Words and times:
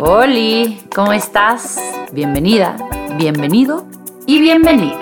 Oli, 0.00 0.80
¿cómo 0.94 1.12
estás? 1.12 1.76
Bienvenida, 2.12 2.76
bienvenido 3.16 3.84
y 4.26 4.40
bienvenida. 4.40 4.96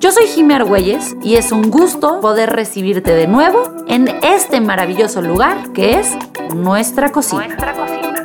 Yo 0.00 0.10
soy 0.10 0.26
Jimmy 0.26 0.54
Argüelles 0.54 1.14
y 1.22 1.34
es 1.34 1.52
un 1.52 1.70
gusto 1.70 2.20
poder 2.22 2.48
recibirte 2.48 3.14
de 3.14 3.26
nuevo 3.26 3.74
en 3.86 4.08
este 4.22 4.62
maravilloso 4.62 5.20
lugar 5.20 5.72
que 5.74 5.98
es 5.98 6.16
nuestra 6.54 7.12
cocina. 7.12 7.46
Nuestra 7.46 7.74
cocina. 7.74 8.24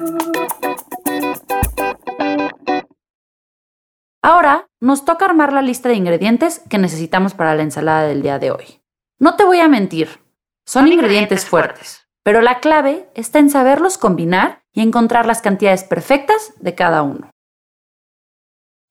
Ahora 4.22 4.70
nos 4.80 5.04
toca 5.04 5.26
armar 5.26 5.52
la 5.52 5.62
lista 5.62 5.90
de 5.90 5.96
ingredientes 5.96 6.62
que 6.70 6.78
necesitamos 6.78 7.34
para 7.34 7.54
la 7.56 7.64
ensalada 7.64 8.08
del 8.08 8.22
día 8.22 8.40
de 8.40 8.52
hoy. 8.52 8.82
No 9.20 9.36
te 9.36 9.44
voy 9.44 9.60
a 9.60 9.68
mentir, 9.68 10.22
son, 10.66 10.88
ingredientes, 10.88 11.46
fuertes, 11.46 12.08
pero 12.24 12.42
la 12.42 12.62
clave 12.62 13.10
está 13.14 13.40
en 13.40 13.50
saberlos 13.50 13.98
combinar 13.98 14.59
y 14.74 14.82
encontrar 14.82 15.26
las 15.26 15.42
cantidades 15.42 15.84
perfectas 15.84 16.54
de 16.60 16.76
cada 16.76 17.02
uno. 17.04 17.32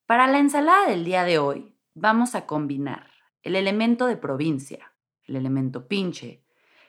Para 0.07 0.27
la 0.27 0.39
ensalada 0.39 0.89
del 0.89 1.05
día 1.05 1.25
de 1.25 1.39
hoy 1.39 1.77
vamos 1.95 2.35
a 2.35 2.47
combinar 2.47 3.11
el 3.43 3.57
elemento 3.57 4.07
de 4.07 4.17
provincia, 4.17 4.93
el 5.25 5.37
elemento 5.37 5.87
pinche, 5.87 6.45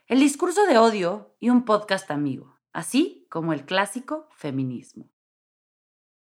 el 0.08 0.20
discurso 0.20 0.66
de 0.66 0.78
odio 0.78 1.36
y 1.40 1.50
un 1.50 1.66
podcast 1.66 2.10
amigo, 2.12 2.58
así 2.74 3.28
como 3.30 3.54
el 3.54 3.66
clásico 3.66 4.28
feminismo. 4.32 5.10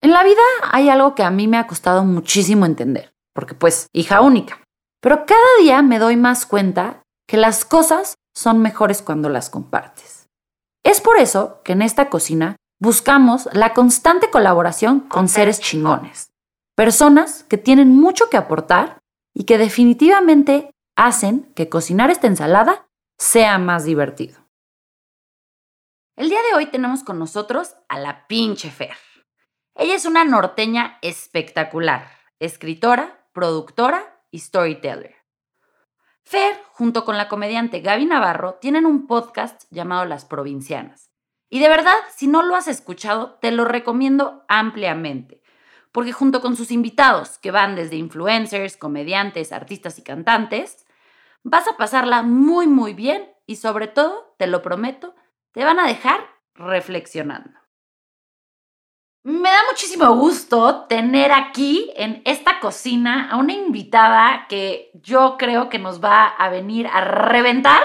En 0.02 0.12
la 0.12 0.24
vida 0.24 0.42
hay 0.72 0.90
algo 0.90 1.16
que 1.16 1.24
a 1.24 1.32
mí 1.32 1.48
me 1.48 1.58
ha 1.58 1.68
costado 1.68 2.04
muchísimo 2.04 2.66
entender, 2.66 3.14
porque 3.34 3.56
pues 3.56 3.88
hija 3.92 4.22
única, 4.22 4.64
pero 5.02 5.26
cada 5.26 5.42
día 5.60 5.82
me 5.82 6.00
doy 6.00 6.16
más 6.16 6.46
cuenta 6.46 7.04
que 7.28 7.38
las 7.38 7.66
cosas 7.66 8.16
son 8.34 8.62
mejores 8.62 9.02
cuando 9.02 9.30
las 9.30 9.50
compartes. 9.50 10.25
Es 10.86 11.02
por 11.02 11.18
eso 11.18 11.64
que 11.64 11.72
en 11.72 11.82
esta 11.82 12.12
cocina 12.12 12.58
buscamos 12.80 13.50
la 13.54 13.74
constante 13.74 14.30
colaboración 14.30 15.00
con 15.00 15.28
seres 15.28 15.60
chingones, 15.60 16.30
personas 16.76 17.44
que 17.46 17.58
tienen 17.58 17.90
mucho 17.90 18.30
que 18.30 18.38
aportar 18.38 19.00
y 19.34 19.46
que 19.46 19.58
definitivamente 19.58 20.70
hacen 20.96 21.52
que 21.56 21.70
cocinar 21.70 22.12
esta 22.12 22.28
ensalada 22.28 22.88
sea 23.18 23.58
más 23.58 23.84
divertido. 23.86 24.46
El 26.16 26.30
día 26.30 26.40
de 26.52 26.56
hoy 26.56 26.68
tenemos 26.68 27.04
con 27.04 27.18
nosotros 27.18 27.76
a 27.90 27.98
la 27.98 28.28
pinche 28.28 28.70
Fer. 28.70 28.96
Ella 29.74 29.96
es 29.96 30.06
una 30.06 30.24
norteña 30.24 31.00
espectacular, 31.02 32.12
escritora, 32.40 33.28
productora 33.34 34.22
y 34.30 34.38
storyteller. 34.38 35.16
Fer, 36.28 36.60
junto 36.72 37.06
con 37.06 37.18
la 37.18 37.28
comediante 37.28 37.82
Gaby 37.82 38.08
Navarro, 38.08 38.56
tienen 38.56 38.88
un 38.88 39.06
podcast 39.06 39.66
llamado 39.70 40.06
Las 40.06 40.26
Provincianas. 40.26 41.12
Y 41.52 41.60
de 41.60 41.70
verdad, 41.70 41.94
si 42.16 42.26
no 42.26 42.42
lo 42.42 42.56
has 42.56 42.68
escuchado, 42.68 43.38
te 43.42 43.52
lo 43.52 43.64
recomiendo 43.64 44.44
ampliamente, 44.48 45.44
porque 45.92 46.14
junto 46.14 46.42
con 46.42 46.56
sus 46.56 46.72
invitados, 46.72 47.38
que 47.38 47.52
van 47.52 47.76
desde 47.76 47.98
influencers, 47.98 48.76
comediantes, 48.76 49.52
artistas 49.52 50.00
y 50.00 50.02
cantantes, 50.02 50.88
vas 51.44 51.68
a 51.68 51.78
pasarla 51.78 52.24
muy, 52.24 52.66
muy 52.66 52.96
bien 52.96 53.32
y 53.46 53.58
sobre 53.58 53.86
todo, 53.88 54.36
te 54.40 54.48
lo 54.48 54.64
prometo, 54.64 55.14
te 55.52 55.64
van 55.64 55.80
a 55.80 55.88
dejar 55.88 56.22
reflexionando. 56.56 57.65
Me 59.28 59.50
da 59.50 59.64
muchísimo 59.72 60.16
gusto 60.18 60.86
tener 60.88 61.32
aquí 61.32 61.92
en 61.96 62.22
esta 62.26 62.60
cocina 62.60 63.28
a 63.32 63.38
una 63.38 63.54
invitada 63.54 64.46
que 64.48 64.92
yo 65.02 65.38
creo 65.40 65.68
que 65.68 65.80
nos 65.80 66.00
va 66.00 66.28
a 66.28 66.48
venir 66.50 66.86
a 66.94 67.02
reventar 67.02 67.82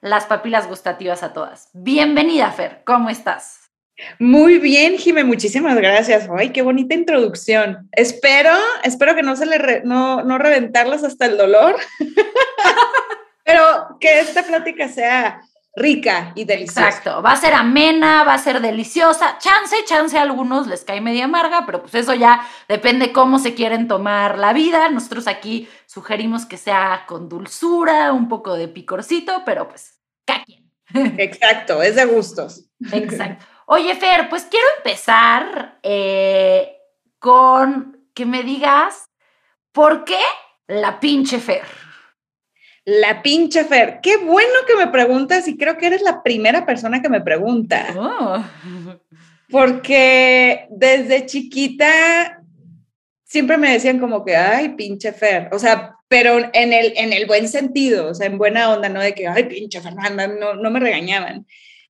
las 0.00 0.26
papilas 0.26 0.68
gustativas 0.68 1.24
a 1.24 1.32
todas. 1.32 1.68
Bienvenida, 1.72 2.52
Fer, 2.52 2.82
¿cómo 2.86 3.10
estás? 3.10 3.72
Muy 4.20 4.60
bien, 4.60 4.96
Jime, 4.96 5.24
muchísimas 5.24 5.74
gracias. 5.74 6.28
Ay, 6.38 6.50
qué 6.50 6.62
bonita 6.62 6.94
introducción. 6.94 7.88
Espero, 7.90 8.52
espero 8.84 9.16
que 9.16 9.24
no 9.24 9.34
se 9.34 9.46
le 9.46 9.82
no, 9.82 10.22
no 10.22 10.38
reventarlas 10.38 11.02
hasta 11.02 11.26
el 11.26 11.36
dolor, 11.36 11.74
pero 13.44 13.98
que 13.98 14.20
esta 14.20 14.44
plática 14.44 14.86
sea 14.86 15.40
rica 15.76 16.32
y 16.34 16.44
deliciosa. 16.44 16.88
Exacto, 16.88 17.22
va 17.22 17.32
a 17.32 17.36
ser 17.36 17.54
amena, 17.54 18.22
va 18.24 18.34
a 18.34 18.38
ser 18.38 18.60
deliciosa. 18.60 19.38
Chance, 19.38 19.76
chance 19.86 20.16
a 20.16 20.22
algunos 20.22 20.66
les 20.66 20.84
cae 20.84 21.00
medio 21.00 21.24
amarga, 21.24 21.66
pero 21.66 21.82
pues 21.82 21.94
eso 21.94 22.14
ya 22.14 22.46
depende 22.68 23.12
cómo 23.12 23.38
se 23.38 23.54
quieren 23.54 23.88
tomar 23.88 24.38
la 24.38 24.52
vida. 24.52 24.88
Nosotros 24.88 25.26
aquí 25.26 25.68
sugerimos 25.86 26.46
que 26.46 26.56
sea 26.56 27.04
con 27.06 27.28
dulzura, 27.28 28.12
un 28.12 28.28
poco 28.28 28.54
de 28.54 28.68
picorcito, 28.68 29.42
pero 29.44 29.68
pues 29.68 30.00
cada 30.24 30.44
quien. 30.44 30.70
Exacto, 31.18 31.82
es 31.82 31.96
de 31.96 32.04
gustos. 32.04 32.66
Exacto. 32.92 33.44
Oye, 33.66 33.94
Fer, 33.96 34.28
pues 34.28 34.44
quiero 34.44 34.66
empezar 34.76 35.78
eh, 35.82 36.76
con 37.18 38.08
que 38.12 38.26
me 38.26 38.42
digas 38.42 39.06
por 39.72 40.04
qué 40.04 40.20
la 40.66 41.00
pinche 41.00 41.40
Fer. 41.40 41.83
La 42.84 43.22
pinche 43.22 43.64
Fer. 43.64 44.00
Qué 44.02 44.18
bueno 44.18 44.52
que 44.66 44.76
me 44.76 44.88
preguntas 44.88 45.48
y 45.48 45.56
creo 45.56 45.78
que 45.78 45.86
eres 45.86 46.02
la 46.02 46.22
primera 46.22 46.66
persona 46.66 47.00
que 47.00 47.08
me 47.08 47.22
pregunta. 47.22 47.86
Oh. 47.96 48.44
Porque 49.50 50.66
desde 50.70 51.24
chiquita 51.24 52.42
siempre 53.24 53.56
me 53.56 53.72
decían 53.72 53.98
como 53.98 54.24
que, 54.24 54.36
ay, 54.36 54.70
pinche 54.70 55.12
Fer. 55.12 55.48
O 55.52 55.58
sea, 55.58 55.96
pero 56.08 56.38
en 56.52 56.72
el, 56.72 56.92
en 56.96 57.12
el 57.12 57.26
buen 57.26 57.48
sentido, 57.48 58.10
o 58.10 58.14
sea, 58.14 58.26
en 58.26 58.38
buena 58.38 58.70
onda, 58.70 58.88
no 58.88 59.00
de 59.00 59.14
que, 59.14 59.26
ay, 59.26 59.44
pinche 59.44 59.80
Fernanda, 59.80 60.26
no, 60.26 60.54
no 60.54 60.70
me 60.70 60.78
regañaban, 60.78 61.46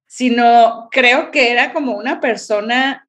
sino 0.06 0.88
creo 0.93 1.31
que 1.31 1.50
era 1.50 1.72
como 1.72 1.97
una 1.97 2.21
persona, 2.21 3.09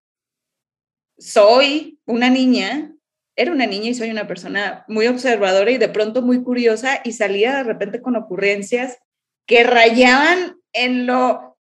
soy 1.18 2.00
una 2.06 2.30
niña 2.30 2.95
era 3.36 3.52
una 3.52 3.66
niña 3.66 3.90
y 3.90 3.94
soy 3.94 4.10
una 4.10 4.28
persona 4.28 4.86
muy 4.88 5.08
observadora 5.08 5.72
y 5.72 5.78
de 5.78 5.90
pronto 5.90 6.22
muy 6.22 6.44
curiosa 6.44 7.02
y 7.04 7.12
salía 7.14 7.58
de 7.58 7.64
repente 7.64 8.02
con 8.02 8.16
ocurrencias 8.16 8.98
que 9.46 9.64
rayaban 9.64 10.58
en 10.74 11.06
lo 11.06 11.58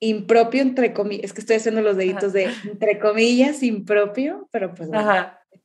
impropio, 0.00 0.62
entre 0.62 0.92
comillas, 0.92 1.24
es 1.24 1.32
que 1.32 1.40
estoy 1.40 1.56
haciendo 1.56 1.80
los 1.80 1.96
deditos 1.96 2.32
de 2.32 2.48
entre 2.64 2.98
comillas 2.98 3.62
impropio, 3.62 4.48
pero 4.50 4.74
pues 4.74 4.90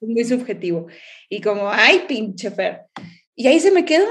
es 0.02 0.10
muy 0.10 0.24
subjetivo. 0.24 0.88
Y 1.30 1.42
como, 1.42 1.70
ay, 1.70 2.06
pinche 2.08 2.52
Fer. 2.52 2.84
Y 3.36 3.48
ahí 3.48 3.60
se 3.60 3.72
me 3.72 3.86
quedó 3.86 4.08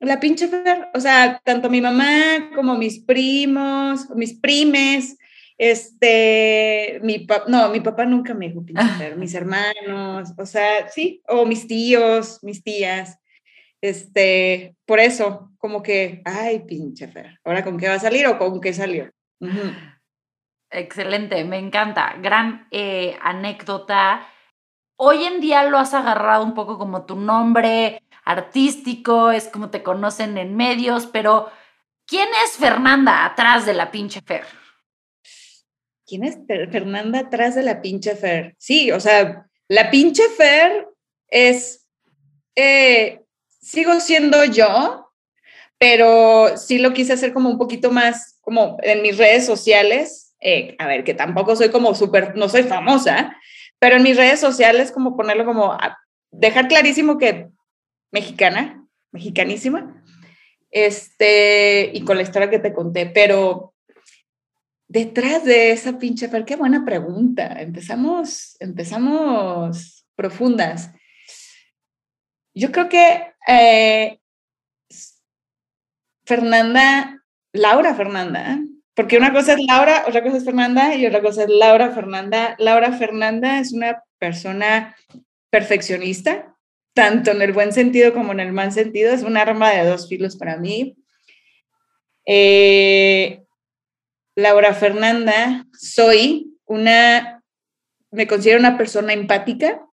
la 0.00 0.20
pinche 0.20 0.48
Fer. 0.48 0.88
O 0.94 1.00
sea, 1.00 1.40
tanto 1.44 1.70
mi 1.70 1.80
mamá 1.80 2.50
como 2.54 2.76
mis 2.76 3.00
primos, 3.00 4.08
mis 4.14 4.38
primes, 4.38 5.16
este, 5.62 7.00
mi 7.02 7.18
papá, 7.18 7.44
no, 7.46 7.68
mi 7.68 7.80
papá 7.80 8.06
nunca 8.06 8.32
me 8.32 8.48
dijo 8.48 8.64
pinche 8.64 9.14
mis 9.16 9.34
hermanos, 9.34 10.32
o 10.38 10.46
sea, 10.46 10.88
sí, 10.88 11.22
o 11.28 11.44
mis 11.44 11.66
tíos, 11.66 12.42
mis 12.42 12.64
tías, 12.64 13.20
este, 13.82 14.74
por 14.86 15.00
eso, 15.00 15.50
como 15.58 15.82
que, 15.82 16.22
ay, 16.24 16.60
pinche 16.60 17.08
Fer, 17.08 17.38
ahora 17.44 17.62
con 17.62 17.76
qué 17.76 17.88
va 17.88 17.96
a 17.96 18.00
salir 18.00 18.26
o 18.26 18.38
con 18.38 18.58
qué 18.58 18.72
salió. 18.72 19.10
Excelente, 20.70 21.44
me 21.44 21.58
encanta, 21.58 22.14
gran 22.22 22.66
eh, 22.70 23.18
anécdota. 23.20 24.26
Hoy 24.96 25.24
en 25.24 25.42
día 25.42 25.64
lo 25.64 25.76
has 25.76 25.92
agarrado 25.92 26.42
un 26.42 26.54
poco 26.54 26.78
como 26.78 27.04
tu 27.04 27.16
nombre 27.16 28.02
artístico, 28.24 29.30
es 29.30 29.48
como 29.48 29.68
te 29.68 29.82
conocen 29.82 30.38
en 30.38 30.56
medios, 30.56 31.04
pero 31.04 31.50
¿quién 32.06 32.30
es 32.46 32.56
Fernanda 32.56 33.26
atrás 33.26 33.66
de 33.66 33.74
la 33.74 33.90
pinche 33.90 34.22
Fer? 34.22 34.46
¿Quién 36.10 36.24
es 36.24 36.38
Fernanda 36.46 37.20
atrás 37.20 37.54
de 37.54 37.62
la 37.62 37.80
pinche 37.80 38.16
Fer? 38.16 38.56
Sí, 38.58 38.90
o 38.90 38.98
sea, 38.98 39.46
la 39.68 39.90
pinche 39.92 40.24
Fer 40.36 40.88
es, 41.28 41.86
eh, 42.56 43.20
sigo 43.60 44.00
siendo 44.00 44.44
yo, 44.44 45.08
pero 45.78 46.56
sí 46.56 46.78
lo 46.78 46.92
quise 46.92 47.12
hacer 47.12 47.32
como 47.32 47.48
un 47.48 47.58
poquito 47.58 47.92
más, 47.92 48.38
como 48.40 48.76
en 48.82 49.02
mis 49.02 49.18
redes 49.18 49.46
sociales, 49.46 50.34
eh, 50.40 50.74
a 50.80 50.88
ver, 50.88 51.04
que 51.04 51.14
tampoco 51.14 51.54
soy 51.54 51.70
como 51.70 51.94
súper, 51.94 52.34
no 52.36 52.48
soy 52.48 52.64
famosa, 52.64 53.36
pero 53.78 53.96
en 53.96 54.02
mis 54.02 54.16
redes 54.16 54.40
sociales 54.40 54.90
como 54.90 55.16
ponerlo 55.16 55.44
como, 55.44 55.78
dejar 56.32 56.66
clarísimo 56.66 57.18
que 57.18 57.46
mexicana, 58.10 58.84
mexicanísima, 59.12 60.02
este, 60.72 61.92
y 61.94 62.02
con 62.02 62.16
la 62.16 62.24
historia 62.24 62.50
que 62.50 62.58
te 62.58 62.74
conté, 62.74 63.06
pero 63.06 63.74
detrás 64.90 65.44
de 65.44 65.70
esa 65.70 65.98
pinche 65.98 66.28
Fer? 66.28 66.44
Qué 66.44 66.56
buena 66.56 66.84
pregunta. 66.84 67.60
Empezamos, 67.60 68.56
empezamos 68.58 70.04
profundas. 70.16 70.90
Yo 72.52 72.72
creo 72.72 72.88
que 72.88 73.32
eh, 73.46 74.18
Fernanda, 76.26 77.22
Laura 77.52 77.94
Fernanda, 77.94 78.58
porque 78.94 79.16
una 79.16 79.32
cosa 79.32 79.52
es 79.52 79.60
Laura, 79.64 80.04
otra 80.08 80.22
cosa 80.24 80.38
es 80.38 80.44
Fernanda 80.44 80.96
y 80.96 81.06
otra 81.06 81.22
cosa 81.22 81.44
es 81.44 81.48
Laura 81.48 81.92
Fernanda. 81.92 82.56
Laura 82.58 82.92
Fernanda 82.92 83.60
es 83.60 83.72
una 83.72 84.02
persona 84.18 84.96
perfeccionista, 85.50 86.56
tanto 86.94 87.30
en 87.30 87.42
el 87.42 87.52
buen 87.52 87.72
sentido 87.72 88.12
como 88.12 88.32
en 88.32 88.40
el 88.40 88.52
mal 88.52 88.72
sentido. 88.72 89.12
Es 89.12 89.22
un 89.22 89.36
arma 89.36 89.70
de 89.70 89.88
dos 89.88 90.08
filos 90.08 90.36
para 90.36 90.56
mí. 90.56 90.96
Eh, 92.26 93.44
Laura 94.40 94.74
Fernanda, 94.74 95.66
soy 95.72 96.56
una 96.66 97.40
me 98.10 98.26
considero 98.26 98.58
una 98.58 98.76
persona 98.76 99.12
empática, 99.12 99.86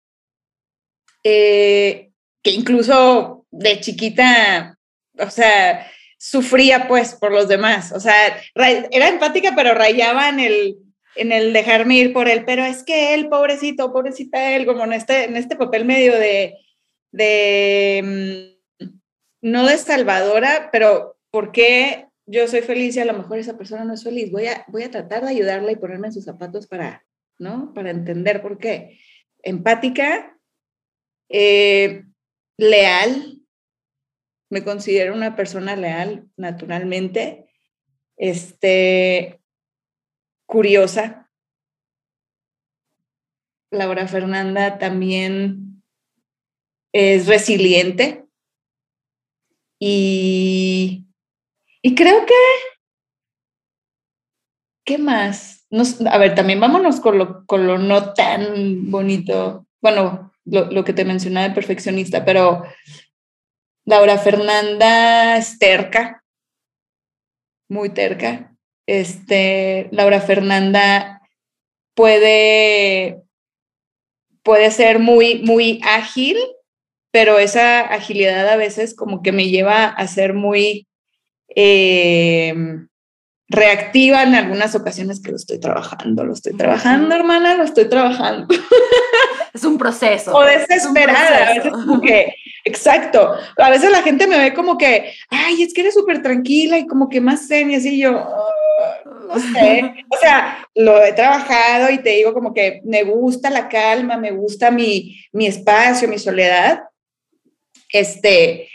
eh, 1.24 2.12
que 2.44 2.52
incluso 2.52 3.46
de 3.52 3.80
chiquita, 3.82 4.78
o 5.18 5.30
sea, 5.30 5.88
sufría 6.18 6.88
pues 6.88 7.14
por 7.14 7.32
los 7.32 7.48
demás, 7.48 7.92
o 7.92 8.00
sea, 8.00 8.16
era 8.56 9.10
empática, 9.10 9.54
pero 9.56 9.74
rayaba 9.74 10.30
en 10.30 10.40
el, 10.40 10.78
en 11.16 11.32
el 11.32 11.54
dejarme 11.54 11.98
ir 11.98 12.14
por 12.14 12.28
él, 12.30 12.44
pero 12.46 12.64
es 12.64 12.84
que 12.84 13.14
él, 13.14 13.28
pobrecito, 13.28 13.92
pobrecita 13.92 14.56
él, 14.56 14.66
como 14.66 14.84
en 14.86 14.94
este, 14.94 15.26
en 15.26 15.36
este 15.36 15.56
papel 15.56 15.86
medio 15.86 16.14
de, 16.18 16.56
de, 17.12 18.56
mm, 18.80 18.86
no 19.42 19.66
de 19.66 19.78
salvadora, 19.78 20.70
pero 20.72 21.18
¿por 21.32 21.52
qué 21.52 22.05
yo 22.26 22.48
soy 22.48 22.62
feliz 22.62 22.96
y 22.96 23.00
a 23.00 23.06
lo 23.06 23.14
mejor 23.14 23.38
esa 23.38 23.58
persona 23.58 23.86
no 23.86 23.94
es 23.94 24.04
feliz? 24.04 24.32
Voy 24.32 24.48
a, 24.48 24.66
voy 24.68 24.84
a 24.84 24.92
tratar 24.92 25.24
de 25.24 25.30
ayudarla 25.30 25.72
y 25.72 25.76
ponerme 25.76 26.08
en 26.08 26.14
sus 26.14 26.26
zapatos 26.26 26.68
para, 26.68 27.06
¿no? 27.38 27.74
Para 27.74 27.92
entender 27.92 28.42
por 28.42 28.58
qué. 28.58 29.00
Empática, 29.44 30.38
eh, 31.30 32.04
leal, 32.58 33.42
me 34.50 34.64
considero 34.64 35.14
una 35.14 35.36
persona 35.36 35.76
leal 35.76 36.30
naturalmente, 36.38 37.48
este, 38.18 39.42
curiosa. 40.48 41.30
Laura 43.72 44.08
Fernanda 44.08 44.78
también 44.78 45.84
es 46.94 47.28
resiliente 47.28 48.26
y, 49.80 51.05
y 51.86 51.94
creo 51.94 52.26
que, 52.26 52.34
¿qué 54.84 54.98
más? 54.98 55.68
a 56.10 56.18
ver, 56.18 56.34
también 56.34 56.60
vámonos 56.60 57.00
con 57.00 57.20
lo, 57.20 57.46
con 57.46 57.68
lo 57.68 57.78
no 57.78 58.12
tan 58.14 58.90
bonito, 58.90 59.68
bueno, 59.84 60.34
lo, 60.46 60.66
lo 60.72 60.84
que 60.84 60.94
te 60.94 61.06
mencionaba 61.06 61.48
de 61.48 61.54
perfeccionista, 61.54 62.26
pero 62.26 62.64
Laura 63.86 64.18
Fernanda 64.18 65.38
es 65.38 65.60
terca, 65.60 66.24
muy 67.70 67.92
terca. 67.92 68.58
Este, 68.88 69.88
Laura 69.92 70.22
Fernanda 70.22 71.22
puede, 71.94 73.22
puede 74.42 74.72
ser 74.72 74.98
muy, 74.98 75.44
muy 75.44 75.82
ágil, 75.84 76.38
pero 77.12 77.38
esa 77.38 77.82
agilidad 77.82 78.50
a 78.50 78.56
veces 78.56 78.96
como 78.96 79.22
que 79.22 79.32
me 79.32 79.50
lleva 79.50 79.86
a 79.86 80.08
ser 80.08 80.34
muy 80.34 80.88
eh, 81.50 82.54
reactiva 83.48 84.24
en 84.24 84.36
algunas 84.36 84.76
ocasiones 84.76 85.22
que 85.22 85.32
lo 85.32 85.38
estoy 85.38 85.60
trabajando, 85.60 86.24
lo 86.24 86.34
estoy 86.34 86.54
trabajando, 86.54 87.16
hermana, 87.16 87.56
lo 87.56 87.64
estoy 87.64 87.90
trabajando. 87.90 88.48
Es 89.54 89.64
un 89.64 89.78
proceso. 89.78 90.36
O 90.36 90.44
desesperada, 90.44 91.48
a 91.48 91.54
veces 91.54 91.72
como 91.72 92.02
que 92.02 92.34
Exacto. 92.66 93.36
A 93.58 93.70
veces 93.70 93.92
la 93.92 94.02
gente 94.02 94.26
me 94.26 94.40
ve 94.40 94.54
como 94.54 94.76
que, 94.78 95.14
ay, 95.30 95.62
es 95.62 95.72
que 95.72 95.82
eres 95.82 95.94
súper 95.94 96.24
tranquila 96.24 96.80
y 96.80 96.88
como 96.88 97.08
que 97.10 97.22
más 97.22 97.48
zen 97.48 97.70
y 97.70 97.76
así 97.76 98.00
yo, 98.00 98.12
no 98.12 99.40
sé. 99.40 99.94
O 100.10 100.18
sea, 100.18 100.68
lo 100.74 101.04
he 101.04 101.14
trabajado 101.14 101.92
y 101.92 102.00
te 102.00 102.12
digo 102.12 102.34
como 102.34 102.54
que 102.54 102.82
me 102.84 103.04
gusta 103.04 103.52
la 103.52 103.70
calma, 103.70 104.18
me 104.18 104.32
gusta 104.32 104.72
mi, 104.72 105.16
mi 105.32 105.46
espacio, 105.46 106.08
mi 106.08 106.18
soledad. 106.18 106.84
Este, 107.90 108.68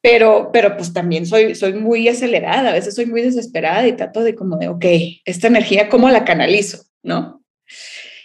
pero, 0.00 0.50
pero 0.52 0.76
pues 0.76 0.92
también 0.92 1.26
soy, 1.26 1.54
soy 1.54 1.74
muy 1.74 2.08
acelerada, 2.08 2.70
a 2.70 2.74
veces 2.74 2.94
soy 2.94 3.06
muy 3.06 3.22
desesperada 3.22 3.86
y 3.86 3.92
trato 3.92 4.22
de 4.22 4.34
como 4.34 4.56
de, 4.56 4.68
ok, 4.68 4.84
esta 5.24 5.48
energía, 5.48 5.88
¿cómo 5.88 6.08
la 6.08 6.24
canalizo? 6.24 6.84
¿No? 7.02 7.42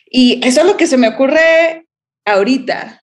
Y 0.05 0.39
eso 0.45 0.61
es 0.61 0.67
lo 0.67 0.77
que 0.77 0.87
se 0.87 0.97
me 0.97 1.07
ocurre 1.07 1.87
ahorita. 2.25 3.01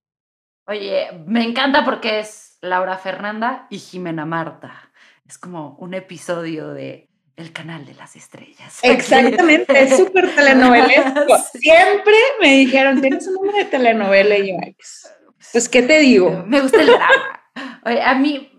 Oye, 0.67 1.09
me 1.27 1.43
encanta 1.43 1.85
porque 1.85 2.21
es 2.21 2.59
Laura 2.61 2.97
Fernanda 2.97 3.67
y 3.71 3.79
Jimena 3.79 4.25
Marta. 4.25 4.93
Es 5.27 5.39
como 5.39 5.77
un 5.81 5.95
episodio 5.95 6.73
de 6.73 7.09
El 7.37 7.53
canal 7.53 7.87
de 7.87 7.95
las 7.95 8.15
estrellas. 8.15 8.79
Exactamente, 8.83 9.83
es 9.83 9.97
súper 9.97 10.33
telenovelesco. 10.35 11.39
Siempre 11.59 12.15
me 12.41 12.59
dijeron, 12.59 13.01
tienes 13.01 13.27
un 13.27 13.35
nombre 13.35 13.59
de 13.59 13.65
telenovela 13.65 14.39
y 14.39 14.51
yo, 14.51 14.57
pues, 15.53 15.69
¿qué 15.69 15.83
te 15.83 15.99
digo? 15.99 16.45
Me 16.47 16.61
gusta 16.61 16.81
el 16.81 16.87
drama. 16.87 17.41
Oye, 17.85 18.03
a 18.03 18.15
mí, 18.15 18.50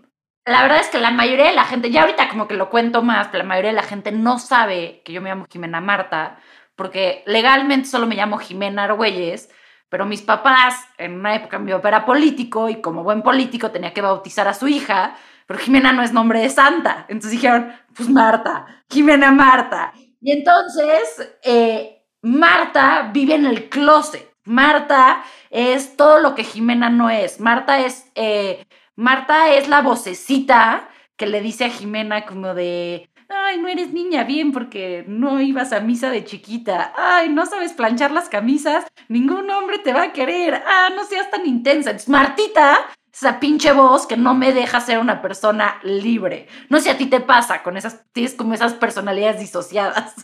la 0.44 0.62
verdad 0.62 0.80
es 0.80 0.88
que 0.88 0.98
la 0.98 1.10
mayoría 1.10 1.46
de 1.46 1.54
la 1.54 1.64
gente, 1.64 1.90
ya 1.90 2.02
ahorita 2.02 2.28
como 2.28 2.48
que 2.48 2.54
lo 2.54 2.70
cuento 2.70 3.02
más, 3.02 3.28
pero 3.28 3.44
la 3.44 3.48
mayoría 3.48 3.70
de 3.70 3.76
la 3.76 3.82
gente 3.82 4.12
no 4.12 4.38
sabe 4.38 5.02
que 5.04 5.12
yo 5.12 5.20
me 5.20 5.30
llamo 5.30 5.46
Jimena 5.50 5.80
Marta, 5.80 6.38
porque 6.76 7.22
legalmente 7.26 7.88
solo 7.88 8.06
me 8.06 8.16
llamo 8.16 8.38
Jimena 8.38 8.84
Argüelles, 8.84 9.50
pero 9.88 10.06
mis 10.06 10.22
papás, 10.22 10.74
en 10.98 11.20
una 11.20 11.34
época 11.34 11.58
mi 11.58 11.70
papá 11.70 11.88
era 11.88 12.06
político 12.06 12.68
y 12.68 12.80
como 12.80 13.04
buen 13.04 13.22
político 13.22 13.70
tenía 13.70 13.92
que 13.92 14.00
bautizar 14.00 14.48
a 14.48 14.54
su 14.54 14.66
hija, 14.66 15.16
pero 15.46 15.60
Jimena 15.60 15.92
no 15.92 16.02
es 16.02 16.12
nombre 16.12 16.40
de 16.40 16.48
santa. 16.48 17.04
Entonces 17.08 17.32
dijeron, 17.32 17.72
pues 17.94 18.08
Marta, 18.08 18.66
Jimena 18.90 19.30
Marta. 19.32 19.92
Y 20.20 20.32
entonces 20.32 21.34
eh, 21.44 22.04
Marta 22.22 23.10
vive 23.12 23.34
en 23.34 23.46
el 23.46 23.68
closet. 23.68 24.32
Marta 24.44 25.22
es 25.50 25.96
todo 25.96 26.20
lo 26.20 26.34
que 26.34 26.44
Jimena 26.44 26.88
no 26.88 27.10
es. 27.10 27.38
Marta 27.38 27.78
es, 27.80 28.10
eh, 28.14 28.64
Marta 28.96 29.54
es 29.54 29.68
la 29.68 29.80
vocecita 29.80 30.88
que 31.16 31.26
le 31.26 31.40
dice 31.40 31.64
a 31.64 31.70
Jimena 31.70 32.26
como 32.26 32.54
de, 32.54 33.08
ay, 33.28 33.58
no 33.58 33.68
eres 33.68 33.92
niña 33.92 34.24
bien 34.24 34.52
porque 34.52 35.04
no 35.06 35.40
ibas 35.40 35.72
a 35.72 35.80
misa 35.80 36.10
de 36.10 36.24
chiquita, 36.24 36.92
ay, 36.96 37.28
no 37.28 37.46
sabes 37.46 37.72
planchar 37.72 38.10
las 38.10 38.28
camisas, 38.28 38.84
ningún 39.08 39.50
hombre 39.50 39.78
te 39.78 39.92
va 39.92 40.02
a 40.04 40.12
querer, 40.12 40.62
ah, 40.66 40.90
no 40.94 41.04
seas 41.04 41.30
tan 41.30 41.46
intensa. 41.46 41.90
Entonces, 41.90 42.08
Martita, 42.08 42.78
esa 43.12 43.40
pinche 43.40 43.72
voz 43.72 44.06
que 44.06 44.16
no 44.16 44.34
me 44.34 44.52
deja 44.52 44.80
ser 44.80 44.98
una 44.98 45.22
persona 45.22 45.80
libre. 45.82 46.48
No 46.68 46.78
sé 46.78 46.84
si 46.84 46.90
a 46.90 46.98
ti 46.98 47.06
te 47.06 47.20
pasa 47.20 47.62
con 47.62 47.76
esas, 47.76 48.02
tienes 48.12 48.34
como 48.34 48.54
esas 48.54 48.74
personalidades 48.74 49.40
disociadas. 49.40 50.14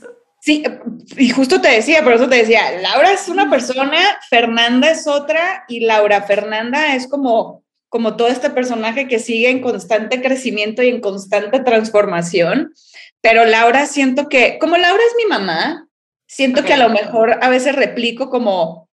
Sí, 0.40 0.62
y 1.16 1.30
justo 1.30 1.60
te 1.60 1.68
decía, 1.68 2.02
por 2.04 2.12
eso 2.12 2.28
te 2.28 2.36
decía, 2.36 2.80
Laura 2.80 3.10
es 3.10 3.28
una 3.28 3.50
persona, 3.50 3.98
Fernanda 4.30 4.90
es 4.90 5.06
otra 5.06 5.64
y 5.68 5.80
Laura 5.80 6.22
Fernanda 6.22 6.94
es 6.94 7.08
como 7.08 7.64
como 7.88 8.16
todo 8.16 8.28
este 8.28 8.50
personaje 8.50 9.08
que 9.08 9.18
sigue 9.18 9.50
en 9.50 9.60
constante 9.60 10.20
crecimiento 10.20 10.82
y 10.82 10.88
en 10.88 11.00
constante 11.00 11.60
transformación. 11.60 12.72
Pero 13.20 13.44
Laura, 13.44 13.86
siento 13.86 14.28
que, 14.28 14.58
como 14.58 14.76
Laura 14.76 15.02
es 15.02 15.14
mi 15.16 15.26
mamá, 15.26 15.88
siento 16.26 16.64
que 16.64 16.74
a 16.74 16.78
lo 16.78 16.90
mejor 16.90 17.38
a 17.40 17.48
veces 17.48 17.74
replico 17.74 18.28
como, 18.28 18.88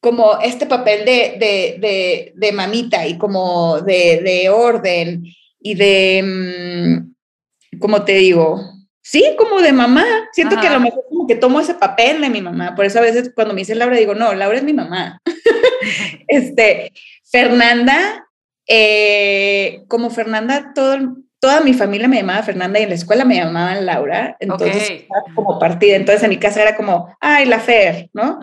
como 0.00 0.38
este 0.40 0.66
papel 0.66 1.04
de, 1.04 1.36
de, 1.38 1.76
de, 1.80 2.32
de 2.36 2.52
mamita 2.52 3.06
y 3.06 3.18
como 3.18 3.80
de, 3.80 4.48
orden 4.50 5.24
y 5.60 5.74
de, 5.74 6.22
mm, 6.22 7.78
como 7.80 8.04
te 8.04 8.14
digo, 8.14 8.60
sí, 9.02 9.34
como 9.36 9.60
de 9.60 9.72
mamá. 9.72 10.04
Siento 10.32 10.60
que 10.60 10.68
a 10.68 10.72
lo 10.72 10.80
mejor 10.80 11.04
como 11.08 11.26
que 11.26 11.34
tomo 11.34 11.58
ese 11.58 11.74
papel 11.74 12.20
de 12.20 12.30
mi 12.30 12.40
mamá. 12.40 12.76
Por 12.76 12.84
eso 12.84 13.00
a 13.00 13.02
veces 13.02 13.32
cuando 13.34 13.52
me 13.52 13.62
dice 13.62 13.74
Laura 13.74 13.96
digo, 13.96 14.14
no, 14.14 14.32
Laura 14.34 14.56
es 14.56 14.64
mi 14.64 14.72
mamá. 14.72 15.20
este, 16.28 16.92
Fernanda 17.24 18.25
eh, 18.66 19.84
como 19.88 20.10
Fernanda, 20.10 20.72
todo, 20.74 21.16
toda 21.40 21.60
mi 21.60 21.74
familia 21.74 22.08
me 22.08 22.16
llamaba 22.16 22.42
Fernanda 22.42 22.80
y 22.80 22.84
en 22.84 22.88
la 22.88 22.94
escuela 22.96 23.24
me 23.24 23.36
llamaban 23.36 23.86
Laura, 23.86 24.36
entonces 24.40 25.04
como 25.34 25.58
partida, 25.58 25.96
entonces 25.96 26.24
en 26.24 26.30
mi 26.30 26.38
casa 26.38 26.62
era 26.62 26.76
como, 26.76 27.14
ay, 27.20 27.46
la 27.46 27.60
Fer, 27.60 28.10
¿no? 28.12 28.40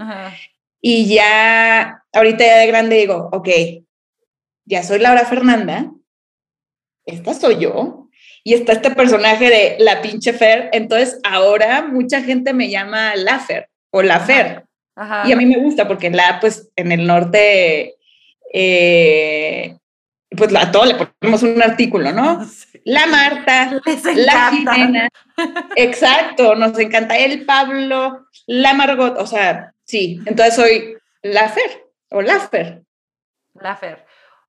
Y 0.81 1.13
ya, 1.13 2.03
ahorita 2.13 2.45
ya 2.45 2.57
de 2.57 2.67
grande 2.67 2.97
digo, 2.97 3.29
ok, 3.31 3.49
ya 4.65 4.83
soy 4.83 4.99
Laura 4.99 5.25
Fernanda, 5.25 5.91
esta 7.05 7.33
soy 7.33 7.59
yo, 7.59 8.07
y 8.45 8.53
está 8.53 8.73
este 8.73 8.91
personaje 8.91 9.49
de 9.49 9.75
la 9.79 10.01
pinche 10.01 10.31
Fer, 10.31 10.69
entonces 10.71 11.19
ahora 11.23 11.81
mucha 11.81 12.21
gente 12.21 12.53
me 12.53 12.69
llama 12.69 13.15
La 13.15 13.39
Fer 13.39 13.69
o 13.91 14.01
La 14.01 14.21
Fer, 14.21 14.65
y 15.25 15.31
a 15.31 15.35
mí 15.35 15.45
me 15.45 15.57
gusta 15.57 15.87
porque 15.87 16.09
la, 16.09 16.39
pues 16.39 16.69
en 16.77 16.93
el 16.93 17.05
norte... 17.05 17.95
Eh, 18.55 19.75
pues 20.35 20.55
a 20.55 20.71
todo 20.71 20.85
le 20.85 20.95
ponemos 20.95 21.43
un 21.43 21.61
artículo, 21.61 22.11
¿no? 22.11 22.45
La 22.85 23.07
Marta, 23.07 23.79
la 24.13 24.51
Jimena, 24.51 25.07
exacto, 25.77 26.53
nos 26.55 26.77
encanta 26.77 27.15
el 27.15 27.45
Pablo, 27.45 28.27
la 28.45 28.73
Margot, 28.73 29.15
o 29.17 29.25
sea, 29.25 29.73
sí, 29.85 30.19
entonces 30.25 30.55
soy 30.55 30.97
la 31.21 31.47
Fer 31.47 31.85
o 32.09 32.21
la 32.21 32.41
Fer. 32.41 32.83
La 33.53 33.77
Fer. 33.77 34.05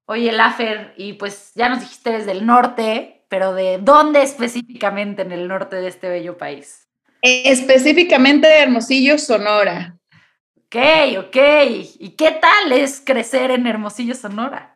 Oye, 0.07 0.33
la 0.33 0.51
Fer, 0.51 0.95
y 0.97 1.13
pues 1.13 1.53
ya 1.55 1.69
nos 1.69 1.79
dijiste 1.79 2.11
desde 2.11 2.33
el 2.33 2.45
norte, 2.45 3.25
pero 3.29 3.55
¿de 3.55 3.79
dónde 3.79 4.25
específicamente 4.25 5.23
en 5.23 5.31
el 5.31 5.47
norte 5.47 5.77
de 5.77 5.87
este 5.87 6.09
bello 6.09 6.37
país? 6.37 6.89
Específicamente 7.23 8.49
de 8.49 8.63
Hermosillo, 8.63 9.17
Sonora. 9.17 9.97
Ok, 10.57 10.77
ok. 11.19 11.37
¿Y 12.01 12.17
qué 12.19 12.33
tal 12.33 12.73
es 12.73 13.01
crecer 13.05 13.53
en 13.53 13.69
Hermosillo, 13.69 14.17
Sonora? 14.17 14.74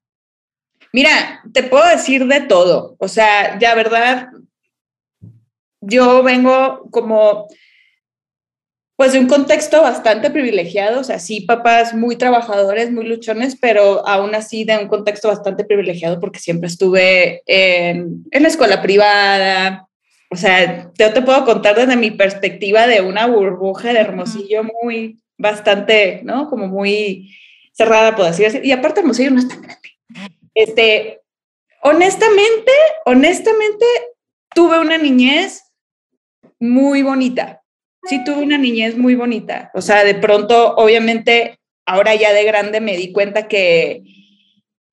Mira, 0.93 1.43
te 1.53 1.63
puedo 1.63 1.87
decir 1.89 2.27
de 2.27 2.41
todo. 2.41 2.97
O 2.99 3.09
sea, 3.09 3.59
ya 3.59 3.75
verdad, 3.75 4.29
yo 5.81 6.23
vengo 6.23 6.89
como, 6.91 7.47
pues 8.97 9.13
de 9.13 9.19
un 9.19 9.27
contexto 9.27 9.83
bastante 9.83 10.31
privilegiado, 10.31 11.01
o 11.01 11.05
sea, 11.05 11.19
sí, 11.19 11.43
papás 11.43 11.95
muy 11.95 12.17
trabajadores, 12.17 12.91
muy 12.91 13.07
luchones, 13.07 13.57
pero 13.61 14.07
aún 14.07 14.35
así 14.35 14.65
de 14.65 14.79
un 14.79 14.89
contexto 14.89 15.29
bastante 15.29 15.65
privilegiado 15.65 16.21
porque 16.21 16.41
siempre 16.41 16.69
estuve 16.69 17.43
en, 17.47 18.25
en 18.31 18.43
la 18.43 18.49
escuela 18.49 18.83
privada. 18.83 19.89
O 20.31 20.37
sea, 20.37 20.91
yo 20.99 21.13
te 21.13 21.23
puedo 21.23 21.45
contar 21.45 21.77
desde 21.77 21.97
mi 21.97 22.11
perspectiva 22.11 22.87
de 22.87 23.01
una 23.01 23.27
burbuja 23.27 23.93
de 23.93 24.01
Hermosillo 24.01 24.63
muy, 24.83 25.21
bastante, 25.39 26.21
¿no? 26.25 26.51
Como 26.51 26.67
muy 26.67 27.35
cerrada, 27.73 28.15
así 28.27 28.43
decir. 28.43 28.65
Y 28.65 28.73
aparte 28.73 29.01
Hermosillo 29.01 29.31
no 29.31 29.39
es 29.39 29.49
tan 29.49 29.63
grande. 29.63 29.89
Este, 30.59 31.21
honestamente, 31.83 32.73
honestamente, 33.05 33.87
tuve 34.55 34.79
una 34.79 34.99
niñez 34.99 35.63
muy 36.59 37.03
bonita 37.03 37.63
sí 38.09 38.25
tuve 38.25 38.43
una 38.43 38.59
niñez 38.59 38.97
muy 38.97 39.15
bonita. 39.15 39.71
O 39.75 39.83
sea, 39.83 40.05
de 40.05 40.15
pronto, 40.15 40.75
obviamente, 40.77 41.59
ahora 41.87 42.15
ya 42.15 42.33
de 42.33 42.45
grande 42.45 42.81
me 42.81 42.97
di 42.97 43.13
cuenta 43.13 43.49
que, 43.49 44.03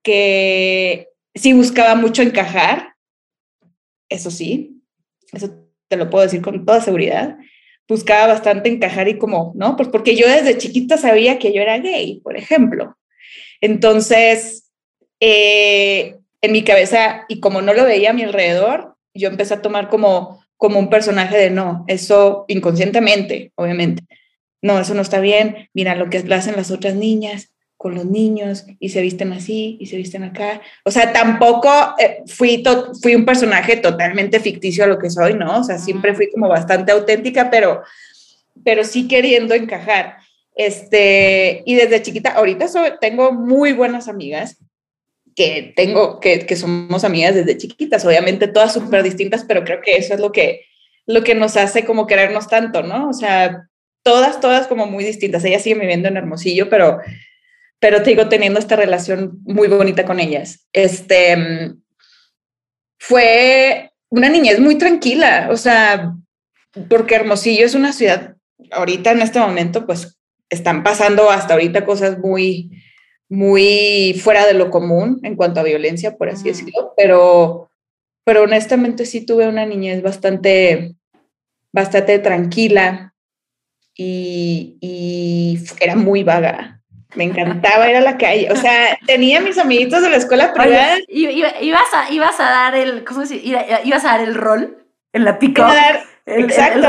que 0.03 1.09
sí 1.33 1.53
buscaba 1.53 1.95
mucho 1.95 2.21
encajar. 2.21 2.93
Eso 4.09 4.29
sí, 4.29 4.81
eso 5.31 5.49
te 5.87 5.97
lo 5.97 6.09
puedo 6.09 6.23
decir 6.23 6.41
con 6.41 6.65
toda 6.65 6.81
seguridad. 6.81 7.37
Buscaba 7.87 8.27
bastante 8.27 8.69
encajar 8.69 9.07
y 9.07 9.17
como, 9.17 9.53
¿no? 9.55 9.75
Pues 9.75 9.89
porque 9.89 10.15
yo 10.15 10.27
desde 10.27 10.57
chiquita 10.57 10.97
sabía 10.97 11.39
que 11.39 11.53
yo 11.53 11.61
era 11.61 11.77
gay, 11.77 12.19
por 12.21 12.35
ejemplo. 12.35 12.97
Entonces, 13.61 14.64
eh, 15.27 16.17
en 16.41 16.51
mi 16.51 16.63
cabeza, 16.63 17.25
y 17.27 17.39
como 17.39 17.61
no 17.61 17.73
lo 17.73 17.85
veía 17.85 18.11
a 18.11 18.13
mi 18.13 18.23
alrededor, 18.23 18.95
yo 19.13 19.29
empecé 19.29 19.55
a 19.55 19.61
tomar 19.61 19.89
como 19.89 20.45
como 20.57 20.79
un 20.79 20.89
personaje 20.89 21.37
de 21.37 21.49
no, 21.49 21.83
eso 21.87 22.45
inconscientemente, 22.47 23.51
obviamente. 23.55 24.03
No, 24.61 24.79
eso 24.79 24.93
no 24.93 25.01
está 25.01 25.19
bien. 25.19 25.69
Mira 25.73 25.95
lo 25.95 26.09
que 26.09 26.17
hacen 26.17 26.55
las 26.55 26.71
otras 26.71 26.95
niñas 26.95 27.49
con 27.77 27.93
los 27.93 28.05
niños 28.05 28.65
y 28.79 28.89
se 28.89 29.01
visten 29.01 29.33
así 29.33 29.77
y 29.79 29.87
se 29.87 29.97
visten 29.97 30.23
acá. 30.23 30.61
O 30.85 30.91
sea, 30.91 31.11
tampoco 31.11 31.69
eh, 31.99 32.23
fui, 32.25 32.63
fui 33.01 33.15
un 33.15 33.25
personaje 33.25 33.75
totalmente 33.77 34.39
ficticio 34.39 34.85
a 34.85 34.87
lo 34.87 34.97
que 34.97 35.09
soy, 35.09 35.35
¿no? 35.35 35.59
O 35.59 35.63
sea, 35.63 35.77
siempre 35.77 36.15
fui 36.15 36.31
como 36.31 36.47
bastante 36.47 36.93
auténtica, 36.93 37.51
pero, 37.51 37.83
pero 38.63 38.83
sí 38.83 39.07
queriendo 39.07 39.53
encajar. 39.53 40.17
Este, 40.55 41.63
y 41.65 41.75
desde 41.75 42.01
chiquita, 42.01 42.31
ahorita 42.31 42.65
tengo 43.01 43.33
muy 43.33 43.73
buenas 43.73 44.07
amigas 44.07 44.57
que 45.35 45.73
tengo, 45.75 46.19
que, 46.19 46.45
que 46.45 46.55
somos 46.55 47.03
amigas 47.03 47.35
desde 47.35 47.57
chiquitas, 47.57 48.05
obviamente 48.05 48.47
todas 48.47 48.73
súper 48.73 49.03
distintas, 49.03 49.43
pero 49.43 49.63
creo 49.63 49.81
que 49.81 49.97
eso 49.97 50.13
es 50.13 50.19
lo 50.19 50.31
que, 50.31 50.61
lo 51.05 51.23
que 51.23 51.35
nos 51.35 51.57
hace 51.57 51.83
como 51.83 52.07
querernos 52.07 52.47
tanto, 52.47 52.83
¿no? 52.83 53.09
O 53.09 53.13
sea, 53.13 53.67
todas, 54.03 54.39
todas 54.39 54.67
como 54.67 54.85
muy 54.85 55.03
distintas. 55.03 55.43
Ella 55.43 55.59
sigue 55.59 55.79
viviendo 55.79 56.07
en 56.07 56.17
Hermosillo, 56.17 56.69
pero, 56.69 56.99
pero 57.79 58.01
te 58.01 58.11
digo, 58.11 58.29
teniendo 58.29 58.59
esta 58.59 58.75
relación 58.75 59.39
muy 59.43 59.67
bonita 59.67 60.05
con 60.05 60.19
ellas. 60.19 60.67
Este, 60.71 61.73
fue 62.97 63.91
una 64.09 64.29
niñez 64.29 64.59
muy 64.59 64.77
tranquila, 64.77 65.49
o 65.51 65.57
sea, 65.57 66.13
porque 66.89 67.15
Hermosillo 67.15 67.65
es 67.65 67.75
una 67.75 67.91
ciudad, 67.91 68.35
ahorita 68.71 69.11
en 69.11 69.21
este 69.21 69.39
momento, 69.39 69.85
pues 69.85 70.17
están 70.49 70.83
pasando 70.83 71.29
hasta 71.29 71.53
ahorita 71.53 71.85
cosas 71.85 72.19
muy, 72.19 72.71
muy 73.29 74.19
fuera 74.23 74.45
de 74.45 74.53
lo 74.53 74.69
común 74.69 75.19
en 75.23 75.35
cuanto 75.35 75.59
a 75.59 75.63
violencia, 75.63 76.17
por 76.17 76.29
así 76.29 76.49
decirlo, 76.49 76.93
pero, 76.95 77.69
pero 78.23 78.43
honestamente 78.43 79.05
sí 79.05 79.25
tuve 79.25 79.47
una 79.47 79.65
niñez 79.65 80.01
bastante, 80.01 80.95
bastante 81.71 82.19
tranquila 82.19 83.13
y, 83.95 84.77
y 84.81 85.59
era 85.79 85.95
muy 85.95 86.23
vaga. 86.23 86.75
Me 87.15 87.23
encantaba 87.23 87.89
ir 87.89 87.95
a 87.95 88.01
la 88.01 88.17
calle. 88.17 88.51
O 88.51 88.55
sea, 88.55 88.97
tenía 89.07 89.39
mis 89.39 89.57
amiguitos 89.57 90.01
de 90.01 90.09
la 90.09 90.17
escuela 90.17 90.53
privada. 90.53 90.97
ibas, 91.07 91.93
a, 91.93 92.11
ibas 92.11 92.39
a 92.39 92.43
dar 92.43 92.75
el, 92.75 93.03
¿cómo 93.05 93.25
se 93.25 93.35
dice? 93.35 93.57
Ibas 93.85 94.03
a 94.03 94.09
dar 94.09 94.21
el 94.21 94.35
rol 94.35 94.85
en 95.13 95.23
la 95.23 95.39
pico. 95.39 95.65
Exacto. 96.25 96.87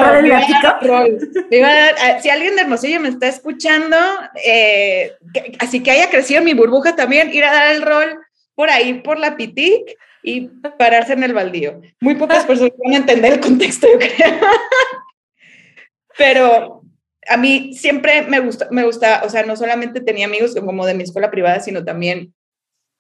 si 2.23 2.31
alguien 2.31 2.57
de 2.57 2.63
Hermosillo 2.63 3.01
me 3.01 3.09
está 3.11 3.29
escuchando, 3.29 3.97
eh, 4.43 5.13
así 5.59 5.83
que 5.83 5.91
haya 5.91 6.09
crecido 6.09 6.43
mi 6.43 6.55
burbuja 6.55 6.97
también, 6.97 7.33
ir 7.33 7.45
a 7.45 7.53
dar 7.53 7.75
el 7.75 7.83
rol 7.83 8.19
por 8.55 8.71
ahí, 8.71 8.95
por 8.95 9.19
la 9.19 9.37
pitic 9.37 9.99
y 10.23 10.49
pararse 10.79 11.13
en 11.13 11.23
el 11.23 11.35
baldío. 11.35 11.81
Muy 12.01 12.15
pocas 12.15 12.45
personas 12.47 12.73
van 12.83 12.95
a 12.95 12.97
entender 12.97 13.35
el 13.35 13.41
contexto, 13.41 13.87
yo 13.87 13.99
creo. 13.99 14.41
Pero 16.19 16.83
a 17.29 17.37
mí 17.37 17.75
siempre 17.75 18.23
me 18.23 18.41
gusta, 18.41 18.69
me 18.71 18.85
gusta, 18.85 19.23
o 19.25 19.29
sea, 19.29 19.43
no 19.43 19.55
solamente 19.57 20.01
tenía 20.01 20.27
amigos 20.27 20.55
como 20.55 20.87
de 20.87 20.95
mi 20.95 21.03
escuela 21.03 21.31
privada, 21.31 21.61
sino 21.61 21.85
también 21.85 22.33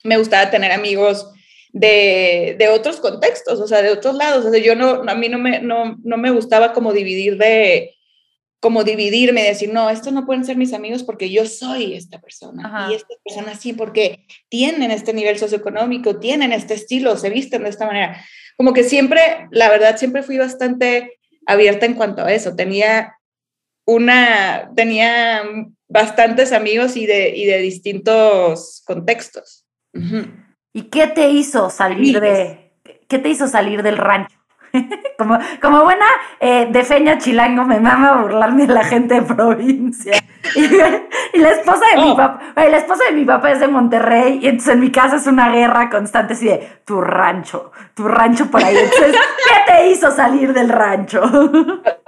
me 0.05 0.19
gustaba 0.19 0.51
tener 0.51 0.73
amigos 0.73 1.33
de, 1.79 2.57
de, 2.59 2.69
otros 2.69 3.01
contextos, 3.01 3.61
o 3.61 3.69
sea, 3.69 3.83
de 3.83 3.91
otros 3.91 4.15
lados. 4.15 4.47
O 4.47 4.51
sea, 4.51 4.61
yo 4.61 4.75
no, 4.75 5.03
a 5.07 5.15
mí 5.15 5.29
no 5.29 5.39
me, 5.39 5.61
no, 5.61 5.97
no 6.03 6.17
me 6.17 6.31
gustaba 6.31 6.73
como 6.73 6.95
dividir 6.95 7.37
de, 7.37 7.95
como 8.61 8.83
dividirme, 8.83 9.43
decir, 9.43 9.71
no, 9.71 9.91
estos 9.91 10.15
no 10.15 10.25
pueden 10.25 10.47
ser 10.47 10.57
mis 10.57 10.73
amigos 10.73 11.03
porque 11.03 11.31
yo 11.31 11.45
soy 11.45 11.93
esta 11.93 12.19
persona 12.19 12.89
y 12.91 12.95
esta 12.95 13.15
persona 13.23 13.55
sí 13.55 13.75
porque 13.75 14.25
tienen 14.49 14.91
este 14.91 15.13
nivel 15.13 15.39
socioeconómico, 15.39 16.19
tienen 16.19 16.53
este 16.53 16.73
estilo, 16.73 17.19
se 17.19 17.29
visten 17.29 17.65
de 17.65 17.69
esta 17.69 17.87
manera. 17.87 18.25
Como 18.57 18.73
que 18.73 18.83
siempre, 18.83 19.21
la 19.51 19.69
verdad, 19.69 19.99
siempre 19.99 20.23
fui 20.23 20.39
bastante 20.39 21.19
abierta 21.47 21.85
en 21.85 21.93
cuanto 21.93 22.25
a 22.25 22.33
eso. 22.33 22.57
Tenía 22.57 23.19
una, 23.85 24.73
tenía 24.75 25.43
bastantes 25.89 26.53
amigos 26.53 26.97
y 26.97 27.05
de, 27.05 27.37
y 27.37 27.45
de 27.45 27.59
distintos 27.59 28.83
contextos. 28.87 29.67
¿Y 30.77 30.91
qué 30.91 31.07
te 31.07 31.31
hizo 31.31 31.71
salir 31.71 32.21
de, 32.21 32.71
qué 33.09 33.19
te 33.19 33.31
hizo 33.31 33.49
salir 33.49 33.83
del 33.83 33.97
rancho? 33.97 34.37
como, 35.19 35.39
como 35.61 35.85
buena 35.85 36.07
eh, 36.41 36.69
de 36.71 36.85
feña 36.85 37.19
chilango 37.19 37.65
me 37.65 37.81
mama 37.81 38.23
burlarme 38.23 38.67
de 38.67 38.75
la 38.75 38.85
gente 38.85 39.15
de 39.15 39.23
provincia. 39.23 40.15
y, 40.55 41.39
la 41.39 41.51
esposa 41.51 41.85
de 41.95 42.03
mi 42.03 42.11
oh. 42.11 42.17
papá, 42.17 42.53
la 42.57 42.77
esposa 42.77 43.05
de 43.07 43.13
mi 43.13 43.25
papá 43.25 43.53
es 43.53 43.61
de 43.61 43.69
Monterrey 43.69 44.39
y 44.43 44.49
entonces 44.49 44.75
en 44.75 44.81
mi 44.81 44.91
casa 44.91 45.17
es 45.17 45.27
una 45.27 45.51
guerra 45.51 45.91
constante 45.91 46.35
así 46.35 46.47
de 46.47 46.69
tu 46.85 47.01
rancho, 47.01 47.73
tu 47.95 48.07
rancho 48.07 48.51
por 48.51 48.63
ahí. 48.63 48.77
Entonces, 48.77 49.17
¿qué 49.49 49.73
te 49.73 49.89
hizo 49.89 50.11
salir 50.11 50.53
del 50.53 50.69
rancho? 50.69 51.23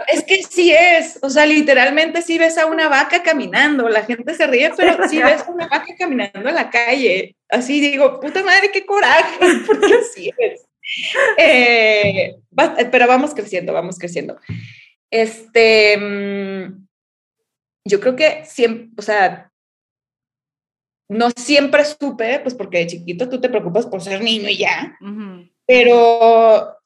es 0.07 0.25
que 0.25 0.43
sí 0.43 0.73
es, 0.73 1.19
o 1.23 1.31
sea, 1.31 1.47
literalmente 1.47 2.23
sí 2.23 2.39
ves 2.39 2.59
a 2.59 2.67
una 2.67 2.89
vaca 2.89 3.23
caminando, 3.23 3.89
la 3.89 4.05
gente 4.05 4.35
se 4.35 4.47
ríe, 4.47 4.73
pero 4.77 5.09
sí 5.09 5.21
ves 5.21 5.43
a 5.47 5.51
una 5.51 5.67
vaca 5.67 5.95
caminando 5.99 6.49
en 6.49 6.55
la 6.55 6.71
calle. 6.71 7.37
Así 7.51 7.81
digo, 7.81 8.21
puta 8.21 8.43
madre, 8.43 8.71
qué 8.73 8.85
coraje, 8.85 9.39
porque 9.67 9.95
así 9.95 10.31
es. 10.37 10.69
Eh, 11.39 12.37
pero 12.91 13.07
vamos 13.07 13.35
creciendo, 13.35 13.73
vamos 13.73 13.99
creciendo. 13.99 14.39
Este, 15.11 15.97
mm, 15.97 16.87
yo 17.85 18.01
creo 18.01 18.17
que 18.17 18.45
siempre, 18.45 18.91
o 18.97 19.03
sea, 19.03 19.51
no 21.09 21.31
siempre 21.31 21.85
supe, 21.85 22.41
pues 22.41 22.55
porque 22.55 22.79
de 22.79 22.87
chiquito 22.87 23.29
tú 23.29 23.41
te 23.41 23.49
preocupas 23.49 23.87
por 23.87 24.03
ser 24.03 24.23
niño 24.23 24.49
y 24.49 24.59
ya, 24.59 24.99
pero 25.67 26.77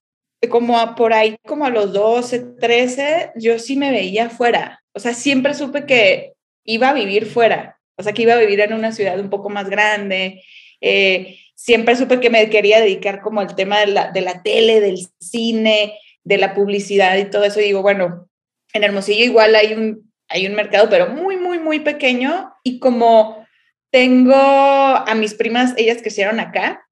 como 0.48 0.94
por 0.94 1.12
ahí, 1.12 1.36
como 1.46 1.64
a 1.64 1.70
los 1.70 1.92
12, 1.92 2.56
13, 2.60 3.32
yo 3.36 3.58
sí 3.58 3.76
me 3.76 3.90
veía 3.90 4.30
fuera. 4.30 4.82
O 4.92 5.00
sea, 5.00 5.14
siempre 5.14 5.54
supe 5.54 5.86
que 5.86 6.34
iba 6.64 6.90
a 6.90 6.94
vivir 6.94 7.26
fuera, 7.26 7.80
o 7.96 8.02
sea, 8.02 8.12
que 8.12 8.22
iba 8.22 8.34
a 8.34 8.38
vivir 8.38 8.60
en 8.60 8.72
una 8.72 8.92
ciudad 8.92 9.18
un 9.18 9.30
poco 9.30 9.50
más 9.50 9.68
grande. 9.68 10.42
Eh, 10.80 11.38
siempre 11.62 11.94
supe 11.94 12.18
que 12.18 12.28
me 12.28 12.50
quería 12.50 12.80
dedicar 12.80 13.20
como 13.20 13.40
al 13.40 13.54
tema 13.54 13.78
de 13.78 13.86
la, 13.86 14.10
de 14.10 14.20
la 14.20 14.42
tele, 14.42 14.80
del 14.80 14.98
cine, 15.20 15.96
de 16.24 16.36
la 16.36 16.54
publicidad 16.54 17.16
y 17.18 17.30
todo 17.30 17.44
eso. 17.44 17.60
Y 17.60 17.64
digo, 17.64 17.82
bueno, 17.82 18.28
en 18.72 18.82
Hermosillo 18.82 19.24
igual 19.24 19.54
hay 19.54 19.72
un, 19.74 20.12
hay 20.28 20.48
un 20.48 20.54
mercado, 20.54 20.88
pero 20.90 21.10
muy, 21.10 21.36
muy, 21.36 21.60
muy 21.60 21.78
pequeño. 21.78 22.52
Y 22.64 22.80
como 22.80 23.46
tengo 23.92 24.34
a 24.34 25.14
mis 25.14 25.34
primas, 25.34 25.72
ellas 25.76 25.98
crecieron 26.02 26.40
acá 26.40 26.84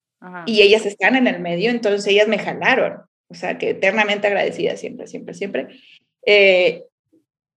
y 0.46 0.62
ellas 0.62 0.86
están 0.86 1.16
en 1.16 1.26
el 1.26 1.40
medio, 1.40 1.70
entonces 1.70 2.06
ellas 2.06 2.28
me 2.28 2.38
jalaron. 2.38 3.02
O 3.28 3.34
sea, 3.34 3.58
que 3.58 3.70
eternamente 3.70 4.28
agradecida 4.28 4.76
siempre, 4.76 5.08
siempre, 5.08 5.34
siempre. 5.34 5.68
Eh, 6.24 6.84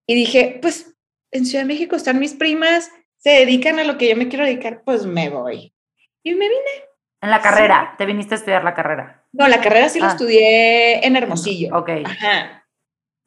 y 0.08 0.16
dije, 0.16 0.58
pues 0.64 0.96
en 1.32 1.46
Ciudad 1.46 1.64
de 1.64 1.68
México 1.68 1.96
están 1.96 2.20
mis 2.20 2.34
primas, 2.34 2.90
se 3.18 3.32
dedican 3.32 3.78
a 3.78 3.84
lo 3.84 4.00
que 4.00 4.10
yo 4.10 4.16
me 4.16 4.30
quiero 4.30 4.46
dedicar, 4.46 4.82
pues 4.84 5.06
me 5.06 5.30
voy. 5.30 5.76
Y 6.24 6.34
me 6.34 6.50
vine. 6.50 6.93
En 7.24 7.30
la 7.30 7.40
carrera, 7.40 7.96
¿te 7.98 8.06
viniste 8.06 8.36
a 8.36 8.38
estudiar 8.38 8.66
la 8.66 8.74
carrera? 8.74 9.24
No, 9.32 9.48
la 9.48 9.62
carrera 9.62 9.88
sí 9.88 10.02
la 10.02 10.08
ah. 10.08 10.12
estudié 10.12 11.08
en 11.08 11.16
Hermosillo. 11.16 11.74
Ok. 11.74 11.90
Ajá. 12.04 12.68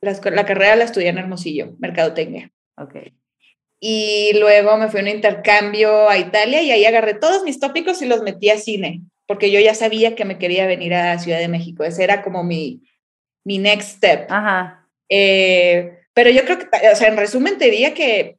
La, 0.02 0.44
carrera 0.44 0.76
la 0.76 0.84
estudié 0.84 1.08
en 1.08 1.16
Hermosillo, 1.16 1.74
Mercadotecnia. 1.78 2.50
Ok. 2.76 2.96
Y 3.80 4.32
luego 4.38 4.76
me 4.76 4.88
fui 4.88 5.00
a 5.00 5.02
un 5.02 5.08
intercambio 5.08 6.10
a 6.10 6.18
Italia 6.18 6.60
y 6.60 6.72
ahí 6.72 6.84
agarré 6.84 7.14
todos 7.14 7.42
mis 7.42 7.58
tópicos 7.58 8.02
y 8.02 8.06
los 8.06 8.20
metí 8.20 8.50
a 8.50 8.58
cine, 8.58 9.00
porque 9.26 9.50
yo 9.50 9.60
ya 9.60 9.74
sabía 9.74 10.14
que 10.14 10.26
me 10.26 10.36
quería 10.36 10.66
venir 10.66 10.92
a 10.92 11.18
Ciudad 11.18 11.38
de 11.38 11.48
México. 11.48 11.82
Ese 11.82 12.04
era 12.04 12.22
como 12.22 12.44
mi, 12.44 12.82
mi 13.44 13.56
next 13.56 13.96
step. 13.96 14.30
Ajá. 14.30 14.86
Eh, 15.08 16.00
Pero 16.12 16.28
yo 16.28 16.44
creo 16.44 16.58
que, 16.58 16.66
o 16.66 16.96
sea, 16.96 17.08
en 17.08 17.16
resumen 17.16 17.56
te 17.56 17.64
diría 17.64 17.94
que, 17.94 18.36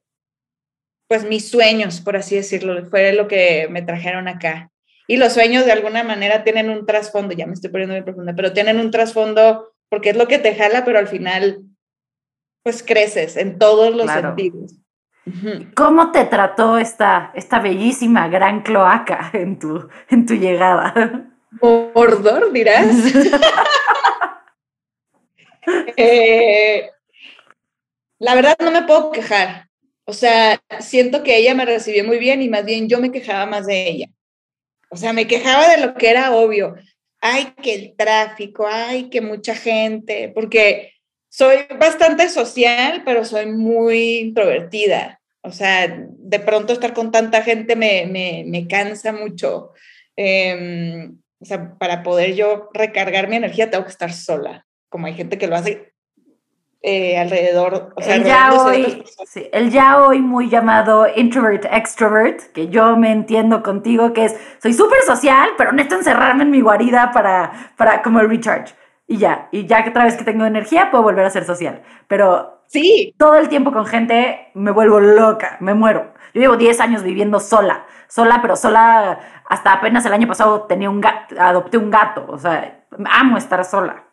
pues 1.08 1.24
mis 1.24 1.50
sueños, 1.50 2.00
por 2.00 2.16
así 2.16 2.36
decirlo, 2.36 2.86
fue 2.92 3.12
lo 3.14 3.28
que 3.28 3.68
me 3.72 3.82
trajeron 3.82 4.28
acá. 4.28 4.70
Y 5.08 5.18
los 5.18 5.34
sueños 5.34 5.66
de 5.66 5.72
alguna 5.72 6.04
manera 6.04 6.44
tienen 6.44 6.70
un 6.70 6.86
trasfondo, 6.86 7.34
ya 7.34 7.48
me 7.48 7.54
estoy 7.54 7.70
poniendo 7.70 7.96
muy 7.96 8.04
profunda, 8.04 8.34
pero 8.36 8.52
tienen 8.52 8.80
un 8.80 8.92
trasfondo 8.92 9.74
porque 9.90 10.10
es 10.10 10.18
lo 10.18 10.28
que 10.28 10.38
te 10.38 10.54
jala, 10.54 10.84
pero 10.84 11.00
al 11.00 11.08
final, 11.08 11.62
pues 12.62 12.84
creces 12.84 13.38
en 13.38 13.58
todos 13.58 13.96
los 13.96 14.12
sentidos. 14.12 14.76
¿Cómo 15.76 16.12
te 16.12 16.26
trató 16.26 16.78
esta, 16.78 17.32
esta 17.36 17.60
bellísima 17.60 18.28
gran 18.28 18.62
cloaca 18.62 19.30
en 19.34 19.60
tu, 19.60 19.88
en 20.10 20.26
tu 20.26 20.36
llegada? 20.36 20.94
Mordor, 21.62 22.52
dirás. 22.52 22.88
Eh, 25.98 26.90
la 28.20 28.36
verdad 28.36 28.56
no 28.64 28.72
me 28.72 28.84
puedo 28.84 29.12
quejar. 29.12 29.68
O 30.06 30.14
sea, 30.14 30.62
siento 30.80 31.24
que 31.24 31.36
ella 31.36 31.54
me 31.56 31.66
recibió 31.66 32.06
muy 32.06 32.20
bien 32.20 32.42
y 32.42 32.48
más 32.48 32.64
bien 32.64 32.88
yo 32.88 33.02
me 33.02 33.12
quejaba 33.12 33.46
más 33.46 33.66
de 33.66 33.90
ella. 33.90 34.08
O 34.90 34.98
sea, 34.98 35.14
me 35.14 35.28
quejaba 35.28 35.68
de 35.70 35.86
lo 35.86 35.94
que 35.96 36.10
era 36.10 36.36
obvio. 36.36 36.76
Ay, 37.22 37.54
que 37.62 37.74
el 37.74 37.96
tráfico, 37.96 38.68
ay, 38.70 39.10
que 39.10 39.22
mucha 39.22 39.56
gente, 39.56 40.32
porque 40.34 40.94
soy 41.30 41.58
bastante 41.80 42.30
social, 42.30 43.04
pero 43.06 43.26
soy 43.26 43.48
muy 43.48 44.20
introvertida. 44.20 45.20
O 45.42 45.52
sea, 45.52 45.88
de 45.88 46.40
pronto 46.40 46.74
estar 46.74 46.94
con 46.94 47.12
tanta 47.12 47.42
gente 47.42 47.76
me, 47.76 48.06
me, 48.06 48.44
me 48.46 48.68
cansa 48.68 49.14
mucho. 49.14 49.72
Em, 50.16 51.20
o 51.40 51.46
sea, 51.46 51.78
para 51.78 52.04
poder 52.04 52.36
yo 52.36 52.70
recargar 52.74 53.28
mi 53.30 53.36
energía 53.36 53.70
tengo 53.70 53.86
que 53.86 53.92
estar 53.92 54.12
sola, 54.12 54.66
como 54.90 55.08
hay 55.08 55.14
gente 55.14 55.38
que 55.38 55.48
lo 55.48 55.56
hace 55.56 55.94
eh, 56.82 57.18
alrededor. 57.18 57.94
O 57.96 58.02
sea, 58.02 58.16
el, 58.16 58.24
ya 58.24 58.54
hoy, 58.54 59.04
sí, 59.26 59.50
el 59.52 59.72
ya 59.72 60.02
hoy 60.06 60.22
muy 60.22 60.50
llamado 60.50 61.08
introvert 61.16 61.66
extrovert, 61.66 62.42
que 62.54 62.68
yo 62.70 62.96
me 62.98 63.12
entiendo 63.12 63.64
contigo, 63.64 64.14
que 64.14 64.26
es, 64.26 64.36
soy 64.62 64.74
súper 64.74 65.02
social, 65.02 65.50
pero 65.58 65.72
necesito 65.72 65.98
encerrarme 65.98 66.44
en 66.44 66.52
mi 66.52 66.62
guarida 66.62 67.12
para, 67.12 67.74
para 67.78 68.02
como 68.02 68.20
el 68.20 68.30
recharge. 68.30 68.76
Y 69.08 69.18
ya, 69.18 69.48
y 69.52 69.66
ya 69.66 69.84
que 69.84 69.90
otra 69.90 70.04
vez 70.04 70.16
que 70.18 70.26
tengo 70.26 70.46
energía 70.46 70.92
puedo 70.92 71.04
volver 71.04 71.26
a 71.26 71.30
ser 71.30 71.46
social. 71.46 71.82
Pero 72.08 72.62
sí. 72.68 73.14
todo 73.18 73.36
el 73.38 73.50
tiempo 73.50 73.72
con 73.72 73.86
gente 73.86 74.50
me 74.54 74.72
vuelvo 74.72 75.00
loca, 75.00 75.58
me 75.62 75.74
muero. 75.74 76.14
Yo 76.34 76.42
llevo 76.42 76.58
10 76.58 76.80
años 76.82 77.04
viviendo 77.04 77.40
sola, 77.40 77.86
sola, 78.08 78.40
pero 78.42 78.56
sola 78.56 79.20
hasta 79.50 79.74
apenas 79.74 80.06
el 80.06 80.14
año 80.14 80.28
pasado 80.28 80.64
tenía 80.64 80.90
un 80.90 81.02
gato, 81.02 81.36
adopté 81.40 81.78
un 81.78 81.90
gato, 81.90 82.26
o 82.28 82.38
sea, 82.38 82.86
amo 83.10 83.38
estar 83.38 83.64
sola. 83.64 84.07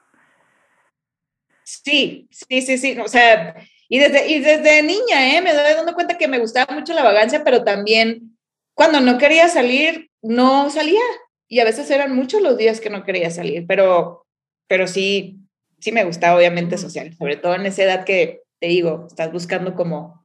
Sí, 1.64 2.28
sí, 2.30 2.62
sí, 2.62 2.78
sí, 2.78 2.99
o 2.99 3.09
sea, 3.09 3.56
y 3.88 3.99
desde, 3.99 4.28
y 4.28 4.40
desde 4.40 4.83
niña, 4.83 5.37
¿eh? 5.37 5.40
Me 5.42 5.52
doy 5.52 5.75
dando 5.75 5.94
cuenta 5.94 6.18
que 6.18 6.28
me 6.28 6.38
gustaba 6.38 6.75
mucho 6.75 6.92
la 6.92 7.02
vagancia, 7.02 7.42
pero 7.44 7.64
también 7.64 8.37
cuando 8.75 9.00
no 9.00 9.18
quería 9.18 9.49
salir, 9.49 10.11
no 10.23 10.71
salía. 10.71 11.00
Y 11.49 11.61
a 11.61 11.64
veces 11.64 11.90
eran 11.90 12.14
muchos 12.14 12.42
los 12.42 12.56
días 12.56 12.80
que 12.80 12.90
no 12.90 13.04
quería 13.04 13.30
salir, 13.30 13.66
pero, 13.66 14.26
pero 14.66 14.87
sí, 14.87 15.38
sí 15.80 15.92
me 15.92 16.04
gustaba 16.04 16.37
obviamente 16.37 16.78
social, 16.78 17.14
sobre 17.16 17.37
todo 17.37 17.54
en 17.54 17.66
esa 17.66 17.83
edad 17.85 18.04
que 18.04 18.42
te 18.61 18.68
digo, 18.68 19.06
estás 19.09 19.33
buscando 19.33 19.75
como 19.75 20.25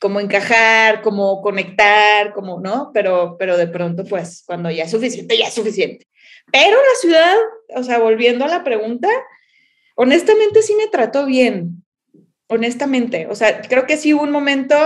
como 0.00 0.20
encajar, 0.20 1.02
como 1.02 1.40
conectar, 1.40 2.32
como, 2.34 2.60
¿no? 2.60 2.90
Pero, 2.92 3.36
pero 3.38 3.56
de 3.56 3.66
pronto, 3.66 4.04
pues, 4.04 4.42
cuando 4.46 4.70
ya 4.70 4.84
es 4.84 4.90
suficiente, 4.90 5.38
ya 5.38 5.46
es 5.46 5.54
suficiente. 5.54 6.06
Pero 6.52 6.76
la 6.76 7.00
ciudad, 7.00 7.34
o 7.74 7.82
sea, 7.82 7.98
volviendo 7.98 8.44
a 8.44 8.48
la 8.48 8.62
pregunta, 8.62 9.08
honestamente 9.96 10.62
sí 10.62 10.74
me 10.76 10.86
trató 10.86 11.26
bien, 11.26 11.84
honestamente. 12.46 13.26
O 13.28 13.34
sea, 13.34 13.60
creo 13.62 13.86
que 13.86 13.96
sí 13.96 14.14
hubo 14.14 14.22
un 14.22 14.30
momento 14.30 14.76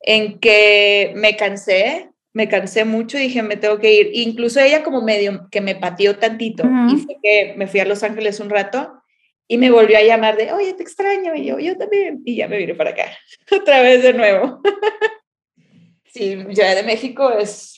en 0.00 0.40
que 0.40 1.12
me 1.14 1.36
cansé, 1.36 2.10
me 2.32 2.48
cansé 2.48 2.84
mucho 2.84 3.18
y 3.18 3.22
dije, 3.22 3.42
me 3.42 3.56
tengo 3.56 3.78
que 3.78 3.92
ir. 3.92 4.10
Incluso 4.12 4.60
ella 4.60 4.82
como 4.82 5.02
medio 5.02 5.48
que 5.50 5.60
me 5.60 5.76
pateó 5.76 6.18
tantito 6.18 6.64
y 6.92 6.96
fue 6.98 7.16
que 7.22 7.54
me 7.56 7.66
fui 7.66 7.80
a 7.80 7.84
Los 7.84 8.02
Ángeles 8.02 8.40
un 8.40 8.50
rato 8.50 9.02
y 9.48 9.56
me 9.56 9.70
volvió 9.70 9.96
a 9.96 10.02
llamar 10.02 10.36
de, 10.36 10.52
oye, 10.52 10.74
te 10.74 10.82
extraño, 10.82 11.34
y 11.34 11.46
yo, 11.46 11.58
yo 11.58 11.76
también, 11.76 12.20
y 12.26 12.36
ya 12.36 12.48
me 12.48 12.58
vine 12.58 12.74
para 12.74 12.90
acá, 12.90 13.06
otra 13.50 13.80
vez 13.80 14.02
de 14.02 14.12
nuevo. 14.12 14.60
sí, 16.04 16.36
ya 16.50 16.74
de 16.74 16.82
México 16.82 17.32
es, 17.32 17.77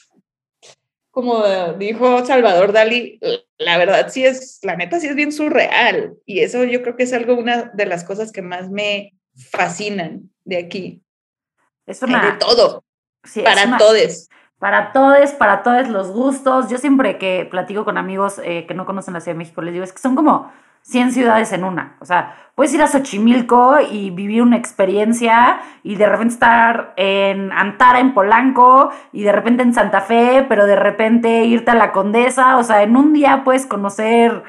como 1.11 1.45
dijo 1.79 2.25
Salvador 2.25 2.73
Dalí, 2.73 3.19
la 3.59 3.79
verdad 3.79 4.09
sí 4.11 4.25
es, 4.25 4.61
la 4.63 4.77
neta 4.77 5.01
sí 5.01 5.09
es 5.09 5.15
bien 5.15 5.33
surreal, 5.33 6.15
y 6.27 6.41
eso 6.41 6.65
yo 6.65 6.83
creo 6.83 6.97
que 6.97 7.03
es 7.03 7.13
algo, 7.13 7.35
una 7.35 7.71
de 7.75 7.87
las 7.87 8.05
cosas 8.05 8.33
que 8.33 8.43
más 8.43 8.71
me 8.71 9.15
fascinan 9.35 10.31
de 10.45 10.59
aquí. 10.59 11.03
Es 11.87 12.03
una... 12.03 12.25
de 12.25 12.39
todo, 12.39 12.85
para 13.45 13.79
todos. 13.79 14.29
Para 14.59 14.93
todos, 14.93 15.31
para 15.33 15.63
todos 15.63 15.89
los 15.89 16.11
gustos. 16.13 16.69
Yo 16.69 16.77
siempre 16.77 17.17
que 17.17 17.49
platico 17.51 17.87
con 17.87 17.97
amigos 17.97 18.39
eh, 18.45 18.67
que 18.67 18.75
no 18.75 18.85
conocen 18.85 19.15
la 19.15 19.21
Ciudad 19.21 19.35
de 19.35 19.39
México, 19.39 19.63
les 19.63 19.73
digo, 19.73 19.85
es 19.85 19.93
que 19.93 20.01
son 20.01 20.15
como 20.15 20.53
100 20.83 21.13
ciudades 21.13 21.53
en 21.53 21.65
una. 21.65 21.97
O 22.01 22.05
sea, 22.05 22.35
puedes 22.55 22.75
ir 22.75 22.83
a 22.83 22.87
Xochimilco 22.87 23.79
y 23.81 24.11
vivir 24.11 24.43
una 24.43 24.57
experiencia 24.57 25.61
y 25.83 25.97
de 25.97 26.07
repente 26.07 26.35
estar 26.35 26.95
en 26.97 27.53
Antara, 27.53 28.01
en 28.01 28.15
Polanco, 28.15 28.91
y 29.13 29.23
de 29.23 29.33
repente 29.33 29.63
en 29.63 29.75
Santa 29.75 30.01
Fe, 30.01 30.45
pero 30.49 30.67
de 30.67 30.77
repente 30.77 31.45
irte 31.45 31.71
a 31.71 31.75
la 31.75 31.93
Condesa. 31.93 32.57
O 32.57 32.65
sea, 32.65 32.83
en 32.83 32.97
un 32.97 33.13
día 33.13 33.43
puedes 33.45 33.67
conocer 33.67 34.43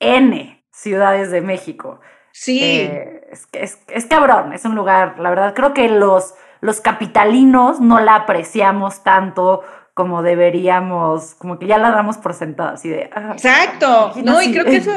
N 0.00 0.64
ciudades 0.70 1.30
de 1.30 1.40
México. 1.40 2.00
Sí. 2.32 2.60
Eh, 2.62 3.26
es, 3.30 3.48
es, 3.52 3.82
es 3.88 4.06
cabrón, 4.06 4.52
es 4.52 4.64
un 4.64 4.74
lugar, 4.74 5.18
la 5.18 5.30
verdad, 5.30 5.54
creo 5.54 5.72
que 5.72 5.88
los, 5.88 6.34
los 6.60 6.80
capitalinos 6.80 7.80
no 7.80 7.98
la 8.00 8.14
apreciamos 8.14 9.02
tanto 9.02 9.62
como 9.96 10.22
deberíamos, 10.22 11.34
como 11.36 11.58
que 11.58 11.66
ya 11.66 11.78
la 11.78 11.90
damos 11.90 12.18
por 12.18 12.34
sentada, 12.34 12.72
así 12.72 12.90
de... 12.90 13.08
Ah, 13.14 13.32
Exacto, 13.32 14.12
no, 14.22 14.42
y 14.42 14.52
creo 14.52 14.66
que 14.66 14.76
eso, 14.76 14.92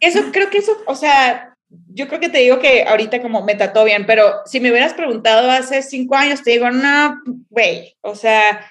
eso, 0.00 0.20
creo 0.32 0.50
que 0.50 0.58
eso, 0.58 0.72
o 0.88 0.96
sea, 0.96 1.54
yo 1.68 2.08
creo 2.08 2.18
que 2.18 2.28
te 2.28 2.38
digo 2.38 2.58
que 2.58 2.82
ahorita 2.82 3.22
como 3.22 3.44
me 3.44 3.54
trató 3.54 3.84
bien, 3.84 4.04
pero 4.04 4.40
si 4.44 4.58
me 4.58 4.72
hubieras 4.72 4.94
preguntado 4.94 5.48
hace 5.48 5.80
cinco 5.80 6.16
años, 6.16 6.42
te 6.42 6.50
digo, 6.50 6.68
no, 6.72 7.20
güey, 7.50 7.94
o 8.00 8.16
sea, 8.16 8.68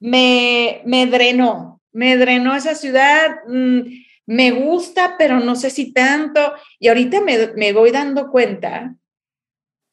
me, 0.00 0.80
me 0.86 1.04
drenó, 1.04 1.78
me 1.92 2.16
drenó 2.16 2.56
esa 2.56 2.74
ciudad, 2.74 3.40
mm, 3.46 3.80
me 4.24 4.50
gusta, 4.52 5.16
pero 5.18 5.40
no 5.40 5.56
sé 5.56 5.68
si 5.68 5.92
tanto, 5.92 6.54
y 6.78 6.88
ahorita 6.88 7.20
me, 7.20 7.48
me 7.48 7.74
voy 7.74 7.90
dando 7.90 8.30
cuenta 8.30 8.94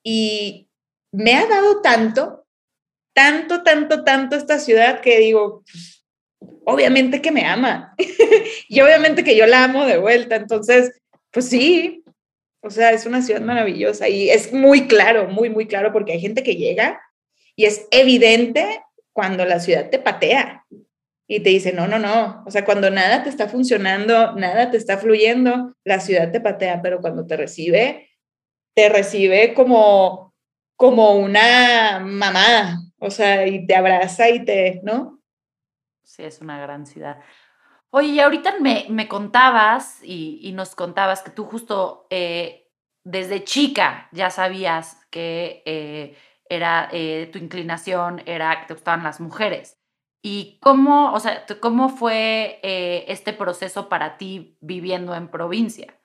y 0.01 0.69
me 1.11 1.35
ha 1.35 1.45
dado 1.45 1.81
tanto 1.81 2.42
tanto, 3.13 3.63
tanto, 3.63 4.03
tanto 4.03 4.35
esta 4.35 4.59
ciudad 4.59 5.01
que 5.01 5.19
digo, 5.19 5.63
pues, 5.71 6.05
obviamente 6.65 7.21
que 7.21 7.31
me 7.31 7.45
ama. 7.45 7.95
Y 8.69 8.81
obviamente 8.81 9.23
que 9.23 9.35
yo 9.35 9.45
la 9.45 9.65
amo 9.65 9.85
de 9.85 9.97
vuelta. 9.97 10.35
Entonces, 10.35 10.99
pues 11.31 11.47
sí, 11.47 12.03
o 12.61 12.69
sea, 12.69 12.91
es 12.91 13.05
una 13.05 13.21
ciudad 13.21 13.41
maravillosa 13.41 14.07
y 14.07 14.29
es 14.29 14.53
muy 14.53 14.87
claro, 14.87 15.27
muy, 15.27 15.49
muy 15.49 15.67
claro 15.67 15.91
porque 15.91 16.13
hay 16.13 16.21
gente 16.21 16.43
que 16.43 16.55
llega 16.55 17.01
y 17.55 17.65
es 17.65 17.87
evidente 17.91 18.81
cuando 19.11 19.45
la 19.45 19.59
ciudad 19.59 19.89
te 19.89 19.99
patea 19.99 20.65
y 21.27 21.41
te 21.41 21.49
dice, 21.49 21.73
no, 21.73 21.87
no, 21.87 21.99
no, 21.99 22.43
o 22.45 22.51
sea, 22.51 22.63
cuando 22.65 22.89
nada 22.89 23.23
te 23.23 23.29
está 23.29 23.47
funcionando, 23.47 24.33
nada 24.33 24.71
te 24.71 24.77
está 24.77 24.97
fluyendo, 24.97 25.75
la 25.83 25.99
ciudad 25.99 26.31
te 26.31 26.39
patea, 26.39 26.81
pero 26.81 27.01
cuando 27.01 27.25
te 27.25 27.37
recibe, 27.37 28.09
te 28.75 28.89
recibe 28.89 29.53
como, 29.53 30.33
como 30.77 31.17
una 31.17 31.99
mamá, 31.99 32.79
o 33.03 33.11
sea, 33.11 33.45
y 33.47 33.67
te 33.67 33.75
abraza 33.75 34.29
y 34.29 34.45
te, 34.45 34.79
¿no? 34.83 35.21
Sí, 36.03 36.23
es 36.23 36.39
una 36.41 36.59
gran 36.59 36.85
ciudad. 36.85 37.19
Oye, 37.89 38.07
y 38.07 38.19
ahorita 38.19 38.59
me, 38.59 38.85
me 38.89 39.07
contabas 39.07 39.99
y, 40.03 40.51
nos 40.53 40.73
contabas 40.73 41.21
que 41.21 41.31
tú 41.31 41.45
justo 41.45 42.07
eh, 42.09 42.71
desde 43.03 43.43
chica 43.43 44.07
ya 44.11 44.29
sabías 44.29 45.05
que 45.11 45.61
eh, 45.65 46.17
era 46.49 46.89
eh, 46.91 47.29
tu 47.31 47.39
inclinación 47.39 48.23
era 48.25 48.61
que 48.61 48.67
te 48.67 48.73
gustaban 48.73 49.03
las 49.03 49.19
mujeres. 49.19 49.79
¿Y 50.21 50.59
cómo, 50.61 51.11
o 51.13 51.19
sea, 51.19 51.45
cómo 51.59 51.89
fue 51.89 52.59
este 52.63 53.33
proceso 53.33 53.89
para 53.89 54.17
ti 54.17 54.57
viviendo 54.61 55.13
en 55.13 55.27
provincia? 55.27 55.99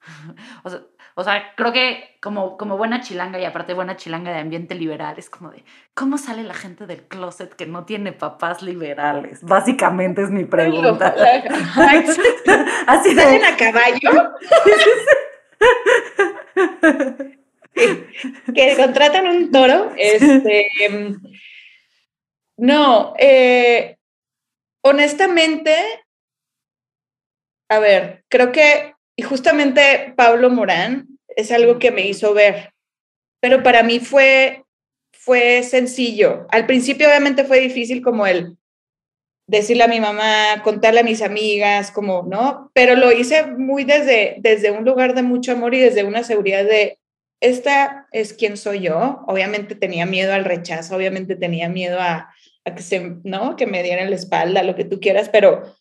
o 0.64 0.70
sea, 0.70 0.80
o 1.14 1.24
sea, 1.24 1.54
creo 1.56 1.72
que 1.72 2.16
como, 2.20 2.56
como 2.56 2.76
buena 2.76 3.00
chilanga 3.00 3.38
y 3.38 3.44
aparte 3.44 3.74
buena 3.74 3.96
chilanga 3.96 4.32
de 4.32 4.38
ambiente 4.38 4.74
liberal, 4.74 5.14
es 5.18 5.28
como 5.30 5.50
de, 5.50 5.64
¿cómo 5.94 6.18
sale 6.18 6.42
la 6.42 6.54
gente 6.54 6.86
del 6.86 7.02
closet 7.02 7.54
que 7.54 7.66
no 7.66 7.84
tiene 7.84 8.12
papás 8.12 8.62
liberales? 8.62 9.42
Básicamente 9.42 10.22
es 10.22 10.30
mi 10.30 10.44
pregunta. 10.44 11.14
Así 12.86 13.14
de... 13.14 13.22
a 13.22 13.56
caballo? 13.56 14.34
que, 18.54 18.76
contratan 18.76 19.26
un 19.26 19.50
toro. 19.50 19.92
Este, 19.96 20.68
no, 22.56 23.14
eh, 23.18 23.96
honestamente, 24.82 25.74
a 27.68 27.78
ver, 27.78 28.24
creo 28.28 28.52
que 28.52 28.94
y 29.20 29.22
justamente 29.22 30.14
Pablo 30.16 30.48
Morán 30.48 31.06
es 31.28 31.52
algo 31.52 31.78
que 31.78 31.90
me 31.90 32.06
hizo 32.06 32.32
ver. 32.32 32.72
Pero 33.38 33.62
para 33.62 33.82
mí 33.82 34.00
fue, 34.00 34.64
fue 35.12 35.62
sencillo. 35.62 36.46
Al 36.48 36.64
principio 36.64 37.06
obviamente 37.06 37.44
fue 37.44 37.60
difícil 37.60 38.00
como 38.00 38.26
el 38.26 38.56
decirle 39.46 39.84
a 39.84 39.88
mi 39.88 40.00
mamá, 40.00 40.62
contarle 40.64 41.00
a 41.00 41.04
mis 41.04 41.20
amigas, 41.20 41.90
como, 41.90 42.22
¿no? 42.22 42.70
Pero 42.72 42.96
lo 42.96 43.12
hice 43.12 43.44
muy 43.44 43.84
desde, 43.84 44.36
desde 44.38 44.70
un 44.70 44.86
lugar 44.86 45.14
de 45.14 45.20
mucho 45.20 45.52
amor 45.52 45.74
y 45.74 45.80
desde 45.80 46.04
una 46.04 46.24
seguridad 46.24 46.64
de, 46.64 46.98
esta 47.40 48.08
es 48.12 48.32
quien 48.32 48.56
soy 48.56 48.80
yo. 48.80 49.22
Obviamente 49.26 49.74
tenía 49.74 50.06
miedo 50.06 50.32
al 50.32 50.46
rechazo, 50.46 50.96
obviamente 50.96 51.36
tenía 51.36 51.68
miedo 51.68 52.00
a, 52.00 52.32
a 52.64 52.74
que 52.74 52.82
se, 52.82 53.16
¿no? 53.22 53.54
Que 53.56 53.66
me 53.66 53.82
dieran 53.82 54.08
la 54.08 54.16
espalda, 54.16 54.62
lo 54.62 54.76
que 54.76 54.86
tú 54.86 54.98
quieras, 54.98 55.28
pero 55.28 55.76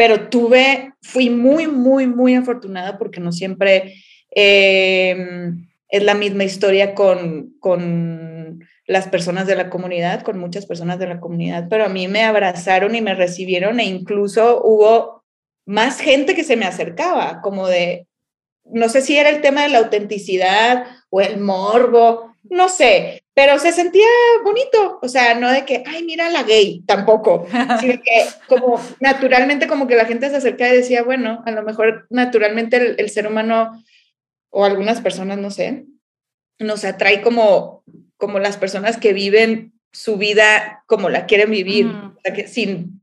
pero 0.00 0.30
tuve, 0.30 0.94
fui 1.02 1.28
muy, 1.28 1.66
muy, 1.66 2.06
muy 2.06 2.34
afortunada 2.34 2.96
porque 2.96 3.20
no 3.20 3.32
siempre 3.32 4.02
em, 4.30 5.68
es 5.90 6.02
la 6.02 6.14
misma 6.14 6.44
historia 6.44 6.94
con, 6.94 7.52
con 7.60 8.60
las 8.86 9.08
personas 9.08 9.46
de 9.46 9.56
la 9.56 9.68
comunidad, 9.68 10.22
con 10.22 10.38
muchas 10.38 10.64
personas 10.64 10.98
de 10.98 11.06
la 11.06 11.20
comunidad, 11.20 11.66
pero 11.68 11.84
a 11.84 11.90
mí 11.90 12.08
me 12.08 12.22
abrazaron 12.22 12.94
y 12.94 13.02
me 13.02 13.14
recibieron 13.14 13.78
e 13.78 13.84
incluso 13.84 14.62
hubo 14.64 15.22
más 15.66 16.00
gente 16.00 16.34
que 16.34 16.44
se 16.44 16.56
me 16.56 16.64
acercaba, 16.64 17.42
como 17.42 17.68
de, 17.68 18.06
no 18.64 18.88
sé 18.88 19.02
si 19.02 19.18
era 19.18 19.28
el 19.28 19.42
tema 19.42 19.64
de 19.64 19.68
la 19.68 19.80
autenticidad 19.80 20.86
o 21.10 21.20
el 21.20 21.38
morbo, 21.40 22.34
no 22.44 22.70
sé, 22.70 23.19
pero 23.40 23.58
se 23.58 23.72
sentía 23.72 24.06
bonito, 24.44 24.98
o 25.00 25.08
sea, 25.08 25.32
no 25.32 25.50
de 25.50 25.64
que, 25.64 25.82
ay, 25.86 26.04
mira 26.04 26.28
la 26.28 26.42
gay, 26.42 26.82
tampoco, 26.86 27.46
sino 27.80 27.94
que 27.94 28.26
como 28.46 28.78
naturalmente 29.00 29.66
como 29.66 29.86
que 29.86 29.96
la 29.96 30.04
gente 30.04 30.28
se 30.28 30.36
acercaba 30.36 30.74
y 30.74 30.76
decía, 30.76 31.02
bueno, 31.04 31.42
a 31.46 31.50
lo 31.50 31.62
mejor 31.62 32.06
naturalmente 32.10 33.00
el, 33.00 33.08
ser 33.08 33.26
humano 33.26 33.82
o 34.50 34.66
algunas 34.66 35.00
personas, 35.00 35.38
no 35.38 35.50
sé, 35.50 35.86
nos 36.58 36.84
atrae 36.84 37.22
como, 37.22 37.82
como 38.18 38.40
las 38.40 38.58
personas 38.58 38.98
que 38.98 39.14
viven 39.14 39.72
su 39.90 40.18
vida 40.18 40.84
como 40.84 41.08
la 41.08 41.24
quieren 41.24 41.50
vivir, 41.50 41.86
o 41.86 42.20
sea, 42.22 42.34
que 42.34 42.46
sin, 42.46 43.00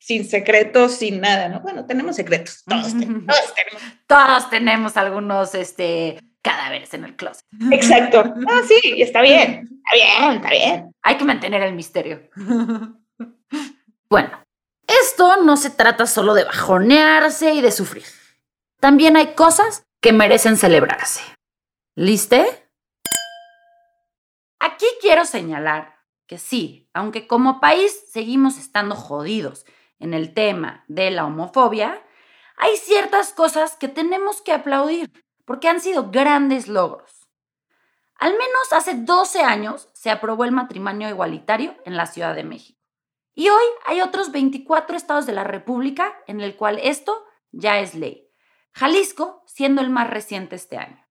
sin 0.00 0.24
secretos, 0.24 0.96
sin 0.96 1.20
nada, 1.20 1.48
¿no? 1.48 1.60
Bueno, 1.60 1.86
tenemos 1.86 2.16
secretos, 2.16 2.64
todos, 2.66 2.92
tenemos, 2.98 3.26
todos 3.26 3.54
tenemos. 3.54 3.82
Todos 4.08 4.50
tenemos 4.50 4.96
algunos, 4.96 5.54
este, 5.54 6.18
cadáveres 6.44 6.92
en 6.94 7.04
el 7.04 7.16
closet. 7.16 7.44
Exacto. 7.72 8.22
Ah, 8.48 8.60
sí, 8.68 9.02
está 9.02 9.22
bien, 9.22 9.80
está 9.84 9.94
bien, 9.94 10.36
está 10.36 10.50
bien. 10.50 10.94
Hay 11.02 11.16
que 11.16 11.24
mantener 11.24 11.62
el 11.62 11.74
misterio. 11.74 12.28
bueno, 14.10 14.44
esto 14.86 15.42
no 15.42 15.56
se 15.56 15.70
trata 15.70 16.06
solo 16.06 16.34
de 16.34 16.44
bajonearse 16.44 17.54
y 17.54 17.62
de 17.62 17.72
sufrir. 17.72 18.04
También 18.78 19.16
hay 19.16 19.34
cosas 19.34 19.84
que 20.00 20.12
merecen 20.12 20.56
celebrarse. 20.56 21.22
¿Liste? 21.96 22.68
Aquí 24.60 24.86
quiero 25.00 25.24
señalar 25.24 25.94
que 26.26 26.38
sí, 26.38 26.88
aunque 26.92 27.26
como 27.26 27.60
país 27.60 28.04
seguimos 28.12 28.58
estando 28.58 28.94
jodidos 28.94 29.64
en 29.98 30.12
el 30.12 30.34
tema 30.34 30.84
de 30.88 31.10
la 31.10 31.24
homofobia, 31.24 32.02
hay 32.56 32.76
ciertas 32.76 33.32
cosas 33.32 33.76
que 33.76 33.88
tenemos 33.88 34.42
que 34.42 34.52
aplaudir 34.52 35.10
porque 35.44 35.68
han 35.68 35.80
sido 35.80 36.10
grandes 36.10 36.68
logros. 36.68 37.28
Al 38.16 38.32
menos 38.32 38.72
hace 38.72 38.94
12 38.94 39.42
años 39.42 39.88
se 39.92 40.10
aprobó 40.10 40.44
el 40.44 40.52
matrimonio 40.52 41.08
igualitario 41.08 41.76
en 41.84 41.96
la 41.96 42.06
Ciudad 42.06 42.34
de 42.34 42.44
México. 42.44 42.80
Y 43.34 43.48
hoy 43.48 43.64
hay 43.84 44.00
otros 44.00 44.30
24 44.30 44.96
estados 44.96 45.26
de 45.26 45.32
la 45.32 45.44
República 45.44 46.14
en 46.26 46.40
el 46.40 46.56
cual 46.56 46.78
esto 46.82 47.24
ya 47.50 47.80
es 47.80 47.94
ley. 47.94 48.30
Jalisco 48.72 49.42
siendo 49.46 49.80
el 49.80 49.90
más 49.90 50.08
reciente 50.08 50.56
este 50.56 50.78
año. 50.78 51.04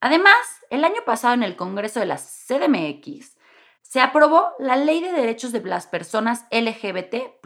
Además, 0.00 0.36
el 0.70 0.84
año 0.84 1.02
pasado 1.04 1.34
en 1.34 1.42
el 1.42 1.56
Congreso 1.56 1.98
de 1.98 2.06
la 2.06 2.18
CDMX 2.18 3.36
se 3.80 4.00
aprobó 4.00 4.52
la 4.58 4.76
Ley 4.76 5.00
de 5.00 5.12
Derechos 5.12 5.52
de 5.52 5.62
las 5.62 5.86
Personas 5.86 6.46
LGBT, 6.50 7.40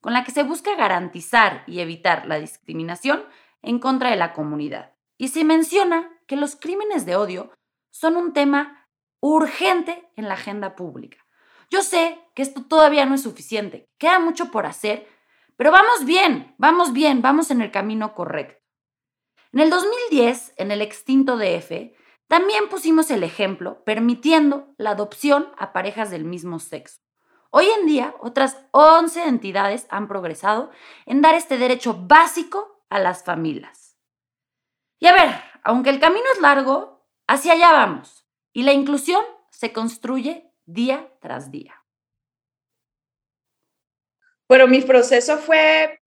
con 0.00 0.12
la 0.12 0.24
que 0.24 0.32
se 0.32 0.42
busca 0.42 0.74
garantizar 0.74 1.62
y 1.66 1.80
evitar 1.80 2.26
la 2.26 2.38
discriminación 2.38 3.24
en 3.62 3.78
contra 3.78 4.10
de 4.10 4.16
la 4.16 4.32
comunidad. 4.32 4.91
Y 5.22 5.28
se 5.28 5.44
menciona 5.44 6.10
que 6.26 6.34
los 6.34 6.56
crímenes 6.56 7.06
de 7.06 7.14
odio 7.14 7.52
son 7.92 8.16
un 8.16 8.32
tema 8.32 8.88
urgente 9.20 10.10
en 10.16 10.26
la 10.26 10.34
agenda 10.34 10.74
pública. 10.74 11.24
Yo 11.70 11.82
sé 11.82 12.18
que 12.34 12.42
esto 12.42 12.64
todavía 12.64 13.06
no 13.06 13.14
es 13.14 13.22
suficiente, 13.22 13.88
queda 13.98 14.18
mucho 14.18 14.50
por 14.50 14.66
hacer, 14.66 15.06
pero 15.56 15.70
vamos 15.70 16.04
bien, 16.06 16.56
vamos 16.58 16.92
bien, 16.92 17.22
vamos 17.22 17.52
en 17.52 17.60
el 17.60 17.70
camino 17.70 18.16
correcto. 18.16 18.64
En 19.52 19.60
el 19.60 19.70
2010, 19.70 20.54
en 20.56 20.72
el 20.72 20.82
extinto 20.82 21.36
DF, 21.36 21.94
también 22.26 22.68
pusimos 22.68 23.08
el 23.12 23.22
ejemplo 23.22 23.84
permitiendo 23.84 24.74
la 24.76 24.90
adopción 24.90 25.52
a 25.56 25.72
parejas 25.72 26.10
del 26.10 26.24
mismo 26.24 26.58
sexo. 26.58 27.00
Hoy 27.50 27.68
en 27.78 27.86
día, 27.86 28.16
otras 28.18 28.66
11 28.72 29.28
entidades 29.28 29.86
han 29.88 30.08
progresado 30.08 30.72
en 31.06 31.22
dar 31.22 31.36
este 31.36 31.58
derecho 31.58 31.94
básico 32.08 32.84
a 32.90 32.98
las 32.98 33.22
familias. 33.22 33.81
Y 35.02 35.08
a 35.08 35.12
ver, 35.14 35.30
aunque 35.64 35.90
el 35.90 35.98
camino 35.98 36.24
es 36.32 36.40
largo, 36.40 37.04
hacia 37.26 37.54
allá 37.54 37.72
vamos. 37.72 38.24
Y 38.52 38.62
la 38.62 38.72
inclusión 38.72 39.20
se 39.50 39.72
construye 39.72 40.48
día 40.64 41.12
tras 41.20 41.50
día. 41.50 41.74
Bueno, 44.48 44.68
mi 44.68 44.80
proceso 44.80 45.38
fue 45.38 45.98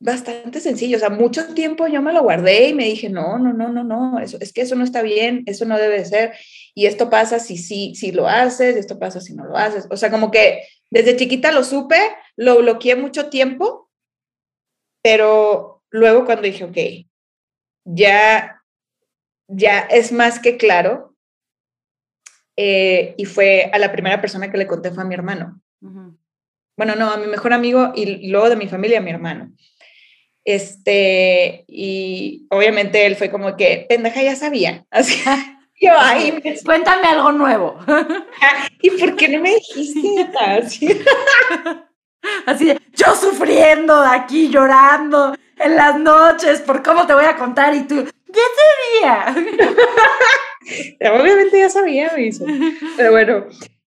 bastante 0.00 0.58
sencillo, 0.58 0.96
o 0.96 1.00
sea, 1.00 1.10
mucho 1.10 1.54
tiempo 1.54 1.86
yo 1.86 2.02
me 2.02 2.12
lo 2.12 2.24
guardé 2.24 2.70
y 2.70 2.74
me 2.74 2.86
dije, 2.86 3.08
no, 3.08 3.38
no, 3.38 3.52
no, 3.52 3.68
no, 3.68 3.84
no, 3.84 4.18
eso, 4.18 4.36
es 4.40 4.52
que 4.52 4.62
eso 4.62 4.74
no 4.74 4.82
está 4.82 5.02
bien, 5.02 5.44
eso 5.46 5.64
no 5.64 5.78
debe 5.78 6.04
ser, 6.04 6.34
y 6.74 6.86
esto 6.86 7.08
pasa 7.08 7.38
si 7.38 7.56
si, 7.56 7.94
si 7.94 8.10
lo 8.10 8.28
haces, 8.28 8.76
esto 8.76 8.98
pasa 8.98 9.20
si 9.20 9.34
no 9.34 9.44
lo 9.44 9.56
haces, 9.56 9.86
o 9.90 9.96
sea, 9.96 10.10
como 10.10 10.30
que 10.32 10.66
desde 10.90 11.16
chiquita 11.16 11.52
lo 11.52 11.62
supe, 11.62 11.98
lo 12.36 12.58
bloqueé 12.58 12.96
mucho 12.96 13.30
tiempo, 13.30 13.90
pero 15.02 15.84
luego 15.90 16.24
cuando 16.24 16.42
dije, 16.42 16.64
ok, 16.64 17.06
ya, 17.84 18.62
ya 19.48 19.80
es 19.80 20.12
más 20.12 20.38
que 20.38 20.56
claro. 20.56 21.14
Eh, 22.56 23.14
y 23.18 23.24
fue 23.24 23.70
a 23.72 23.78
la 23.78 23.90
primera 23.90 24.20
persona 24.20 24.50
que 24.50 24.58
le 24.58 24.66
conté 24.66 24.90
fue 24.90 25.02
a 25.02 25.06
mi 25.06 25.14
hermano. 25.14 25.60
Bueno, 26.76 26.96
no, 26.96 27.10
a 27.10 27.16
mi 27.16 27.26
mejor 27.26 27.52
amigo 27.52 27.92
y 27.94 28.28
luego 28.30 28.50
de 28.50 28.56
mi 28.56 28.68
familia, 28.68 28.98
a 28.98 29.02
mi 29.02 29.10
hermano. 29.10 29.52
Este, 30.44 31.64
y 31.66 32.46
obviamente 32.50 33.06
él 33.06 33.16
fue 33.16 33.30
como 33.30 33.56
que, 33.56 33.86
pendeja, 33.88 34.22
ya 34.22 34.36
sabía. 34.36 34.84
Así, 34.90 35.22
yo, 35.80 35.92
ahí 35.98 36.42
Cuéntame 36.64 37.06
algo 37.08 37.32
nuevo. 37.32 37.78
¿Y 38.82 38.90
por 38.90 39.16
qué 39.16 39.28
no 39.28 39.40
me 39.40 39.54
dijiste? 39.54 40.28
Así, 40.38 40.88
Así 42.46 42.64
de, 42.64 42.80
yo 42.94 43.14
sufriendo 43.14 43.94
aquí, 43.96 44.48
llorando, 44.48 45.34
en 45.58 45.76
las 45.76 45.98
noches 45.98 46.60
por 46.60 46.82
cómo 46.82 47.06
te 47.06 47.14
voy 47.14 47.24
a 47.24 47.36
contar 47.36 47.74
y 47.74 47.84
tú, 47.84 48.04
ya 48.34 48.42
sabía. 49.04 49.46
Obviamente 51.12 51.58
ya 51.58 51.70
sabía, 51.70 52.12
me 52.14 52.26
hizo. 52.26 52.44
Pero 52.96 53.10
bueno, 53.10 53.46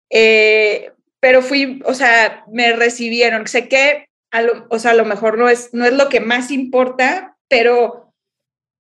eh, 0.10 0.92
pero 1.20 1.42
fui, 1.42 1.82
o 1.86 1.94
sea, 1.94 2.46
me 2.52 2.74
recibieron. 2.74 3.48
Sé 3.48 3.68
que, 3.68 4.08
a 4.32 4.42
lo, 4.42 4.68
o 4.70 4.80
sea, 4.80 4.92
a 4.92 4.96
lo 4.96 5.06
mejor 5.06 5.38
no 5.38 5.50
es, 5.50 5.74
no 5.74 5.86
es 5.86 5.94
lo 5.94 6.10
que 6.10 6.20
más 6.20 6.52
importa, 6.52 7.38
pero, 7.48 8.14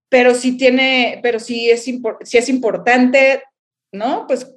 pero 0.09 0.35
sí 0.35 0.57
tiene, 0.57 1.19
pero 1.23 1.39
sí 1.39 1.69
es, 1.69 1.83
sí 1.83 2.37
es 2.37 2.49
importante, 2.49 3.43
¿no? 3.91 4.27
Pues 4.27 4.53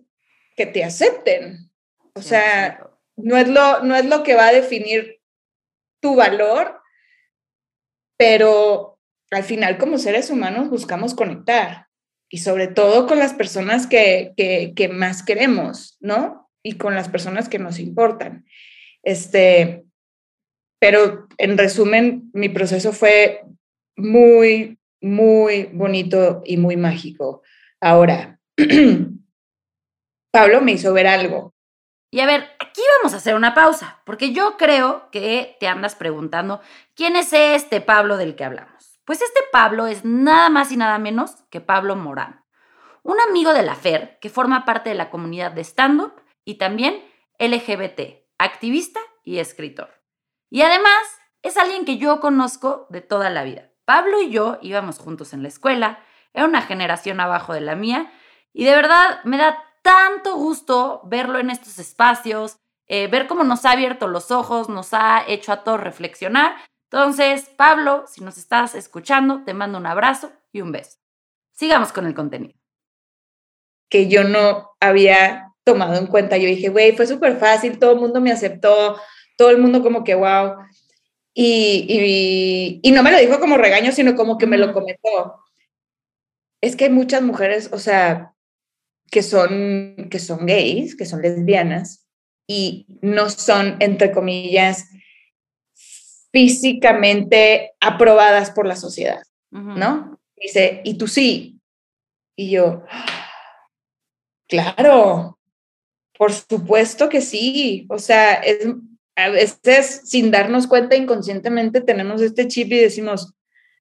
que 0.57 0.67
te 0.67 0.85
acepten. 0.85 1.71
O 2.15 2.23
sea, 2.23 2.87
no 3.17 3.37
es, 3.37 3.49
lo, 3.49 3.83
no 3.83 3.97
es 3.97 4.05
lo 4.05 4.23
que 4.23 4.35
va 4.35 4.49
a 4.49 4.53
definir 4.53 5.21
tu 6.01 6.17
valor, 6.17 6.80
pero 8.21 8.99
al 9.31 9.45
final 9.45 9.79
como 9.79 9.97
seres 9.97 10.29
humanos 10.29 10.69
buscamos 10.69 11.15
conectar 11.15 11.87
y 12.29 12.37
sobre 12.37 12.69
todo 12.69 13.07
con 13.07 13.19
las 13.19 13.33
personas 13.33 13.87
que, 13.87 14.35
que, 14.37 14.89
más 14.91 15.23
queremos, 15.23 15.97
¿no? 16.01 16.51
Y 16.63 16.77
con 16.77 16.95
las 16.95 17.09
personas 17.09 17.49
que 17.49 17.59
nos 17.59 17.79
importan. 17.79 18.45
Este, 19.03 19.87
pero 20.79 21.29
en 21.39 21.57
resumen, 21.57 22.29
mi 22.35 22.51
proceso 22.51 22.93
fue 22.93 23.41
muy, 23.97 24.79
muy 25.01 25.71
bonito 25.73 26.43
y 26.45 26.59
muy 26.59 26.77
mágico. 26.77 27.41
Ahora, 27.81 28.39
Pablo 30.31 30.61
me 30.61 30.73
hizo 30.73 30.93
ver 30.93 31.07
algo. 31.07 31.55
Y 32.13 32.21
a 32.21 32.27
ver, 32.27 32.51
aquí 32.59 32.81
vamos 32.99 33.15
a 33.15 33.19
hacer 33.19 33.37
una 33.37 33.55
pausa, 33.55 34.01
porque 34.05 34.33
yo 34.33 34.57
creo 34.57 35.11
que 35.13 35.57
te 35.61 35.69
andas 35.69 35.95
preguntando, 35.95 36.61
¿quién 36.97 37.15
es 37.15 37.33
este 37.33 37.81
Pablo 37.81 38.17
del 38.17 38.35
que 38.35 38.45
hablamos? 38.45 39.01
Pues 39.05 39.23
este 39.23 39.41
Pablo 39.53 39.87
es 39.87 40.05
nada 40.05 40.51
más 40.51 40.73
y 40.73 40.77
nada 40.77 40.99
menos 40.99 41.37
que 41.51 41.61
Pablo 41.61 41.95
Morán, 41.95 42.45
un 43.03 43.21
amigo 43.21 43.53
de 43.53 43.63
la 43.63 43.77
FER 43.77 44.19
que 44.21 44.29
forma 44.29 44.65
parte 44.65 44.91
de 44.91 44.97
la 44.97 45.09
comunidad 45.09 45.53
de 45.53 45.63
stand-up 45.63 46.15
y 46.45 46.55
también 46.55 47.01
LGBT, 47.39 48.25
activista 48.39 49.01
y 49.25 49.39
escritor. 49.39 50.03
Y 50.51 50.63
además 50.63 51.01
es 51.43 51.57
alguien 51.57 51.85
que 51.85 51.97
yo 51.97 52.21
conozco 52.21 52.87
de 52.91 53.01
toda 53.01 53.31
la 53.31 53.45
vida. 53.45 53.71
Pablo 53.85 54.21
y 54.21 54.31
yo 54.31 54.59
íbamos 54.63 54.99
juntos 54.99 55.33
en 55.33 55.43
la 55.43 55.49
escuela, 55.49 56.01
era 56.33 56.45
una 56.45 56.63
generación 56.63 57.21
abajo 57.21 57.55
de 57.55 57.61
la 57.61 57.77
mía 57.77 58.13
y 58.53 58.65
de 58.65 58.75
verdad 58.75 59.23
me 59.25 59.39
da 59.39 59.65
tanto 59.83 60.37
gusto 60.37 61.03
verlo 61.05 61.39
en 61.39 61.51
estos 61.51 61.79
espacios, 61.79 62.57
eh, 62.89 63.07
ver 63.07 63.27
cómo 63.27 63.45
nos 63.45 63.65
ha 63.65 63.73
abierto 63.73 64.09
los 64.09 64.31
ojos, 64.31 64.69
nos 64.69 64.93
ha 64.93 65.25
hecho 65.27 65.53
a 65.53 65.63
todos 65.63 65.81
reflexionar. 65.81 66.57
Entonces, 66.91 67.49
Pablo, 67.57 68.05
si 68.09 68.23
nos 68.23 68.37
estás 68.37 68.75
escuchando, 68.75 69.45
te 69.45 69.55
mando 69.55 69.79
un 69.79 69.87
abrazo 69.87 70.33
y 70.53 70.61
un 70.61 70.73
beso. 70.73 70.99
Sigamos 71.53 71.93
con 71.93 72.07
el 72.07 72.15
contenido. 72.15 72.59
Que 73.89 74.09
yo 74.09 74.25
no 74.25 74.73
había 74.81 75.51
tomado 75.65 75.97
en 75.97 76.07
cuenta. 76.07 76.37
Yo 76.37 76.47
dije, 76.47 76.69
güey, 76.69 76.97
fue 76.97 77.07
súper 77.07 77.37
fácil, 77.39 77.79
todo 77.79 77.93
el 77.93 78.01
mundo 78.01 78.21
me 78.21 78.33
aceptó, 78.33 78.99
todo 79.37 79.51
el 79.51 79.59
mundo 79.59 79.83
como 79.83 80.05
que, 80.05 80.15
wow. 80.15 80.57
Y, 81.33 82.81
y, 82.83 82.91
no 82.93 83.03
me 83.03 83.13
lo 83.13 83.19
dijo 83.19 83.39
como 83.39 83.57
regaño, 83.57 83.93
sino 83.93 84.17
como 84.17 84.37
que 84.37 84.47
me 84.47 84.59
lo 84.59 84.73
comentó. 84.73 85.45
Es 86.61 86.77
que 86.77 86.85
hay 86.85 86.91
muchas 86.91 87.23
mujeres, 87.23 87.71
o 87.73 87.79
sea, 87.79 88.30
que 89.11 89.23
son, 89.23 90.09
que 90.11 90.19
son 90.19 90.47
gays, 90.47 90.97
que 90.97 91.07
son 91.07 91.23
lesbianas, 91.23 92.07
y 92.47 92.87
no 93.01 93.31
son, 93.31 93.77
entre 93.81 94.13
comillas, 94.13 94.89
físicamente 96.33 97.73
aprobadas 97.81 98.51
por 98.51 98.67
la 98.67 98.77
sociedad, 98.77 99.23
¿no? 99.51 100.21
Dice, 100.37 100.81
y 100.85 100.97
tú 100.97 101.07
sí. 101.07 101.61
Y 102.37 102.51
yo, 102.51 102.85
claro, 104.49 105.39
por 106.17 106.33
supuesto 106.33 107.09
que 107.09 107.21
sí. 107.21 107.87
O 107.89 107.99
sea, 107.99 108.35
es, 108.35 108.67
a 109.17 109.29
veces 109.29 110.03
sin 110.05 110.31
darnos 110.31 110.67
cuenta 110.67 110.97
inconscientemente 110.97 111.81
tenemos 111.81 112.23
este 112.23 112.49
chip 112.49 112.73
y 112.73 112.79
decimos, 112.79 113.35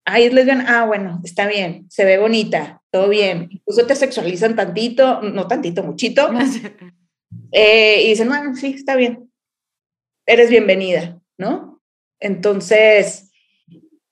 ay, 0.05 0.25
es 0.25 0.33
lesbiana, 0.33 0.65
ah, 0.67 0.85
bueno, 0.85 1.21
está 1.23 1.47
bien, 1.47 1.85
se 1.89 2.05
ve 2.05 2.17
bonita, 2.17 2.78
todo 2.91 3.09
bien. 3.09 3.49
Incluso 3.51 3.85
te 3.85 3.95
sexualizan 3.95 4.55
tantito, 4.55 5.21
no 5.21 5.47
tantito, 5.47 5.83
muchito. 5.83 6.29
Eh, 7.51 8.03
y 8.03 8.09
dicen, 8.09 8.27
bueno, 8.27 8.55
sí, 8.55 8.73
está 8.75 8.95
bien, 8.95 9.31
eres 10.25 10.49
bienvenida, 10.49 11.19
¿no? 11.37 11.79
Entonces, 12.19 13.31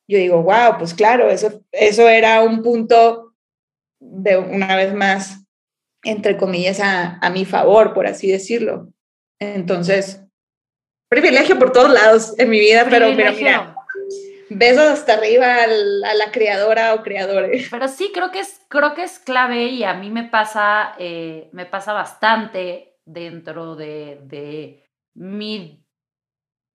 yo 0.07 0.17
digo, 0.17 0.41
wow, 0.43 0.77
pues 0.77 0.93
claro, 0.93 1.29
eso, 1.29 1.63
eso 1.71 2.07
era 2.07 2.43
un 2.43 2.61
punto 2.61 3.35
de 3.99 4.37
una 4.37 4.75
vez 4.75 4.93
más, 4.93 5.43
entre 6.03 6.37
comillas, 6.37 6.79
a, 6.79 7.17
a 7.19 7.29
mi 7.29 7.45
favor, 7.45 7.93
por 7.93 8.07
así 8.07 8.31
decirlo. 8.31 8.91
Entonces, 9.39 10.23
privilegio 11.09 11.59
por 11.59 11.71
todos 11.71 11.91
lados 11.91 12.33
en 12.37 12.49
mi 12.49 12.59
vida, 12.59 12.87
pero, 12.89 13.07
pero 13.15 13.33
mira, 13.33 13.76
besos 14.49 14.85
hasta 14.85 15.13
arriba 15.13 15.63
a 15.63 15.67
la 15.67 16.31
creadora 16.31 16.93
o 16.93 17.03
creadores. 17.03 17.67
Pero 17.69 17.87
sí, 17.87 18.11
creo 18.13 18.31
que 18.31 18.39
es, 18.39 18.61
creo 18.67 18.93
que 18.93 19.03
es 19.03 19.19
clave 19.19 19.65
y 19.65 19.83
a 19.83 19.93
mí 19.93 20.09
me 20.09 20.23
pasa, 20.23 20.95
eh, 20.97 21.49
me 21.53 21.65
pasa 21.65 21.93
bastante 21.93 22.99
dentro 23.05 23.75
de, 23.75 24.19
de 24.23 24.85
mi, 25.13 25.85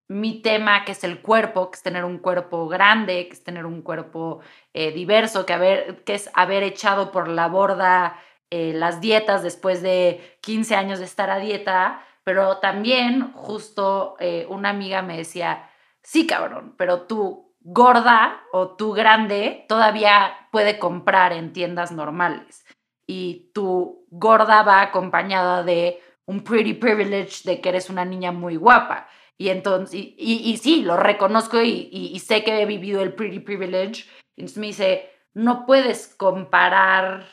mi 0.09 0.43
tema, 0.43 0.85
que 0.85 0.93
es 0.93 1.05
el 1.05 1.21
cuerpo, 1.21 1.71
que 1.71 1.77
es 1.77 1.83
tener 1.83 2.05
un 2.05 2.19
cuerpo 2.19 2.69
grande, 2.69 3.29
que 3.29 3.35
es 3.35 3.45
tener 3.45 3.67
un 3.67 3.83
cuerpo 3.83 4.41
eh, 4.73 4.93
diverso, 4.93 5.47
que, 5.47 5.53
haber, 5.53 6.05
que 6.05 6.15
es 6.15 6.31
haber 6.35 6.63
echado 6.63 7.13
por 7.13 7.29
la 7.29 7.49
borda 7.49 8.19
eh, 8.51 8.73
las 8.75 9.01
dietas 9.01 9.43
después 9.43 9.83
de 9.83 10.37
15 10.43 10.75
años 10.75 10.99
de 10.99 11.07
estar 11.07 11.31
a 11.31 11.39
dieta 11.39 12.05
pero 12.25 12.59
también 12.59 13.33
justo 13.33 14.17
una 14.49 14.69
amiga 14.69 15.03
me 15.03 15.17
decía, 15.17 15.69
sí, 16.05 16.25
cabrón, 16.25 16.77
pero 16.79 17.03
tú 17.09 17.52
gorda 17.65 18.43
o 18.53 18.77
tú 18.77 18.93
grande 18.93 19.65
todavía 19.69 20.49
puede 20.51 20.79
comprar 20.79 21.33
en 21.33 21.53
tiendas 21.53 21.93
normales. 21.93 22.65
Y 23.07 23.51
tu 23.55 24.07
gorda 24.11 24.63
va 24.63 24.83
acompañada 24.83 25.63
de 25.63 26.01
un 26.27 26.45
pretty 26.45 26.75
privilege 26.75 27.43
de 27.45 27.61
que 27.61 27.69
eres 27.69 27.91
una 27.91 28.05
niña 28.05 28.33
muy 28.33 28.57
guapa. 28.57 29.09
Y 29.39 29.49
entonces, 29.49 30.01
y, 30.17 30.57
sí, 30.63 30.83
lo 30.83 30.97
reconozco 30.97 31.61
y, 31.61 32.19
sé 32.21 32.45
que 32.45 32.63
he 32.63 32.67
vivido 32.67 33.03
el 33.03 33.15
pretty 33.15 33.41
privilege. 33.41 34.05
Entonces 34.37 34.59
me 34.59 34.69
dice, 34.69 35.11
no 35.35 35.67
puedes 35.67 36.15
comparar. 36.15 37.27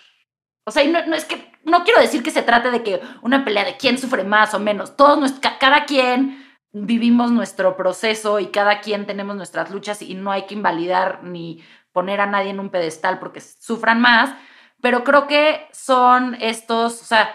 O 0.66 0.72
sea, 0.72 0.84
no, 0.86 1.06
no 1.06 1.16
es 1.16 1.26
que 1.26 1.52
no 1.64 1.84
quiero 1.84 2.02
decir 2.02 2.24
que 2.24 2.32
se 2.32 2.42
trate 2.42 2.72
de 2.72 2.84
que 2.84 3.00
una 3.22 3.46
pelea 3.46 3.66
de 3.66 3.78
quién 3.78 3.98
sufre 3.98 4.24
más 4.24 4.54
o 4.54 4.60
menos. 4.60 4.96
Todos, 4.96 5.34
cada 5.60 5.86
quien 5.86 6.49
vivimos 6.72 7.32
nuestro 7.32 7.76
proceso 7.76 8.40
y 8.40 8.48
cada 8.48 8.82
quien 8.82 9.06
tenemos 9.06 9.36
nuestras 9.36 9.72
luchas 9.72 10.02
y 10.02 10.14
no 10.16 10.32
hay 10.32 10.44
que 10.44 10.56
invalidar 10.56 11.24
ni 11.24 11.64
poner 11.92 12.22
a 12.22 12.28
nadie 12.28 12.52
en 12.52 12.60
un 12.60 12.70
pedestal 12.70 13.20
porque 13.20 13.42
sufran 13.42 14.02
más. 14.02 14.36
Pero 14.82 15.04
creo 15.04 15.28
que 15.28 15.68
son 15.72 16.38
estos, 16.40 17.02
o 17.02 17.06
sea, 17.06 17.30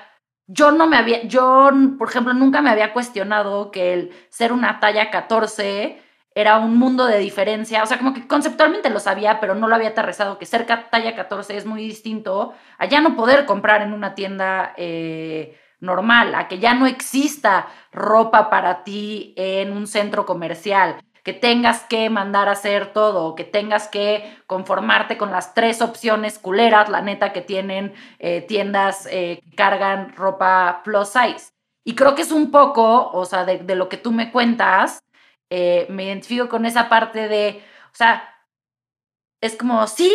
yo 0.46 0.72
no 0.72 0.86
me 0.86 0.96
había, 0.96 1.22
yo, 1.24 1.70
por 1.98 2.08
ejemplo, 2.08 2.32
nunca 2.34 2.62
me 2.62 2.70
había 2.70 2.92
cuestionado 2.92 3.70
que 3.70 3.92
el 3.92 4.10
ser 4.30 4.52
una 4.52 4.80
talla 4.80 5.10
14 5.10 6.00
era 6.34 6.58
un 6.58 6.76
mundo 6.78 7.06
de 7.06 7.18
diferencia, 7.18 7.82
o 7.82 7.86
sea, 7.86 7.98
como 7.98 8.12
que 8.12 8.26
conceptualmente 8.26 8.90
lo 8.90 8.98
sabía, 8.98 9.40
pero 9.40 9.54
no 9.54 9.68
lo 9.68 9.74
había 9.74 9.90
aterrizado, 9.90 10.38
que 10.38 10.46
ser 10.46 10.66
talla 10.66 11.14
14 11.14 11.56
es 11.56 11.64
muy 11.64 11.82
distinto 11.82 12.54
a 12.78 12.86
ya 12.86 13.00
no 13.00 13.14
poder 13.14 13.46
comprar 13.46 13.82
en 13.82 13.92
una 13.92 14.14
tienda 14.14 14.74
eh, 14.76 15.56
normal, 15.78 16.34
a 16.34 16.48
que 16.48 16.58
ya 16.58 16.74
no 16.74 16.86
exista 16.86 17.68
ropa 17.94 18.50
para 18.50 18.84
ti 18.84 19.34
en 19.36 19.72
un 19.72 19.86
centro 19.86 20.26
comercial, 20.26 20.96
que 21.22 21.32
tengas 21.32 21.84
que 21.84 22.10
mandar 22.10 22.48
a 22.48 22.52
hacer 22.52 22.92
todo, 22.92 23.34
que 23.34 23.44
tengas 23.44 23.88
que 23.88 24.36
conformarte 24.46 25.16
con 25.16 25.30
las 25.30 25.54
tres 25.54 25.80
opciones 25.80 26.38
culeras, 26.38 26.90
la 26.90 27.00
neta, 27.00 27.32
que 27.32 27.40
tienen 27.40 27.94
eh, 28.18 28.42
tiendas 28.42 29.06
eh, 29.10 29.40
que 29.42 29.56
cargan 29.56 30.14
ropa 30.14 30.82
plus 30.84 31.08
size. 31.08 31.52
Y 31.82 31.94
creo 31.94 32.14
que 32.14 32.22
es 32.22 32.32
un 32.32 32.50
poco, 32.50 33.10
o 33.10 33.24
sea, 33.24 33.44
de, 33.44 33.58
de 33.58 33.74
lo 33.74 33.88
que 33.88 33.96
tú 33.96 34.12
me 34.12 34.30
cuentas, 34.30 35.02
eh, 35.50 35.86
me 35.88 36.04
identifico 36.04 36.48
con 36.48 36.66
esa 36.66 36.88
parte 36.88 37.28
de, 37.28 37.62
o 37.86 37.96
sea, 37.96 38.28
es 39.40 39.56
como, 39.56 39.86
sí, 39.86 40.12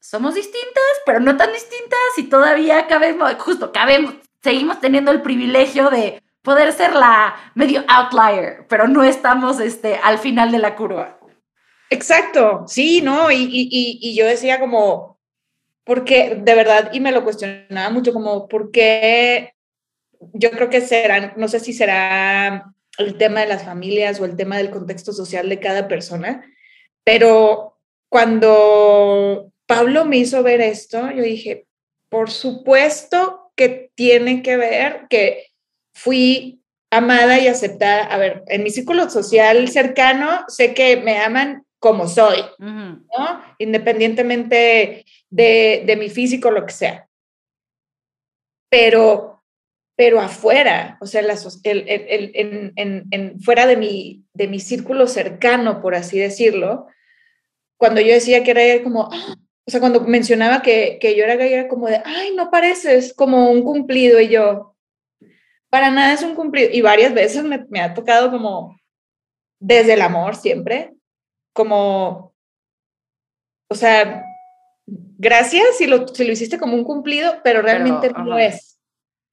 somos 0.00 0.34
distintas, 0.34 0.82
pero 1.04 1.20
no 1.20 1.36
tan 1.36 1.52
distintas 1.52 1.98
y 2.16 2.24
todavía 2.24 2.86
cabemos, 2.86 3.34
justo 3.34 3.72
cabemos, 3.72 4.14
seguimos 4.42 4.80
teniendo 4.80 5.10
el 5.10 5.22
privilegio 5.22 5.90
de 5.90 6.22
poder 6.42 6.72
ser 6.72 6.94
la 6.94 7.34
medio 7.54 7.84
outlier, 7.88 8.66
pero 8.68 8.88
no 8.88 9.02
estamos 9.02 9.60
este, 9.60 9.96
al 10.02 10.18
final 10.18 10.52
de 10.52 10.58
la 10.58 10.76
curva. 10.76 11.18
Exacto, 11.90 12.64
sí, 12.66 13.02
¿no? 13.02 13.30
Y, 13.30 13.42
y, 13.42 13.98
y 14.00 14.14
yo 14.14 14.26
decía 14.26 14.60
como, 14.60 15.18
porque 15.84 16.36
de 16.40 16.54
verdad, 16.54 16.90
y 16.92 17.00
me 17.00 17.12
lo 17.12 17.24
cuestionaba 17.24 17.90
mucho, 17.90 18.12
como, 18.12 18.46
¿por 18.48 18.70
qué? 18.70 19.54
Yo 20.32 20.50
creo 20.50 20.70
que 20.70 20.80
será, 20.80 21.34
no 21.36 21.48
sé 21.48 21.60
si 21.60 21.72
será 21.72 22.72
el 22.98 23.18
tema 23.18 23.40
de 23.40 23.48
las 23.48 23.64
familias 23.64 24.20
o 24.20 24.24
el 24.24 24.36
tema 24.36 24.56
del 24.56 24.70
contexto 24.70 25.12
social 25.12 25.48
de 25.48 25.58
cada 25.58 25.88
persona, 25.88 26.44
pero 27.02 27.78
cuando 28.08 29.52
Pablo 29.66 30.04
me 30.04 30.18
hizo 30.18 30.42
ver 30.42 30.60
esto, 30.60 31.10
yo 31.10 31.22
dije, 31.22 31.66
por 32.08 32.30
supuesto 32.30 33.52
que 33.56 33.90
tiene 33.94 34.42
que 34.42 34.56
ver 34.56 35.06
que 35.08 35.49
fui 35.94 36.62
amada 36.90 37.38
y 37.38 37.46
aceptada. 37.46 38.04
A 38.04 38.18
ver, 38.18 38.42
en 38.46 38.62
mi 38.62 38.70
círculo 38.70 39.08
social 39.10 39.68
cercano, 39.68 40.44
sé 40.48 40.74
que 40.74 40.96
me 40.96 41.18
aman 41.18 41.64
como 41.78 42.08
soy, 42.08 42.40
¿no? 42.58 43.42
Independientemente 43.58 45.04
de, 45.30 45.82
de 45.86 45.96
mi 45.96 46.10
físico, 46.10 46.50
lo 46.50 46.66
que 46.66 46.72
sea. 46.72 47.08
Pero 48.68 49.30
pero 50.00 50.18
afuera, 50.18 50.96
o 51.02 51.06
sea, 51.06 51.20
en, 51.62 53.40
fuera 53.42 53.66
de 53.66 53.76
mi, 53.76 54.24
de 54.32 54.48
mi 54.48 54.58
círculo 54.58 55.06
cercano, 55.06 55.82
por 55.82 55.94
así 55.94 56.18
decirlo, 56.18 56.86
cuando 57.76 58.00
yo 58.00 58.14
decía 58.14 58.42
que 58.42 58.52
era 58.52 58.82
como, 58.82 59.10
ah", 59.12 59.36
o 59.66 59.70
sea, 59.70 59.78
cuando 59.78 60.00
mencionaba 60.00 60.62
que, 60.62 60.96
que 61.02 61.14
yo 61.14 61.24
era 61.24 61.36
gay, 61.36 61.52
era 61.52 61.68
como 61.68 61.86
de, 61.86 62.00
ay, 62.02 62.34
no 62.34 62.50
pareces 62.50 63.12
como 63.12 63.50
un 63.50 63.62
cumplido, 63.62 64.18
y 64.22 64.28
yo, 64.28 64.69
para 65.70 65.90
nada 65.90 66.12
es 66.12 66.22
un 66.22 66.34
cumplido, 66.34 66.70
y 66.72 66.82
varias 66.82 67.14
veces 67.14 67.44
me, 67.44 67.64
me 67.70 67.80
ha 67.80 67.94
tocado 67.94 68.30
como, 68.30 68.78
desde 69.60 69.94
el 69.94 70.02
amor 70.02 70.36
siempre, 70.36 70.92
como, 71.52 72.34
o 73.68 73.74
sea, 73.74 74.24
gracias 74.86 75.76
si 75.78 75.86
lo, 75.86 76.08
si 76.08 76.24
lo 76.24 76.32
hiciste 76.32 76.58
como 76.58 76.74
un 76.74 76.84
cumplido, 76.84 77.40
pero 77.44 77.62
realmente 77.62 78.10
no 78.10 78.38
es. 78.38 78.78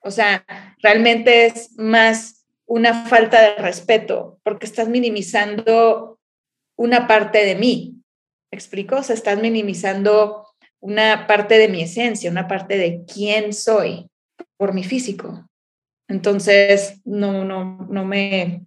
O 0.03 0.11
sea, 0.11 0.45
realmente 0.81 1.47
es 1.47 1.71
más 1.77 2.45
una 2.65 3.05
falta 3.05 3.41
de 3.41 3.55
respeto 3.55 4.39
porque 4.43 4.65
estás 4.65 4.87
minimizando 4.87 6.19
una 6.77 7.07
parte 7.07 7.45
de 7.45 7.55
mí. 7.55 7.95
¿Me 8.51 8.57
explico? 8.57 8.97
O 8.97 9.03
sea, 9.03 9.15
estás 9.15 9.41
minimizando 9.41 10.45
una 10.79 11.25
parte 11.27 11.57
de 11.57 11.67
mi 11.67 11.81
esencia, 11.81 12.29
una 12.29 12.47
parte 12.47 12.77
de 12.77 13.03
quién 13.11 13.53
soy 13.53 14.07
por 14.57 14.73
mi 14.73 14.83
físico. 14.83 15.47
Entonces, 16.07 17.01
no, 17.05 17.43
no, 17.43 17.87
no 17.89 18.05
me, 18.05 18.65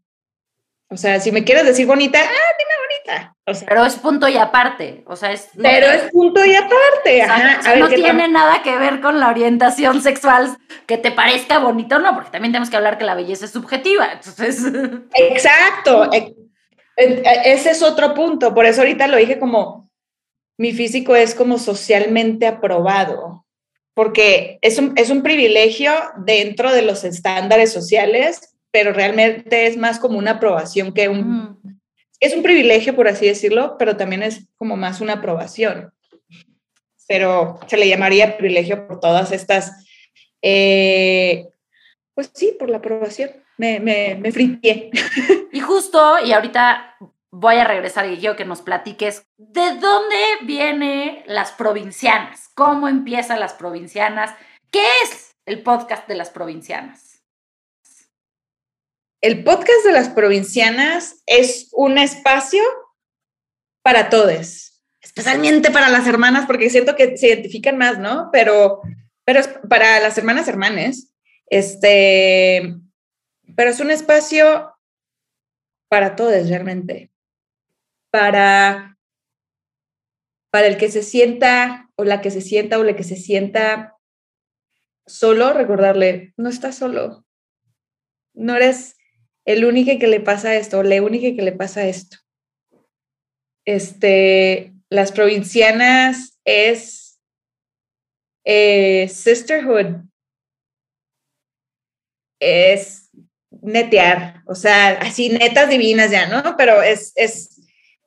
o 0.89 0.97
sea, 0.97 1.21
si 1.21 1.33
me 1.33 1.45
quieres 1.45 1.65
decir 1.65 1.87
bonita, 1.87 2.19
ah, 2.21 2.55
dime. 2.59 2.71
O 3.47 3.55
sea, 3.55 3.67
Pero 3.69 3.85
es 3.85 3.97
punto 3.97 4.29
y 4.29 4.37
aparte, 4.37 5.03
o 5.07 5.17
sea, 5.17 5.33
es... 5.33 5.49
pero 5.61 5.87
es 5.87 6.11
punto 6.13 6.45
y 6.45 6.55
aparte. 6.55 7.21
o 7.21 7.25
ajá. 7.25 7.59
o 7.59 7.63
sea, 7.63 7.71
A 7.71 7.75
ver, 7.75 7.83
no 7.83 7.89
¿qué 7.89 7.97
tiene 7.97 8.29
nada 8.29 8.63
que 8.63 8.77
ver 8.77 9.01
con 9.01 9.19
la 9.19 9.29
orientación 9.29 10.03
sexual 10.03 10.57
que 10.87 10.99
te 10.99 11.11
parezca 11.11 11.59
bonito, 11.59 11.99
no, 11.99 12.15
porque 12.15 12.31
también 12.31 12.53
tenemos 12.53 12.71
que 12.71 12.77
hablar 12.77 12.99
que 12.99 13.05
la 13.05 13.15
belleza 13.15 13.45
es 13.47 13.51
subjetiva, 13.51 14.13
entonces... 14.13 14.63
Exacto. 15.15 16.13
e- 16.13 16.35
e- 16.97 17.23
Ese 17.45 17.71
es 17.71 17.83
otro 17.83 18.15
punto. 18.15 18.55
Por 18.55 18.67
eso 18.67 18.83
ahorita 18.83 19.09
lo 19.09 19.17
dije 19.17 19.39
como 19.39 19.91
mi 20.57 20.73
físico 20.73 21.17
es 21.17 21.35
como 21.35 21.59
socialmente 21.59 22.47
aprobado, 22.47 23.47
porque 24.01 24.59
es 24.63 24.79
un, 24.79 24.95
es 24.97 25.11
un 25.11 25.23
privilegio 25.23 25.93
dentro 26.25 26.73
de 26.73 26.81
los 26.81 27.05
estándares 27.05 27.71
sociales, 27.71 28.57
pero 28.71 28.95
realmente 28.95 29.67
es 29.67 29.77
más 29.77 29.99
como 29.99 30.17
una 30.19 30.31
aprobación 30.31 30.95
que 30.95 31.11
un... 31.11 31.79
Es 32.19 32.35
un 32.35 32.43
privilegio, 32.43 32.97
por 32.97 33.09
así 33.09 33.27
decirlo, 33.27 33.77
pero 33.79 33.99
también 33.99 34.23
es 34.23 34.47
como 34.57 34.79
más 34.79 35.03
una 35.03 35.17
aprobación. 35.17 35.93
Pero 37.09 37.61
se 37.67 37.77
le 37.77 37.89
llamaría 37.91 38.39
privilegio 38.39 38.89
por 38.89 39.01
todas 39.01 39.33
estas... 39.33 39.85
eh, 40.41 41.47
pues 42.15 42.31
sí, 42.33 42.57
por 42.59 42.71
la 42.71 42.79
aprobación. 42.79 43.33
Me, 43.59 43.81
me, 43.81 44.15
me 44.15 44.33
fripié. 44.33 44.91
Y 45.53 45.61
justo, 45.61 46.25
y 46.25 46.33
ahorita 46.33 46.97
voy 47.31 47.57
a 47.57 47.65
regresar 47.65 48.11
y 48.11 48.19
quiero 48.19 48.37
que 48.37 48.45
nos 48.45 48.63
platiques 48.63 49.25
de 49.37 49.75
dónde 49.77 50.17
vienen 50.43 51.23
las 51.27 51.53
provincianas, 51.53 52.49
cómo 52.55 52.89
empiezan 52.89 53.41
las 53.41 53.55
provincianas, 53.55 54.35
qué 54.71 54.85
es 55.05 55.37
el 55.47 55.63
podcast 55.63 56.09
de 56.09 56.17
las 56.17 56.31
provincianas. 56.31 57.23
El 59.21 59.45
podcast 59.45 59.85
de 59.85 59.93
las 59.93 60.09
provincianas 60.09 61.23
es 61.27 61.69
un 61.73 61.99
espacio 61.99 62.63
para 63.83 64.09
todos, 64.09 64.83
especialmente 65.03 65.71
para 65.71 65.89
las 65.89 66.07
hermanas, 66.07 66.47
porque 66.47 66.71
siento 66.71 66.97
que 66.97 67.17
se 67.17 67.29
identifican 67.29 67.77
más, 67.77 67.99
¿no? 67.99 68.31
Pero, 68.33 68.81
pero 69.25 69.43
para 69.69 70.01
las 70.01 70.17
hermanas 70.17 70.49
hermanes, 70.49 71.13
este, 71.47 72.77
pero 73.57 73.71
es 73.71 73.81
un 73.81 73.91
espacio 73.91 74.75
para 75.89 76.17
todos 76.17 76.49
realmente, 76.49 77.10
para, 78.11 78.99
para 80.51 80.67
el 80.67 80.77
que 80.77 80.91
se 80.91 81.03
sienta 81.03 81.91
o 81.97 82.05
la 82.05 82.21
que 82.21 82.31
se 82.31 82.41
sienta 82.41 82.79
o 82.79 82.85
la 82.85 82.97
que 82.97 83.05
se 83.05 83.17
sienta 83.17 83.97
solo, 85.07 85.53
recordarle, 85.53 86.33
no 86.37 86.49
estás 86.49 86.77
solo, 86.77 87.25
no 88.35 88.57
eres 88.57 88.97
el 89.45 89.65
único 89.65 89.99
que 89.99 90.07
le 90.07 90.21
pasa 90.21 90.55
esto, 90.55 90.79
o 90.79 90.83
la 90.83 91.03
única 91.03 91.35
que 91.35 91.43
le 91.43 91.53
pasa 91.53 91.87
esto. 91.87 92.19
Este, 93.67 94.73
las 94.89 95.13
provincianas 95.13 96.39
es 96.45 97.21
eh, 98.45 99.09
sisterhood, 99.09 100.05
es 102.41 103.11
netear, 103.51 104.43
o 104.47 104.55
sea, 104.55 104.99
así 105.01 105.29
netas 105.29 105.69
divinas 105.69 106.11
ya, 106.11 106.29
¿no? 106.29 106.57
Pero 106.57 106.83
es, 106.83 107.13
es, 107.17 107.60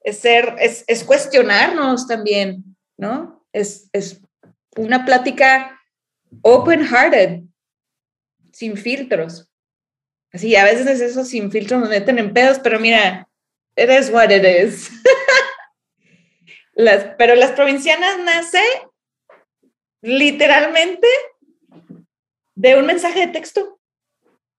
es 0.04 0.20
ser, 0.20 0.56
es, 0.60 0.84
es 0.88 1.04
cuestionarnos 1.04 2.08
también, 2.08 2.63
¿no? 2.98 3.46
Es, 3.54 3.89
es 3.94 4.22
una 4.76 5.06
plática 5.06 5.80
open-hearted, 6.42 7.42
sin 8.52 8.78
filtros. 8.78 9.50
Así, 10.32 10.56
a 10.56 10.63
veces 10.63 10.88
es 10.88 11.02
eso 11.02 11.24
sin 11.24 11.52
filtros, 11.52 11.80
nos 11.80 11.89
meten 11.89 12.20
en 12.20 12.34
pedos, 12.34 12.60
pero 12.60 12.80
mira, 12.80 13.28
it 13.76 13.89
is 13.89 14.10
what 14.10 14.30
it 14.32 14.44
is. 14.44 14.92
las, 16.74 17.16
pero 17.18 17.36
las 17.36 17.52
provincianas 17.52 18.20
nace 18.20 18.63
literalmente 20.02 21.08
de 22.56 22.78
un 22.78 22.86
mensaje 22.86 23.22
de 23.22 23.28
texto. 23.28 23.80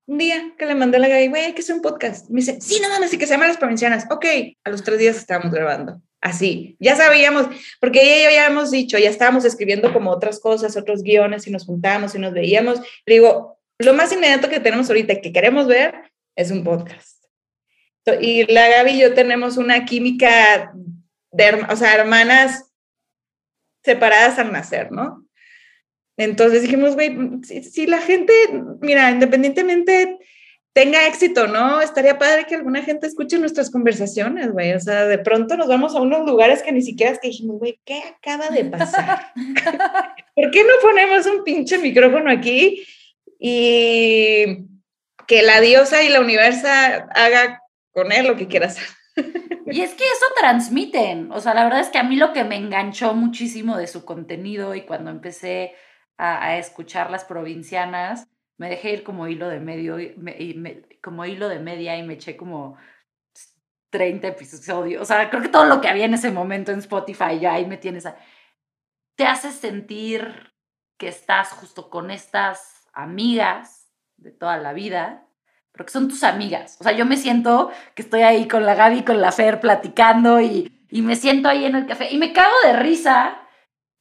Un 0.07 0.19
día 0.19 0.53
que 0.59 0.67
le 0.67 0.75
mandé 0.75 0.99
a 0.99 1.01
la 1.01 1.09
Gaby, 1.09 1.29
güey, 1.29 1.45
hay 1.47 1.53
que 1.55 1.63
hacer 1.63 1.77
un 1.77 1.83
podcast. 1.83 2.29
Me 2.29 2.41
dice, 2.41 2.61
sí, 2.61 2.79
no 2.83 2.89
mames, 2.91 3.11
sí 3.11 3.19
que 3.19 3.27
se 3.27 3.35
llama 3.35 3.47
Las 3.47 3.57
Provincianas. 3.57 4.07
Ok, 4.11 4.27
a 4.63 4.71
los 4.71 4.83
tres 4.83 4.99
días 4.99 5.17
estábamos 5.17 5.53
grabando. 5.53 6.03
Así, 6.21 6.77
ya 6.79 6.97
sabíamos, 6.97 7.49
porque 7.81 8.01
ella 8.01 8.17
y 8.19 8.25
yo 8.25 8.31
ya 8.31 8.47
hemos 8.47 8.71
dicho, 8.71 8.99
ya 8.99 9.11
estábamos 9.11 9.45
escribiendo 9.45 9.93
como 9.93 10.11
otras 10.11 10.41
cosas, 10.41 10.77
otros 10.77 11.03
guiones 11.03 11.47
y 11.47 11.51
nos 11.51 11.67
juntamos 11.67 12.15
y 12.15 12.19
nos 12.19 12.33
veíamos. 12.33 12.81
Le 13.07 13.15
digo, 13.15 13.59
lo 13.79 13.95
más 13.95 14.13
inmediato 14.13 14.49
que 14.49 14.61
tenemos 14.61 14.89
ahorita 14.89 15.21
que 15.21 15.33
queremos 15.33 15.67
ver 15.67 16.13
es 16.37 16.51
un 16.51 16.65
podcast. 16.65 17.25
Y 18.21 18.51
la 18.53 18.69
Gaby 18.69 18.93
y 18.93 19.01
yo 19.01 19.15
tenemos 19.15 19.57
una 19.57 19.85
química 19.85 20.73
de, 21.31 21.67
o 21.71 21.77
sea, 21.77 21.95
hermanas 21.95 22.71
separadas 23.83 24.39
al 24.39 24.53
nacer, 24.53 24.93
¿no? 24.93 25.24
Entonces 26.17 26.63
dijimos, 26.63 26.95
güey, 26.95 27.17
si, 27.43 27.63
si, 27.63 27.87
la 27.87 27.99
gente, 27.99 28.33
mira, 28.81 29.11
independientemente 29.11 30.19
tenga 30.75 31.07
éxito, 31.07 31.47
¿no? 31.47 31.81
Estaría 31.81 32.19
padre 32.19 32.47
que 32.47 32.57
alguna 32.57 32.83
gente 32.83 33.07
escuche 33.07 33.39
nuestras 33.39 33.71
conversaciones, 33.71 34.53
güey. 34.53 34.73
O 34.75 34.81
sea, 34.81 35.07
de 35.07 35.19
pronto 35.19 35.57
nos 35.57 35.69
vamos 35.69 35.95
a 35.95 36.01
unos 36.01 36.27
lugares 36.27 36.63
que 36.63 36.73
ni 36.73 36.83
siquiera 36.83 37.13
es 37.13 37.21
que 37.21 37.29
dijimos, 37.29 37.59
güey, 37.59 37.81
¿qué 37.85 38.03
acaba 38.03 38.51
de 38.51 38.65
pasar? 38.65 39.33
¿Por 40.35 40.51
qué 40.51 40.65
no 40.65 40.73
ponemos 40.83 41.27
un 41.27 41.45
pinche 41.45 41.79
micrófono 41.79 42.29
aquí 42.29 42.85
y 43.39 44.67
que 45.29 45.43
la 45.43 45.61
diosa 45.61 46.03
y 46.03 46.09
la 46.09 46.21
universa 46.21 47.09
haga 47.15 47.61
con 47.93 48.11
él 48.11 48.27
lo 48.27 48.37
que 48.37 48.49
quiera 48.49 48.67
hacer? 48.67 48.85
Y 49.67 49.81
es 49.81 49.95
que 49.95 50.05
eso 50.05 50.27
transmiten. 50.39 51.31
O 51.31 51.41
sea, 51.41 51.55
la 51.55 51.65
verdad 51.65 51.81
es 51.81 51.89
que 51.89 51.99
a 51.99 52.03
mí 52.03 52.17
lo 52.17 52.33
que 52.33 52.43
me 52.43 52.57
enganchó 52.57 53.15
muchísimo 53.15 53.77
de 53.77 53.87
su 53.87 54.05
contenido 54.05 54.75
y 54.75 54.83
cuando 54.83 55.13
empecé 55.13 55.73
a, 56.19 56.59
escuchar 56.59 57.11
las 57.11 57.25
provincianas, 57.25 58.29
me 58.57 58.69
dejé 58.69 58.93
ir 58.93 59.05
como 59.05 59.27
hilo 59.27 59.49
de 59.49 59.61
medio, 59.61 59.97
me, 60.17 60.37
me, 60.57 60.83
como 61.03 61.25
hilo 61.25 61.49
de 61.49 61.59
media 61.59 61.97
y 61.97 62.03
me 62.03 62.15
eché 62.15 62.37
como 62.37 62.77
30 63.91 64.29
episodios. 64.29 65.03
O 65.03 65.05
sea, 65.05 65.29
creo 65.31 65.43
que 65.43 65.49
todo 65.49 65.65
lo 65.67 65.81
que 65.81 65.89
había 65.89 66.05
en 66.05 66.15
ese 66.15 66.31
momento 66.31 66.73
en 66.73 66.79
Spotify 66.81 67.39
ya 67.41 67.55
ahí 67.55 67.67
me 67.67 67.77
tienes. 67.77 68.07
A, 68.07 68.17
te 69.17 69.27
hace 69.27 69.51
sentir 69.53 70.53
que 70.97 71.09
estás 71.09 71.51
justo 71.51 71.91
con 71.91 72.11
estas 72.11 72.89
amigas 72.93 73.89
de 74.17 74.31
toda 74.31 74.57
la 74.57 74.73
vida, 74.73 75.27
porque 75.73 75.93
son 75.93 76.09
tus 76.09 76.23
amigas. 76.23 76.77
O 76.81 76.85
sea, 76.85 76.93
yo 76.93 77.05
me 77.05 77.17
siento 77.17 77.71
que 77.95 78.03
estoy 78.03 78.23
ahí 78.23 78.47
con 78.47 78.65
la 78.65 78.75
Gaby, 78.75 79.03
con 79.03 79.21
la 79.21 79.33
Fer 79.33 79.61
platicando 79.61 80.41
y, 80.41 80.87
y 80.91 81.03
me 81.03 81.17
siento 81.17 81.49
ahí 81.49 81.65
en 81.65 81.75
el 81.75 81.87
café 81.87 82.13
y 82.13 82.19
me 82.19 82.33
cago 82.33 82.55
de 82.65 82.75
risa 82.75 83.44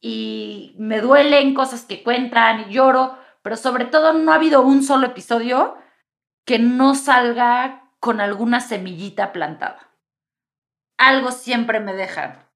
y 0.06 0.74
me 0.76 1.00
duelen 1.00 1.54
cosas 1.54 1.86
que 1.86 2.02
cuentan 2.02 2.68
y 2.68 2.74
lloro, 2.74 3.16
pero 3.40 3.56
sobre 3.56 3.86
todo 3.86 4.12
no 4.12 4.32
ha 4.32 4.34
habido 4.34 4.60
un 4.60 4.82
solo 4.82 5.06
episodio 5.06 5.78
que 6.44 6.58
no 6.58 6.94
salga 6.94 7.90
con 8.00 8.20
alguna 8.20 8.60
semillita 8.60 9.32
plantada. 9.32 9.96
Algo 10.98 11.32
siempre 11.32 11.80
me 11.80 11.94
dejan. 11.94 12.46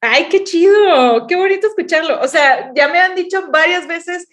Ay, 0.00 0.30
qué 0.30 0.42
chido, 0.44 1.26
qué 1.26 1.36
bonito 1.36 1.66
escucharlo. 1.66 2.22
O 2.22 2.26
sea, 2.26 2.72
ya 2.74 2.88
me 2.88 2.98
han 2.98 3.14
dicho 3.14 3.50
varias 3.50 3.86
veces 3.86 4.30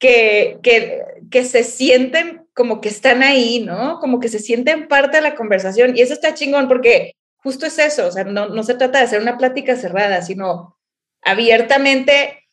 que, 0.00 0.58
que, 0.60 1.04
que 1.30 1.44
se 1.44 1.62
sienten 1.62 2.48
como 2.52 2.80
que 2.80 2.88
están 2.88 3.22
ahí, 3.22 3.60
¿no? 3.60 4.00
Como 4.00 4.18
que 4.18 4.28
se 4.28 4.40
sienten 4.40 4.88
parte 4.88 5.18
de 5.18 5.22
la 5.22 5.36
conversación. 5.36 5.96
Y 5.96 6.00
eso 6.00 6.14
está 6.14 6.34
chingón 6.34 6.66
porque 6.66 7.14
justo 7.36 7.64
es 7.64 7.78
eso, 7.78 8.08
o 8.08 8.10
sea, 8.10 8.24
no, 8.24 8.48
no 8.48 8.64
se 8.64 8.74
trata 8.74 8.98
de 8.98 9.04
hacer 9.04 9.22
una 9.22 9.38
plática 9.38 9.76
cerrada, 9.76 10.20
sino 10.22 10.79
abiertamente 11.22 12.48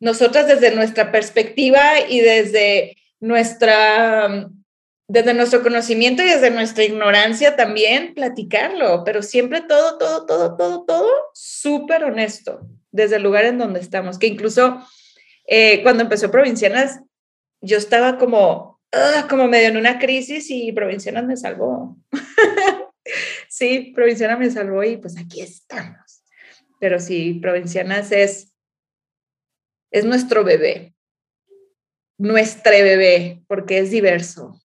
nosotras 0.00 0.46
desde 0.46 0.74
nuestra 0.74 1.10
perspectiva 1.10 2.00
y 2.08 2.20
desde 2.20 2.96
nuestra 3.20 4.48
desde 5.08 5.32
nuestro 5.32 5.62
conocimiento 5.62 6.22
y 6.22 6.26
desde 6.26 6.50
nuestra 6.50 6.84
ignorancia 6.84 7.56
también 7.56 8.12
platicarlo, 8.14 9.04
pero 9.04 9.22
siempre 9.22 9.62
todo, 9.62 9.96
todo, 9.96 10.26
todo, 10.26 10.54
todo, 10.54 10.84
todo 10.84 11.08
súper 11.32 12.04
honesto, 12.04 12.60
desde 12.92 13.16
el 13.16 13.22
lugar 13.22 13.46
en 13.46 13.56
donde 13.56 13.80
estamos, 13.80 14.18
que 14.18 14.26
incluso 14.26 14.86
eh, 15.46 15.82
cuando 15.82 16.02
empezó 16.02 16.30
Provincianas, 16.30 17.00
yo 17.62 17.78
estaba 17.78 18.18
como, 18.18 18.80
uh, 18.94 19.26
como 19.28 19.48
medio 19.48 19.68
en 19.68 19.78
una 19.78 19.98
crisis 19.98 20.50
y 20.50 20.72
Provincianas 20.72 21.24
me 21.24 21.38
salvó. 21.38 21.96
sí, 23.48 23.92
Provincianas 23.94 24.38
me 24.38 24.50
salvó 24.50 24.84
y 24.84 24.98
pues 24.98 25.16
aquí 25.16 25.40
estamos. 25.40 26.07
Pero 26.78 27.00
sí, 27.00 27.34
Provincianas 27.34 28.12
es, 28.12 28.54
es 29.90 30.04
nuestro 30.04 30.44
bebé, 30.44 30.94
nuestro 32.18 32.72
bebé, 32.72 33.42
porque 33.48 33.78
es 33.78 33.90
diverso 33.90 34.60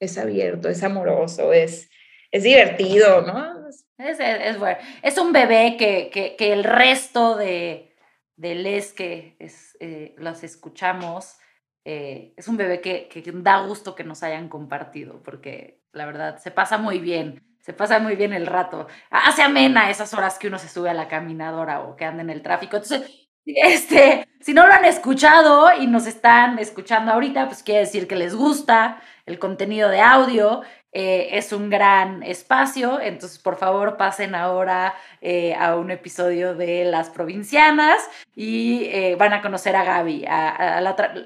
es 0.00 0.18
abierto, 0.18 0.68
es 0.68 0.82
amoroso, 0.82 1.52
es, 1.52 1.90
es 2.30 2.42
divertido, 2.42 3.22
¿no? 3.22 3.68
Es, 3.98 4.58
bueno. 4.58 4.78
es 5.02 5.18
un 5.18 5.32
bebé 5.32 5.76
que, 5.76 6.10
que, 6.10 6.36
que, 6.36 6.52
el 6.52 6.62
resto 6.62 7.36
de, 7.36 7.96
de 8.36 8.54
les 8.54 8.92
que 8.92 9.36
es, 9.40 9.76
eh, 9.80 10.14
los 10.18 10.44
escuchamos, 10.44 11.36
eh, 11.84 12.32
es 12.36 12.46
un 12.46 12.56
bebé 12.56 12.80
que, 12.80 13.08
que, 13.08 13.22
da 13.32 13.66
gusto 13.66 13.94
que 13.94 14.04
nos 14.04 14.22
hayan 14.22 14.48
compartido, 14.48 15.22
porque 15.22 15.82
la 15.92 16.06
verdad 16.06 16.38
se 16.38 16.50
pasa 16.50 16.78
muy 16.78 17.00
bien 17.00 17.42
se 17.68 17.74
pasa 17.74 17.98
muy 17.98 18.16
bien 18.16 18.32
el 18.32 18.46
rato. 18.46 18.86
Hace 19.10 19.42
amena 19.42 19.90
esas 19.90 20.14
horas 20.14 20.38
que 20.38 20.46
uno 20.48 20.58
se 20.58 20.70
sube 20.70 20.88
a 20.88 20.94
la 20.94 21.06
caminadora 21.06 21.82
o 21.82 21.96
que 21.96 22.06
anda 22.06 22.22
en 22.22 22.30
el 22.30 22.40
tráfico. 22.40 22.78
Entonces, 22.78 23.28
este, 23.44 24.26
si 24.40 24.54
no 24.54 24.66
lo 24.66 24.72
han 24.72 24.86
escuchado 24.86 25.68
y 25.78 25.86
nos 25.86 26.06
están 26.06 26.58
escuchando 26.58 27.12
ahorita, 27.12 27.44
pues 27.44 27.62
quiere 27.62 27.80
decir 27.80 28.08
que 28.08 28.16
les 28.16 28.34
gusta 28.34 29.02
el 29.26 29.38
contenido 29.38 29.90
de 29.90 30.00
audio. 30.00 30.62
Eh, 30.92 31.36
es 31.36 31.52
un 31.52 31.68
gran 31.68 32.22
espacio, 32.22 33.02
entonces 33.02 33.38
por 33.38 33.56
favor 33.56 33.98
pasen 33.98 34.34
ahora 34.34 34.94
eh, 35.20 35.54
a 35.54 35.76
un 35.76 35.90
episodio 35.90 36.54
de 36.54 36.86
Las 36.86 37.10
Provincianas 37.10 37.98
y 38.34 38.84
eh, 38.84 39.14
van 39.18 39.34
a 39.34 39.42
conocer 39.42 39.76
a 39.76 39.84
Gaby. 39.84 40.22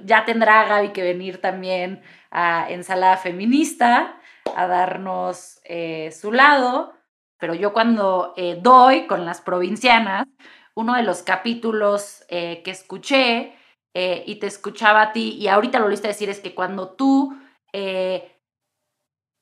ya 0.04 0.24
tendrá 0.26 0.64
Gaby 0.64 0.88
que 0.88 1.04
venir 1.04 1.40
también 1.40 2.02
a 2.32 2.66
Ensalada 2.68 3.16
Feminista 3.16 4.16
a 4.56 4.66
darnos 4.66 5.60
su 6.12 6.32
lado, 6.32 6.94
pero 7.38 7.54
yo 7.54 7.72
cuando 7.72 8.34
doy 8.60 9.06
con 9.06 9.24
las 9.24 9.40
provincianas, 9.40 10.26
uno 10.74 10.94
de 10.94 11.02
los 11.02 11.22
capítulos 11.22 12.24
que 12.28 12.62
escuché 12.64 13.54
y 13.94 14.36
te 14.36 14.46
escuchaba 14.46 15.02
a 15.02 15.12
ti 15.12 15.36
y 15.38 15.48
ahorita 15.48 15.78
lo 15.78 15.84
volviste 15.84 16.08
decir 16.08 16.30
es 16.30 16.40
que 16.40 16.54
cuando 16.54 16.90
tú 16.90 17.36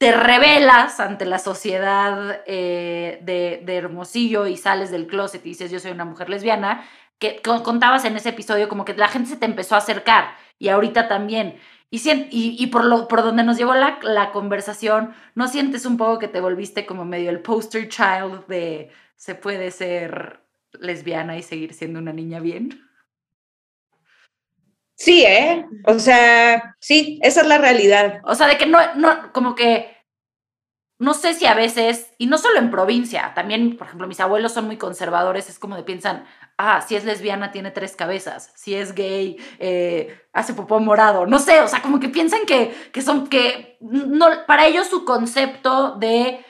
te 0.01 0.13
revelas 0.13 0.99
ante 0.99 1.27
la 1.27 1.39
sociedad 1.39 2.41
eh, 2.47 3.19
de, 3.21 3.77
Hermosillo 3.77 4.47
y 4.47 4.57
sales 4.57 4.91
del 4.91 5.07
closet 5.07 5.45
y 5.45 5.51
dices 5.51 5.71
yo 5.71 5.79
soy 5.79 5.91
una 5.91 6.07
mujer 6.07 6.31
lesbiana, 6.31 6.89
que 7.19 7.43
contabas 7.43 8.07
en 8.07 8.17
ese 8.17 8.31
episodio 8.31 8.71
como 8.71 8.87
que 8.87 8.95
la 8.95 9.09
gente 9.09 9.29
se 9.29 9.37
te 9.37 9.45
empezó 9.45 9.75
a 9.75 9.79
acercar 9.79 10.37
y 10.59 10.69
ahorita 10.69 11.07
también. 11.07 11.61
Y, 11.93 12.57
y, 12.63 12.67
por, 12.69 12.85
lo, 12.85 13.09
por 13.09 13.23
donde 13.23 13.43
nos 13.43 13.59
llevó 13.59 13.75
la, 13.75 13.99
la, 14.03 14.31
conversación, 14.31 15.13
¿no 15.35 15.49
sientes 15.49 15.85
un 15.85 15.97
poco 15.97 16.21
que 16.21 16.29
te 16.29 16.41
volviste 16.41 16.87
como 16.87 17.05
medio 17.05 17.31
el 17.31 17.41
poster 17.41 17.89
child 17.89 18.47
de 18.47 18.91
se 19.17 19.35
puede 19.35 19.73
ser 19.73 20.41
lesbiana 20.79 21.37
y 21.37 21.43
seguir 21.43 21.75
siendo 21.75 21.99
una 21.99 22.13
niña 22.13 22.39
bien? 22.39 22.89
Sí, 25.01 25.25
¿eh? 25.25 25.67
O 25.87 25.99
sea, 25.99 26.77
sí, 26.79 27.19
esa 27.23 27.41
es 27.41 27.47
la 27.47 27.57
realidad. 27.57 28.21
O 28.25 28.35
sea, 28.35 28.47
de 28.47 28.59
que 28.59 28.67
no, 28.67 28.79
no, 28.97 29.33
como 29.33 29.55
que, 29.55 29.97
no 30.99 31.15
sé 31.15 31.33
si 31.33 31.47
a 31.47 31.55
veces, 31.55 32.13
y 32.19 32.27
no 32.27 32.37
solo 32.37 32.59
en 32.59 32.71
provincia, 32.71 33.33
también, 33.35 33.79
por 33.79 33.87
ejemplo, 33.87 34.07
mis 34.07 34.21
abuelos 34.21 34.53
son 34.53 34.67
muy 34.67 34.77
conservadores, 34.77 35.49
es 35.49 35.59
como 35.59 35.75
de 35.75 35.85
piensan, 35.85 36.27
ah, 36.61 36.83
si 36.83 36.95
es 36.95 37.05
lesbiana 37.05 37.53
tiene 37.53 37.71
tres 37.71 37.97
cabezas, 37.97 38.53
si 38.55 38.75
es 38.75 38.95
gay 38.95 39.39
eh, 39.59 40.21
hace 40.33 40.55
popó 40.55 40.79
morado, 40.79 41.27
no 41.27 41.39
sé, 41.39 41.61
o 41.61 41.69
sea, 41.69 41.81
como 41.83 42.01
que 42.01 42.09
piensan 42.09 42.47
que, 42.47 42.75
que 42.93 43.03
son, 43.03 43.29
que 43.29 43.79
no, 43.81 44.27
para 44.47 44.67
ellos 44.67 44.87
su 44.87 45.05
concepto 45.05 45.97
de 45.97 46.45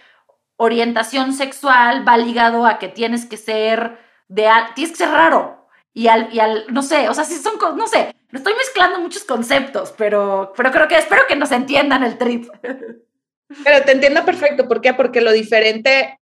orientación 0.57 1.33
sexual 1.33 2.07
va 2.07 2.17
ligado 2.17 2.67
a 2.67 2.79
que 2.79 2.89
tienes 2.89 3.25
que 3.25 3.37
ser 3.37 3.99
de, 4.29 4.49
tienes 4.75 4.93
que 4.93 5.05
ser 5.05 5.11
raro, 5.11 5.67
y 5.93 6.09
al, 6.09 6.33
y 6.33 6.41
al, 6.41 6.67
no 6.69 6.83
sé, 6.83 7.09
o 7.09 7.15
sea, 7.15 7.25
si 7.25 7.37
son, 7.37 7.55
no 7.77 7.87
sé, 7.87 8.15
estoy 8.33 8.55
mezclando 8.55 9.01
muchos 9.01 9.25
conceptos, 9.25 9.93
pero, 9.97 10.53
pero 10.57 10.71
creo 10.71 10.89
que 10.89 10.97
espero 10.97 11.23
que 11.29 11.37
nos 11.37 11.53
entiendan 11.53 12.05
el 12.05 12.19
trip. 12.19 12.49
Pero 13.65 13.85
te 13.85 13.93
entiendo 13.93 14.25
perfecto, 14.25 14.69
¿por 14.69 14.81
qué? 14.81 14.95
Porque 14.95 15.21
lo 15.21 15.33
diferente, 15.33 16.20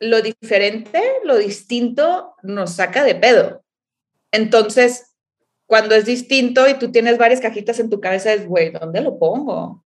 lo 0.00 0.22
diferente, 0.22 1.02
lo 1.24 1.36
distinto 1.36 2.34
nos 2.42 2.72
saca 2.72 3.04
de 3.04 3.14
pedo. 3.14 3.62
Entonces, 4.32 5.14
cuando 5.66 5.94
es 5.94 6.06
distinto 6.06 6.68
y 6.68 6.74
tú 6.74 6.90
tienes 6.90 7.18
varias 7.18 7.40
cajitas 7.40 7.78
en 7.78 7.90
tu 7.90 8.00
cabeza, 8.00 8.32
es, 8.32 8.46
güey, 8.46 8.70
¿dónde 8.70 9.02
lo 9.02 9.18
pongo? 9.18 9.84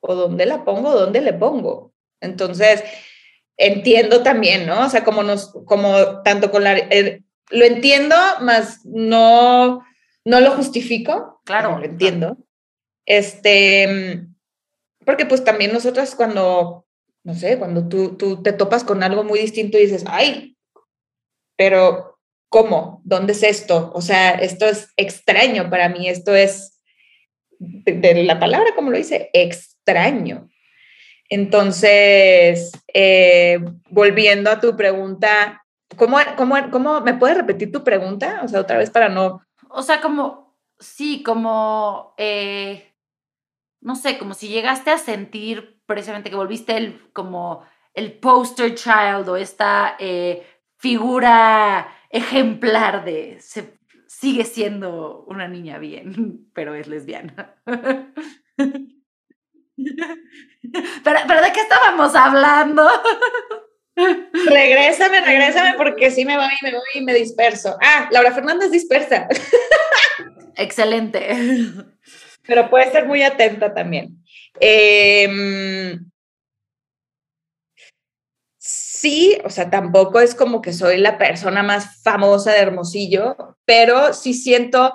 ¿O 0.00 0.14
dónde 0.14 0.46
la 0.46 0.64
pongo? 0.64 0.92
¿Dónde 0.92 1.20
le 1.20 1.32
pongo? 1.32 1.92
Entonces, 2.20 2.84
entiendo 3.56 4.22
también, 4.22 4.66
¿no? 4.66 4.86
O 4.86 4.88
sea, 4.90 5.02
como 5.02 5.22
nos, 5.22 5.52
como 5.64 6.22
tanto 6.22 6.50
con 6.50 6.62
la, 6.62 6.76
lo 7.50 7.64
entiendo, 7.64 8.14
más 8.40 8.84
no, 8.84 9.84
no 10.24 10.40
lo 10.40 10.50
justifico. 10.52 11.40
Claro. 11.44 11.78
Lo 11.78 11.84
entiendo. 11.84 12.36
Este, 13.06 14.26
porque 15.04 15.26
pues 15.26 15.44
también 15.44 15.72
nosotras 15.72 16.14
cuando, 16.14 16.83
no 17.24 17.34
sé, 17.34 17.58
cuando 17.58 17.88
tú, 17.88 18.16
tú 18.16 18.42
te 18.42 18.52
topas 18.52 18.84
con 18.84 19.02
algo 19.02 19.24
muy 19.24 19.40
distinto 19.40 19.78
y 19.78 19.82
dices, 19.82 20.04
ay, 20.06 20.56
pero 21.56 22.18
¿cómo? 22.48 23.00
¿Dónde 23.04 23.32
es 23.32 23.42
esto? 23.42 23.90
O 23.94 24.00
sea, 24.00 24.32
esto 24.32 24.66
es 24.66 24.92
extraño 24.96 25.70
para 25.70 25.88
mí, 25.88 26.08
esto 26.08 26.34
es, 26.34 26.80
de, 27.58 28.24
la 28.24 28.38
palabra 28.38 28.74
como 28.76 28.90
lo 28.90 28.98
dice, 28.98 29.30
extraño. 29.32 30.48
Entonces, 31.30 32.72
eh, 32.92 33.58
volviendo 33.88 34.50
a 34.50 34.60
tu 34.60 34.76
pregunta, 34.76 35.64
¿Cómo, 35.96 36.18
cómo, 36.36 36.56
cómo, 36.70 37.00
me 37.00 37.14
puedes 37.14 37.36
repetir 37.36 37.70
tu 37.70 37.84
pregunta? 37.84 38.40
O 38.42 38.48
sea, 38.48 38.60
otra 38.60 38.78
vez 38.78 38.90
para 38.90 39.08
no... 39.08 39.42
O 39.68 39.82
sea, 39.82 40.00
como, 40.00 40.56
sí, 40.78 41.22
como, 41.22 42.14
eh, 42.16 42.94
no 43.80 43.96
sé, 43.96 44.18
como 44.18 44.34
si 44.34 44.48
llegaste 44.48 44.90
a 44.90 44.98
sentir 44.98 45.73
precisamente 45.86 46.30
que 46.30 46.36
volviste 46.36 46.76
el, 46.76 47.10
como 47.12 47.64
el 47.92 48.12
poster 48.12 48.74
child 48.74 49.28
o 49.28 49.36
esta 49.36 49.96
eh, 49.98 50.46
figura 50.76 51.88
ejemplar 52.10 53.04
de, 53.04 53.38
se, 53.40 53.78
sigue 54.06 54.44
siendo 54.44 55.24
una 55.26 55.48
niña 55.48 55.78
bien, 55.78 56.48
pero 56.54 56.74
es 56.74 56.86
lesbiana. 56.86 57.54
pero, 57.66 58.08
pero 61.26 61.42
¿de 61.42 61.52
qué 61.52 61.60
estábamos 61.60 62.14
hablando? 62.14 62.88
Regrésame, 63.96 65.20
regrésame 65.20 65.74
porque 65.76 66.10
sí 66.10 66.24
me 66.24 66.36
voy, 66.36 66.50
me 66.62 66.72
voy 66.72 66.82
y 66.94 67.04
me 67.04 67.14
disperso. 67.14 67.76
Ah, 67.80 68.08
Laura 68.10 68.32
Fernández 68.32 68.72
dispersa. 68.72 69.28
Excelente. 70.56 71.28
Pero 72.46 72.70
puede 72.70 72.90
ser 72.90 73.06
muy 73.06 73.22
atenta 73.22 73.72
también. 73.72 74.22
Em, 74.60 76.10
sí, 78.58 79.38
o 79.44 79.50
sea, 79.50 79.70
tampoco 79.70 80.20
es 80.20 80.34
como 80.34 80.60
que 80.60 80.72
soy 80.72 80.98
la 80.98 81.18
persona 81.18 81.62
más 81.62 82.02
famosa 82.02 82.52
de 82.52 82.60
Hermosillo, 82.60 83.56
pero 83.64 84.12
sí 84.12 84.34
siento 84.34 84.92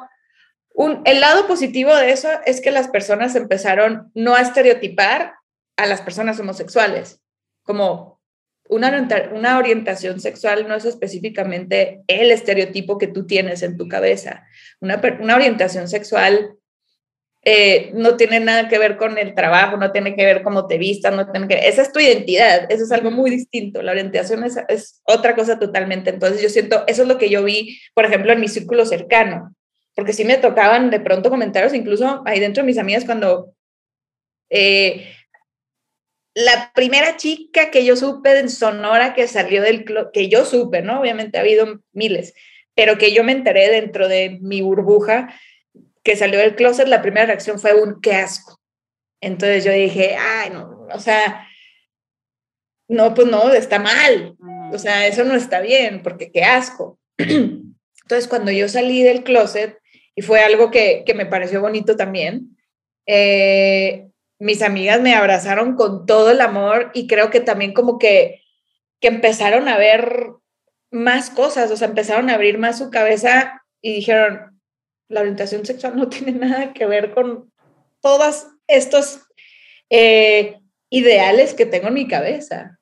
un, 0.74 1.02
el 1.06 1.20
lado 1.20 1.48
positivo 1.48 1.94
de 1.94 2.12
eso 2.12 2.30
es 2.46 2.62
que 2.62 2.72
las 2.72 2.88
personas 2.88 3.36
empezaron 3.36 4.12
no 4.14 4.36
a 4.36 4.42
estereotipar 4.42 5.34
a 5.76 5.86
las 5.86 6.02
personas 6.02 6.40
homosexuales, 6.40 7.22
como 7.64 8.20
una, 8.70 9.58
orientación 9.58 10.20
sexual 10.20 10.68
no 10.68 10.76
es 10.76 10.86
específicamente 10.86 12.04
el 12.08 12.32
estereotipo 12.32 12.98
que 12.98 13.08
tú 13.08 13.26
tienes 13.26 13.64
en 13.64 13.78
tu 13.78 13.88
cabeza. 13.88 14.46
Una, 14.80 15.02
orientación 15.36 15.88
sexual 15.88 16.56
eh, 17.44 17.92
no 17.94 18.18
tiene 18.18 18.42
nada 18.42 18.68
que 18.68 18.78
ver 18.78 18.98
con 18.98 19.18
el 19.18 19.34
trabajo, 19.34 19.78
no 19.78 19.92
tiene 19.92 20.16
que 20.16 20.26
ver 20.26 20.44
cómo 20.44 20.68
te 20.68 20.78
vistas, 20.78 21.16
no 21.16 21.32
tiene 21.32 21.48
que 21.48 21.68
esa 21.70 21.82
es 21.82 21.92
tu 21.94 22.00
identidad, 22.00 22.70
eso 22.70 22.84
es 22.84 22.92
algo 22.92 23.12
muy 23.12 23.30
distinto. 23.30 23.82
La 23.82 23.92
orientación 23.92 24.44
es, 24.44 24.58
es 24.68 25.02
otra 25.04 25.36
cosa 25.36 25.58
totalmente. 25.58 26.10
Entonces 26.10 26.42
yo 26.42 26.50
siento, 26.50 26.84
eso 26.88 27.04
es 27.04 27.08
lo 27.08 27.18
que 27.18 27.30
yo 27.30 27.44
vi, 27.44 27.80
por 27.94 28.06
ejemplo, 28.06 28.34
en 28.34 28.42
mi 28.42 28.50
círculo 28.50 28.86
cercano, 28.86 29.56
porque 29.96 30.14
sí 30.14 30.26
me 30.26 30.38
tocaban 30.38 30.90
de 30.90 31.00
pronto 31.00 31.30
comentarios, 31.30 31.74
incluso 31.74 32.22
ahí 32.26 32.40
dentro 32.40 32.64
de 32.64 32.68
mis 32.68 32.78
amigas 32.78 33.06
cuando... 33.06 33.54
Eh, 34.50 35.14
la 36.36 36.72
primera 36.74 37.18
chica 37.18 37.70
que 37.70 37.84
yo 37.84 37.96
supe 37.96 38.38
en 38.38 38.50
Sonora 38.50 39.14
que 39.14 39.28
salió 39.28 39.62
del 39.62 39.86
que 40.14 40.30
yo 40.30 40.46
supe, 40.46 40.82
¿no? 40.82 41.02
Obviamente 41.02 41.38
ha 41.38 41.42
habido 41.42 41.82
miles, 41.92 42.34
pero 42.76 42.98
que 42.98 43.12
yo 43.12 43.24
me 43.24 43.32
enteré 43.34 43.70
dentro 43.70 44.08
de 44.08 44.38
mi 44.42 44.62
burbuja 44.62 45.34
que 46.10 46.16
salió 46.16 46.40
del 46.40 46.56
closet, 46.56 46.88
la 46.88 47.04
primera 47.04 47.28
reacción 47.28 47.60
fue 47.60 47.80
un 47.80 48.02
qué 48.02 48.16
asco. 48.16 48.60
Entonces 49.22 49.64
yo 49.64 49.72
dije, 49.72 50.16
ay, 50.16 50.50
no, 50.50 50.88
o 50.92 51.00
sea, 51.00 51.48
no, 52.88 53.14
pues 53.14 53.28
no, 53.28 53.54
está 53.54 53.78
mal. 53.78 54.36
O 54.74 54.80
sea, 54.80 55.06
eso 55.06 55.24
no 55.24 55.36
está 55.36 55.62
bien, 55.62 56.02
porque 56.02 56.32
qué 56.32 56.44
asco. 56.44 57.00
Entonces, 57.18 58.28
cuando 58.28 58.50
yo 58.50 58.68
salí 58.68 59.04
del 59.04 59.24
closet, 59.24 59.78
y 60.16 60.24
fue 60.24 60.40
algo 60.40 60.72
que, 60.72 61.04
que 61.06 61.14
me 61.14 61.28
pareció 61.28 61.62
bonito 61.62 61.96
también, 61.96 62.58
eh, 63.06 64.08
mis 64.40 64.64
amigas 64.64 65.00
me 65.02 65.14
abrazaron 65.14 65.76
con 65.76 66.08
todo 66.08 66.32
el 66.32 66.42
amor 66.42 66.90
y 66.96 67.06
creo 67.06 67.30
que 67.30 67.40
también 67.40 67.74
como 67.74 68.00
que, 68.00 68.42
que 69.00 69.10
empezaron 69.10 69.68
a 69.68 69.78
ver 69.78 70.32
más 70.90 71.30
cosas, 71.30 71.70
o 71.70 71.78
sea, 71.78 71.88
empezaron 71.88 72.32
a 72.32 72.34
abrir 72.34 72.58
más 72.58 72.80
su 72.80 72.90
cabeza 72.90 73.62
y 73.80 73.94
dijeron, 73.94 74.59
la 75.10 75.22
orientación 75.22 75.66
sexual 75.66 75.98
no 75.98 76.08
tiene 76.10 76.32
nada 76.32 76.74
que 76.74 76.86
ver 76.86 77.14
con 77.14 77.52
todos 78.02 78.48
estos 78.68 79.22
eh, 79.90 80.60
ideales 80.90 81.54
que 81.54 81.66
tengo 81.66 81.90
en 81.90 81.96
mi 81.96 82.08
cabeza 82.08 82.80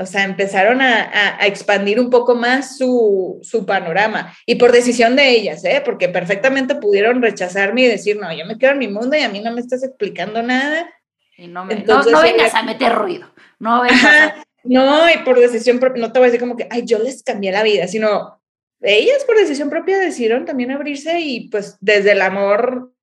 o 0.00 0.06
sea, 0.06 0.24
empezaron 0.24 0.80
a, 0.80 1.38
expandir 1.42 2.00
un 2.00 2.08
poco 2.08 2.34
más 2.34 2.78
su, 2.78 3.40
panorama. 3.66 4.34
Y 4.46 4.54
por 4.54 4.72
decisión 4.72 5.14
de 5.14 5.30
ellas, 5.30 5.64
¿eh? 5.64 5.82
Porque 5.84 6.08
perfectamente 6.08 6.74
pudieron 6.74 7.20
rechazarme 7.20 7.82
y 7.82 7.88
decir, 7.88 8.18
no, 8.18 8.32
yo 8.34 8.46
me 8.46 8.56
quedo 8.56 8.72
en 8.72 8.78
mi 8.78 8.88
mundo 8.88 9.16
y 9.16 9.20
a 9.20 9.28
mí 9.28 9.40
no 9.40 9.52
me 9.52 9.60
estás 9.60 9.82
explicando 9.82 10.42
nada. 10.42 10.90
Y 11.36 11.48
no, 11.48 11.64
me, 11.66 11.76
no, 11.84 12.02
vengas 12.22 12.54
a 12.54 12.62
meter 12.62 12.94
ruido. 12.94 13.30
No 13.58 13.82
vengas 13.82 14.34
No, 14.64 15.10
y 15.10 15.18
por 15.18 15.38
decisión 15.38 15.78
propia, 15.78 16.00
no 16.00 16.12
te 16.12 16.18
voy 16.18 16.28
a 16.28 16.30
decir 16.30 16.40
como 16.40 16.56
que, 16.56 16.66
ay, 16.70 16.84
yo 16.86 16.98
les 16.98 17.22
cambié 17.22 17.52
la 17.52 17.62
vida, 17.62 17.86
sino 17.86 18.39
ellas 18.80 19.24
por 19.24 19.36
decisión 19.36 19.70
propia 19.70 19.98
decidieron 19.98 20.44
también 20.44 20.70
abrirse 20.70 21.20
y 21.20 21.48
pues 21.48 21.76
desde 21.80 22.12
el 22.12 22.22
amor 22.22 22.94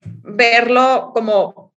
verlo 0.00 1.10
como 1.12 1.74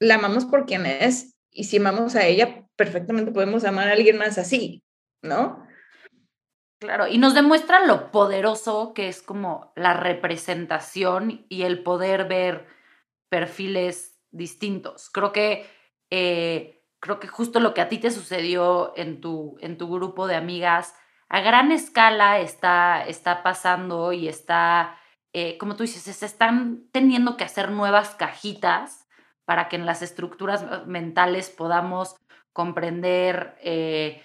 la 0.00 0.16
amamos 0.16 0.44
por 0.44 0.66
quien 0.66 0.86
es 0.86 1.36
y 1.50 1.64
si 1.64 1.76
amamos 1.76 2.16
a 2.16 2.26
ella, 2.26 2.66
perfectamente 2.76 3.30
podemos 3.30 3.64
amar 3.64 3.88
a 3.88 3.92
alguien 3.92 4.16
más 4.16 4.38
así, 4.38 4.82
¿no? 5.22 5.66
Claro, 6.80 7.06
y 7.06 7.18
nos 7.18 7.34
demuestra 7.34 7.86
lo 7.86 8.10
poderoso 8.10 8.92
que 8.94 9.06
es 9.08 9.22
como 9.22 9.72
la 9.76 9.94
representación 9.94 11.46
y 11.48 11.62
el 11.62 11.82
poder 11.84 12.26
ver 12.26 12.66
perfiles 13.28 14.18
distintos. 14.32 15.08
Creo 15.10 15.30
que, 15.30 15.66
eh, 16.10 16.82
creo 16.98 17.20
que 17.20 17.28
justo 17.28 17.60
lo 17.60 17.72
que 17.72 17.82
a 17.82 17.88
ti 17.88 17.98
te 17.98 18.10
sucedió 18.10 18.94
en 18.96 19.20
tu, 19.20 19.56
en 19.60 19.78
tu 19.78 19.88
grupo 19.88 20.26
de 20.26 20.34
amigas, 20.34 20.94
a 21.32 21.40
gran 21.40 21.72
escala 21.72 22.40
está, 22.40 23.06
está 23.06 23.42
pasando 23.42 24.12
y 24.12 24.28
está, 24.28 24.98
eh, 25.32 25.56
como 25.56 25.76
tú 25.76 25.82
dices, 25.82 26.02
se 26.02 26.26
están 26.26 26.84
teniendo 26.92 27.38
que 27.38 27.44
hacer 27.44 27.70
nuevas 27.70 28.10
cajitas 28.10 29.08
para 29.46 29.70
que 29.70 29.76
en 29.76 29.86
las 29.86 30.02
estructuras 30.02 30.86
mentales 30.86 31.48
podamos 31.48 32.16
comprender 32.52 33.56
eh, 33.62 34.22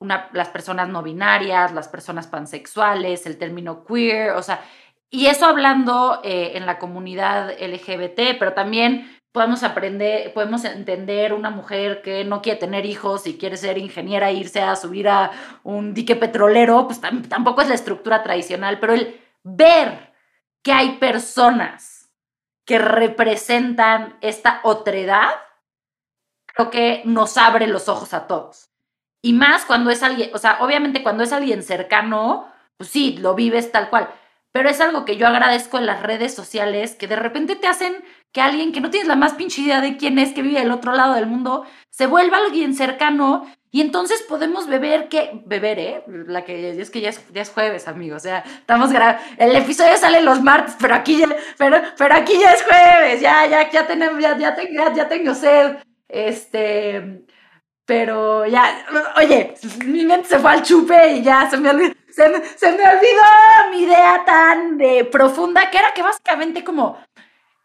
las 0.00 0.48
personas 0.48 0.88
no 0.88 1.04
binarias, 1.04 1.72
las 1.72 1.86
personas 1.86 2.26
pansexuales, 2.26 3.24
el 3.24 3.38
término 3.38 3.84
queer, 3.84 4.32
o 4.32 4.42
sea, 4.42 4.64
y 5.14 5.26
eso 5.26 5.46
hablando 5.46 6.20
eh, 6.24 6.54
en 6.56 6.66
la 6.66 6.80
comunidad 6.80 7.52
LGBT, 7.52 8.36
pero 8.36 8.52
también 8.52 9.13
podemos 9.34 9.64
aprender, 9.64 10.32
podemos 10.32 10.64
entender 10.64 11.34
una 11.34 11.50
mujer 11.50 12.02
que 12.02 12.24
no 12.24 12.40
quiere 12.40 12.60
tener 12.60 12.86
hijos 12.86 13.26
y 13.26 13.36
quiere 13.36 13.56
ser 13.56 13.78
ingeniera 13.78 14.30
e 14.30 14.34
irse 14.34 14.60
a 14.60 14.76
subir 14.76 15.08
a 15.08 15.32
un 15.64 15.92
dique 15.92 16.14
petrolero, 16.14 16.86
pues 16.86 17.00
tampoco 17.00 17.60
es 17.60 17.68
la 17.68 17.74
estructura 17.74 18.22
tradicional, 18.22 18.78
pero 18.78 18.92
el 18.92 19.20
ver 19.42 20.12
que 20.62 20.72
hay 20.72 20.98
personas 20.98 22.12
que 22.64 22.78
representan 22.78 24.16
esta 24.20 24.60
otredad, 24.62 25.30
creo 26.46 26.70
que 26.70 27.02
nos 27.04 27.36
abre 27.36 27.66
los 27.66 27.88
ojos 27.88 28.14
a 28.14 28.28
todos. 28.28 28.70
Y 29.20 29.32
más 29.32 29.64
cuando 29.64 29.90
es 29.90 30.04
alguien, 30.04 30.30
o 30.32 30.38
sea, 30.38 30.58
obviamente 30.60 31.02
cuando 31.02 31.24
es 31.24 31.32
alguien 31.32 31.64
cercano, 31.64 32.48
pues 32.76 32.88
sí, 32.88 33.16
lo 33.18 33.34
vives 33.34 33.72
tal 33.72 33.90
cual. 33.90 34.08
Pero 34.52 34.68
es 34.68 34.80
algo 34.80 35.04
que 35.04 35.16
yo 35.16 35.26
agradezco 35.26 35.78
en 35.78 35.86
las 35.86 36.04
redes 36.04 36.32
sociales, 36.32 36.94
que 36.94 37.08
de 37.08 37.16
repente 37.16 37.56
te 37.56 37.66
hacen 37.66 38.04
que 38.34 38.40
alguien 38.40 38.72
que 38.72 38.80
no 38.80 38.90
tienes 38.90 39.06
la 39.06 39.14
más 39.14 39.34
pinche 39.34 39.62
idea 39.62 39.80
de 39.80 39.96
quién 39.96 40.18
es, 40.18 40.32
que 40.32 40.42
vive 40.42 40.58
del 40.58 40.72
otro 40.72 40.92
lado 40.92 41.14
del 41.14 41.26
mundo, 41.26 41.64
se 41.88 42.06
vuelva 42.06 42.38
alguien 42.38 42.74
cercano 42.74 43.46
y 43.70 43.80
entonces 43.80 44.22
podemos 44.28 44.66
beber, 44.66 45.08
que, 45.08 45.42
beber, 45.46 45.78
¿eh? 45.78 46.04
La 46.06 46.44
que 46.44 46.80
es 46.80 46.90
que 46.90 47.00
ya 47.00 47.10
es, 47.10 47.20
ya 47.32 47.42
es 47.42 47.50
jueves, 47.50 47.86
amigos. 47.86 48.18
O 48.18 48.24
sea, 48.24 48.38
estamos. 48.38 48.90
El 49.38 49.54
episodio 49.54 49.96
sale 49.96 50.20
los 50.20 50.42
martes, 50.42 50.76
pero 50.80 50.94
aquí 50.94 51.18
ya, 51.18 51.28
pero, 51.58 51.80
pero 51.96 52.14
aquí 52.14 52.34
ya 52.38 52.52
es 52.52 52.62
jueves. 52.64 53.20
Ya, 53.20 53.46
ya, 53.46 53.70
ya 53.70 53.86
tenemos, 53.86 54.20
ya, 54.20 54.36
ya, 54.36 54.54
tengo, 54.54 54.94
ya 54.94 55.08
tengo 55.08 55.34
sed. 55.34 55.76
Este. 56.08 57.24
Pero 57.84 58.46
ya, 58.46 58.84
oye, 59.16 59.54
mi 59.84 60.04
mente 60.04 60.28
se 60.28 60.38
fue 60.38 60.52
al 60.52 60.62
chupe 60.62 61.14
y 61.14 61.22
ya 61.22 61.50
se 61.50 61.58
me 61.58 61.68
olvidó, 61.68 61.94
se, 62.08 62.28
me 62.28 62.36
olvidó 62.88 63.22
mi 63.70 63.82
idea 63.82 64.22
tan 64.24 64.80
eh, 64.80 65.04
profunda 65.04 65.68
que 65.70 65.78
era 65.78 65.92
que 65.92 66.02
básicamente 66.02 66.64
como 66.64 66.96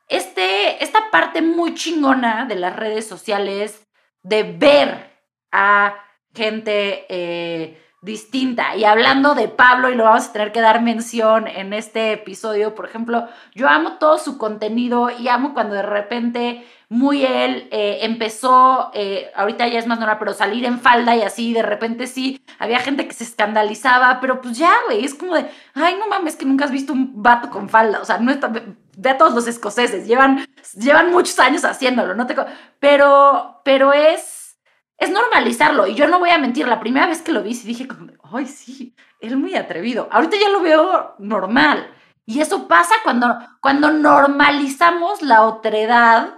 este, 0.10 0.84
esta 0.84 1.12
parte 1.12 1.42
muy 1.42 1.76
chingona 1.76 2.46
de 2.46 2.56
las 2.56 2.76
redes 2.76 3.08
sociales 3.08 3.88
de 4.24 4.44
ver 4.44 5.10
a 5.52 5.96
gente 6.34 7.06
eh, 7.10 7.82
distinta. 8.02 8.76
Y 8.76 8.86
hablando 8.86 9.36
de 9.36 9.48
Pablo, 9.48 9.90
y 9.90 9.96
lo 9.96 10.06
vamos 10.06 10.28
a 10.28 10.34
tener 10.34 10.52
que 10.52 10.62
dar 10.62 10.82
mención 10.82 11.48
en 11.48 11.74
este 11.74 12.14
episodio, 12.14 12.76
por 12.76 12.86
ejemplo, 12.86 13.28
yo 13.54 13.68
amo 13.68 13.94
todo 13.94 14.18
su 14.18 14.38
contenido 14.38 15.10
y 15.10 15.28
amo 15.28 15.54
cuando 15.54 15.76
de 15.76 15.84
repente 15.84 16.66
muy 16.90 17.24
él, 17.24 17.68
eh, 17.72 18.00
empezó, 18.02 18.90
eh, 18.96 19.32
ahorita 19.36 19.68
ya 19.68 19.78
es 19.78 19.86
más 19.86 20.00
normal, 20.00 20.18
pero 20.18 20.34
salir 20.34 20.66
en 20.66 20.80
falda 20.80 21.16
y 21.16 21.22
así, 21.22 21.54
de 21.54 21.62
repente 21.62 22.08
sí, 22.08 22.42
había 22.58 22.80
gente 22.80 23.08
que 23.08 23.14
se 23.14 23.24
escandalizaba, 23.24 24.20
pero 24.20 24.42
pues 24.42 24.58
ya, 24.58 24.74
güey, 24.88 25.06
es 25.06 25.14
como 25.14 25.36
de, 25.36 25.46
ay, 25.76 25.98
no 26.00 26.08
mames, 26.08 26.36
que 26.36 26.46
nunca 26.46 26.66
has 26.66 26.72
visto 26.72 26.92
un 26.92 27.22
vato 27.22 27.52
con 27.52 27.70
falda, 27.70 28.02
o 28.02 28.06
sea, 28.06 28.18
no 28.18 28.32
está, 28.32 28.52
ve 29.00 29.12
a 29.12 29.18
todos 29.18 29.34
los 29.34 29.48
escoceses, 29.48 30.06
llevan, 30.06 30.46
llevan 30.76 31.12
muchos 31.12 31.40
años 31.40 31.64
haciéndolo, 31.64 32.16
no 32.16 32.28
te, 32.28 32.36
pero, 32.80 33.62
pero 33.64 33.94
es, 33.94 34.60
es 34.98 35.10
normalizarlo, 35.10 35.88
y 35.88 35.96
yo 35.96 36.08
no 36.08 36.20
voy 36.20 36.32
a 36.32 36.38
mentir, 36.38 36.68
la 36.68 36.82
primera 36.82 37.08
vez 37.08 37.22
que 37.22 37.32
lo 37.32 37.42
vi, 37.42 37.54
sí 37.54 37.66
dije 37.66 37.88
como, 37.88 38.12
ay, 38.34 38.46
sí, 38.46 38.96
es 39.22 39.36
muy 39.36 39.56
atrevido, 39.56 40.10
ahorita 40.12 40.36
ya 40.38 40.50
lo 40.50 40.60
veo 40.60 41.16
normal, 41.18 41.90
y 42.26 42.42
eso 42.42 42.68
pasa 42.68 42.96
cuando, 43.04 43.40
cuando 43.62 43.90
normalizamos 43.92 45.22
la 45.22 45.44
otredad, 45.44 46.36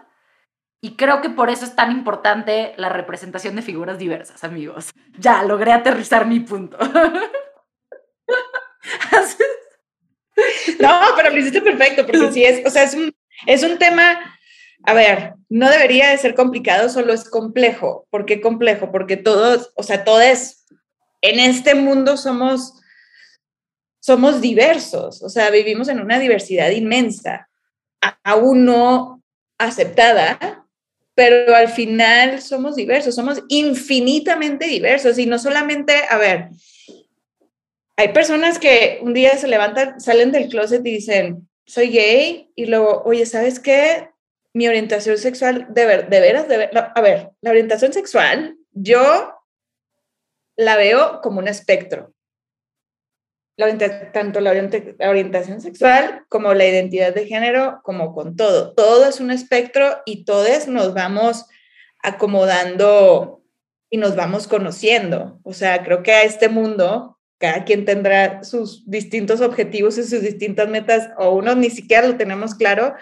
y 0.84 0.96
creo 0.96 1.22
que 1.22 1.30
por 1.30 1.50
eso 1.50 1.66
es 1.66 1.76
tan 1.76 1.92
importante 1.92 2.74
la 2.78 2.90
representación 2.90 3.56
de 3.56 3.62
figuras 3.62 4.00
diversas, 4.00 4.44
amigos. 4.44 4.92
Ya, 5.20 5.44
logré 5.44 5.74
aterrizar 5.74 6.26
mi 6.26 6.40
punto. 6.40 6.78
no, 10.80 11.00
pero 11.16 11.30
lo 11.30 11.38
hiciste 11.38 11.62
perfecto, 11.62 12.06
porque 12.06 12.32
sí 12.32 12.44
es, 12.44 12.66
o 12.66 12.70
sea, 12.70 12.84
es 12.84 12.94
un, 12.94 13.14
es 13.46 13.64
un 13.64 13.78
tema, 13.78 14.20
a 14.84 14.94
ver, 14.94 15.34
no 15.50 15.70
debería 15.70 16.10
de 16.10 16.18
ser 16.18 16.36
complicado, 16.36 16.90
solo 16.90 17.14
es 17.14 17.30
complejo. 17.30 18.08
¿Por 18.10 18.26
qué 18.26 18.42
complejo? 18.42 18.92
Porque 18.92 19.18
todos, 19.18 19.72
o 19.76 19.84
sea, 19.84 20.04
todos 20.04 20.66
en 21.22 21.40
este 21.40 21.76
mundo 21.76 22.18
somos, 22.18 22.74
somos 24.00 24.42
diversos, 24.42 25.22
o 25.22 25.30
sea, 25.30 25.50
vivimos 25.50 25.88
en 25.88 26.00
una 26.00 26.20
diversidad 26.20 26.72
inmensa, 26.72 27.50
aún 28.24 28.66
no 28.66 29.22
aceptada, 29.58 30.66
pero 31.14 31.56
al 31.56 31.68
final 31.68 32.42
somos 32.42 32.76
diversos, 32.76 33.14
somos 33.14 33.44
infinitamente 33.50 34.66
diversos 34.66 35.20
y 35.20 35.28
no 35.28 35.38
solamente, 35.38 35.94
a 36.10 36.18
ver, 36.18 36.50
hay 38.02 38.14
personas 38.14 38.60
que 38.60 39.00
un 39.02 39.14
día 39.14 39.38
se 39.38 39.48
levantan, 39.48 40.00
salen 40.02 40.32
del 40.32 40.50
closet 40.50 40.86
y 40.86 40.92
dicen, 40.92 41.50
soy 41.66 41.90
gay 41.90 42.52
y 42.56 42.66
luego, 42.66 43.04
oye, 43.06 43.26
¿sabes 43.26 43.60
qué? 43.60 44.10
Mi 44.54 44.68
orientación 44.68 45.18
sexual, 45.18 45.68
de, 45.70 45.86
ver, 45.86 46.10
de 46.10 46.20
veras, 46.20 46.46
a 46.96 47.02
ver, 47.02 47.32
la 47.42 47.52
orientación 47.52 47.94
sexual, 47.94 48.58
yo 48.72 49.36
la 50.58 50.76
veo 50.76 51.22
como 51.22 51.40
un 51.40 51.48
espectro 51.48 52.14
tanto 54.12 54.40
la, 54.40 54.52
orientación 55.10 55.62
sexual 55.62 56.26
como 56.30 56.54
la 56.54 56.66
identidad 56.66 57.14
de 57.14 57.28
género, 57.28 57.82
como 57.84 58.14
con 58.14 58.36
todo. 58.36 58.74
Todo 58.74 59.08
es 59.08 59.20
un 59.20 59.32
espectro 59.32 60.02
y 60.06 60.26
todos 60.26 60.68
nos 60.68 60.94
vamos 60.94 61.46
acomodando 62.02 63.44
y 63.90 63.98
nos 63.98 64.16
vamos 64.16 64.48
conociendo. 64.48 65.40
O 65.44 65.54
sea, 65.54 65.84
creo 65.84 66.02
que 66.02 66.12
a 66.12 66.24
este 66.24 66.50
mundo 66.50 67.11
cada 67.42 67.66
quien 67.66 67.84
tendrá 67.84 68.46
sus 68.46 68.90
distintos 68.90 69.42
objetivos 69.42 69.98
y 69.98 70.04
sus 70.04 70.22
distintas 70.22 70.70
metas, 70.70 71.10
o 71.18 71.32
uno 71.32 71.56
ni 71.56 71.70
siquiera 71.70 72.08
lo 72.08 72.16
tenemos 72.16 72.56
claro, 72.56 72.94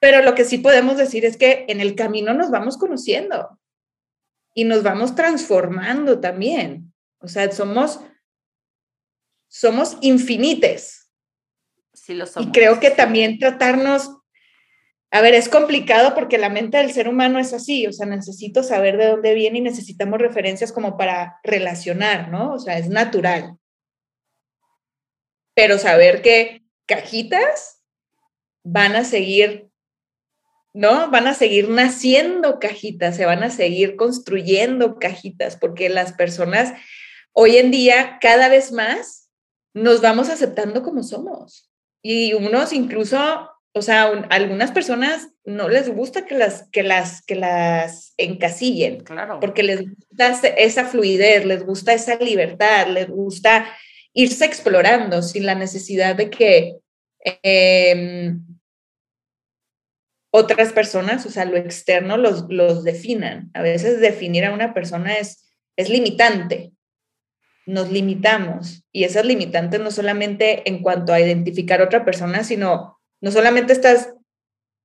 pero 0.00 0.22
lo 0.22 0.34
que 0.34 0.44
sí 0.44 0.58
podemos 0.58 0.96
decir 0.96 1.24
es 1.24 1.36
que 1.36 1.66
en 1.68 1.80
el 1.80 1.94
camino 1.94 2.34
nos 2.34 2.50
vamos 2.50 2.76
conociendo 2.78 3.60
y 4.54 4.64
nos 4.64 4.82
vamos 4.82 5.14
transformando 5.14 6.20
también. 6.20 6.92
O 7.18 7.28
sea, 7.28 7.50
somos 7.52 8.00
somos 9.48 9.98
infinites. 10.00 11.10
Sí, 11.92 12.14
lo 12.14 12.26
somos. 12.26 12.48
Y 12.48 12.52
creo 12.52 12.80
que 12.80 12.90
también 12.90 13.38
tratarnos, 13.38 14.10
a 15.12 15.20
ver, 15.20 15.34
es 15.34 15.48
complicado 15.48 16.12
porque 16.14 16.38
la 16.38 16.48
mente 16.48 16.78
del 16.78 16.90
ser 16.90 17.08
humano 17.08 17.38
es 17.38 17.52
así, 17.52 17.86
o 17.86 17.92
sea, 17.92 18.04
necesito 18.04 18.64
saber 18.64 18.96
de 18.96 19.06
dónde 19.06 19.32
viene 19.32 19.58
y 19.58 19.62
necesitamos 19.62 20.18
referencias 20.18 20.72
como 20.72 20.96
para 20.96 21.38
relacionar, 21.44 22.30
¿no? 22.30 22.54
O 22.54 22.58
sea, 22.58 22.78
es 22.78 22.88
natural. 22.88 23.56
Pero 25.54 25.78
saber 25.78 26.22
que 26.22 26.62
cajitas 26.86 27.80
van 28.64 28.96
a 28.96 29.04
seguir, 29.04 29.68
¿no? 30.72 31.10
Van 31.10 31.26
a 31.26 31.34
seguir 31.34 31.68
naciendo 31.68 32.58
cajitas, 32.58 33.16
se 33.16 33.26
van 33.26 33.42
a 33.42 33.50
seguir 33.50 33.96
construyendo 33.96 34.98
cajitas, 34.98 35.56
porque 35.56 35.88
las 35.88 36.12
personas 36.12 36.72
hoy 37.32 37.58
en 37.58 37.70
día 37.70 38.18
cada 38.20 38.48
vez 38.48 38.72
más 38.72 39.28
nos 39.74 40.00
vamos 40.00 40.28
aceptando 40.30 40.82
como 40.82 41.02
somos. 41.02 41.70
Y 42.02 42.32
unos 42.34 42.72
incluso, 42.72 43.50
o 43.72 43.82
sea, 43.82 44.04
algunas 44.30 44.72
personas 44.72 45.28
no 45.44 45.68
les 45.68 45.88
gusta 45.88 46.26
que 46.26 46.36
las, 46.36 46.68
que 46.70 46.82
las, 46.82 47.22
que 47.22 47.34
las 47.34 48.14
encasillen, 48.16 49.00
claro. 49.00 49.40
porque 49.40 49.62
les 49.62 49.82
gusta 49.82 50.28
esa 50.56 50.86
fluidez, 50.86 51.44
les 51.44 51.64
gusta 51.64 51.92
esa 51.92 52.16
libertad, 52.16 52.88
les 52.88 53.08
gusta 53.08 53.66
irse 54.14 54.44
explorando 54.44 55.22
sin 55.22 55.44
la 55.44 55.54
necesidad 55.54 56.14
de 56.14 56.30
que, 56.30 56.78
em, 57.42 58.40
otras 60.30 60.72
personas, 60.72 61.26
o 61.26 61.30
sea, 61.30 61.44
lo 61.44 61.56
externo 61.56 62.16
los, 62.16 62.46
los 62.48 62.82
definan. 62.82 63.50
A 63.54 63.62
veces 63.62 64.00
definir 64.00 64.44
a 64.44 64.52
una 64.52 64.74
persona 64.74 65.14
es, 65.14 65.48
es 65.76 65.88
limitante. 65.88 66.72
Nos 67.66 67.90
limitamos 67.90 68.84
y 68.92 69.04
esas 69.04 69.24
limitantes 69.24 69.80
no 69.80 69.90
solamente 69.90 70.68
en 70.68 70.82
cuanto 70.82 71.12
a 71.12 71.20
identificar 71.20 71.80
a 71.80 71.84
otra 71.84 72.04
persona, 72.04 72.42
sino 72.44 72.98
no 73.20 73.30
solamente 73.30 73.72
estás 73.72 74.12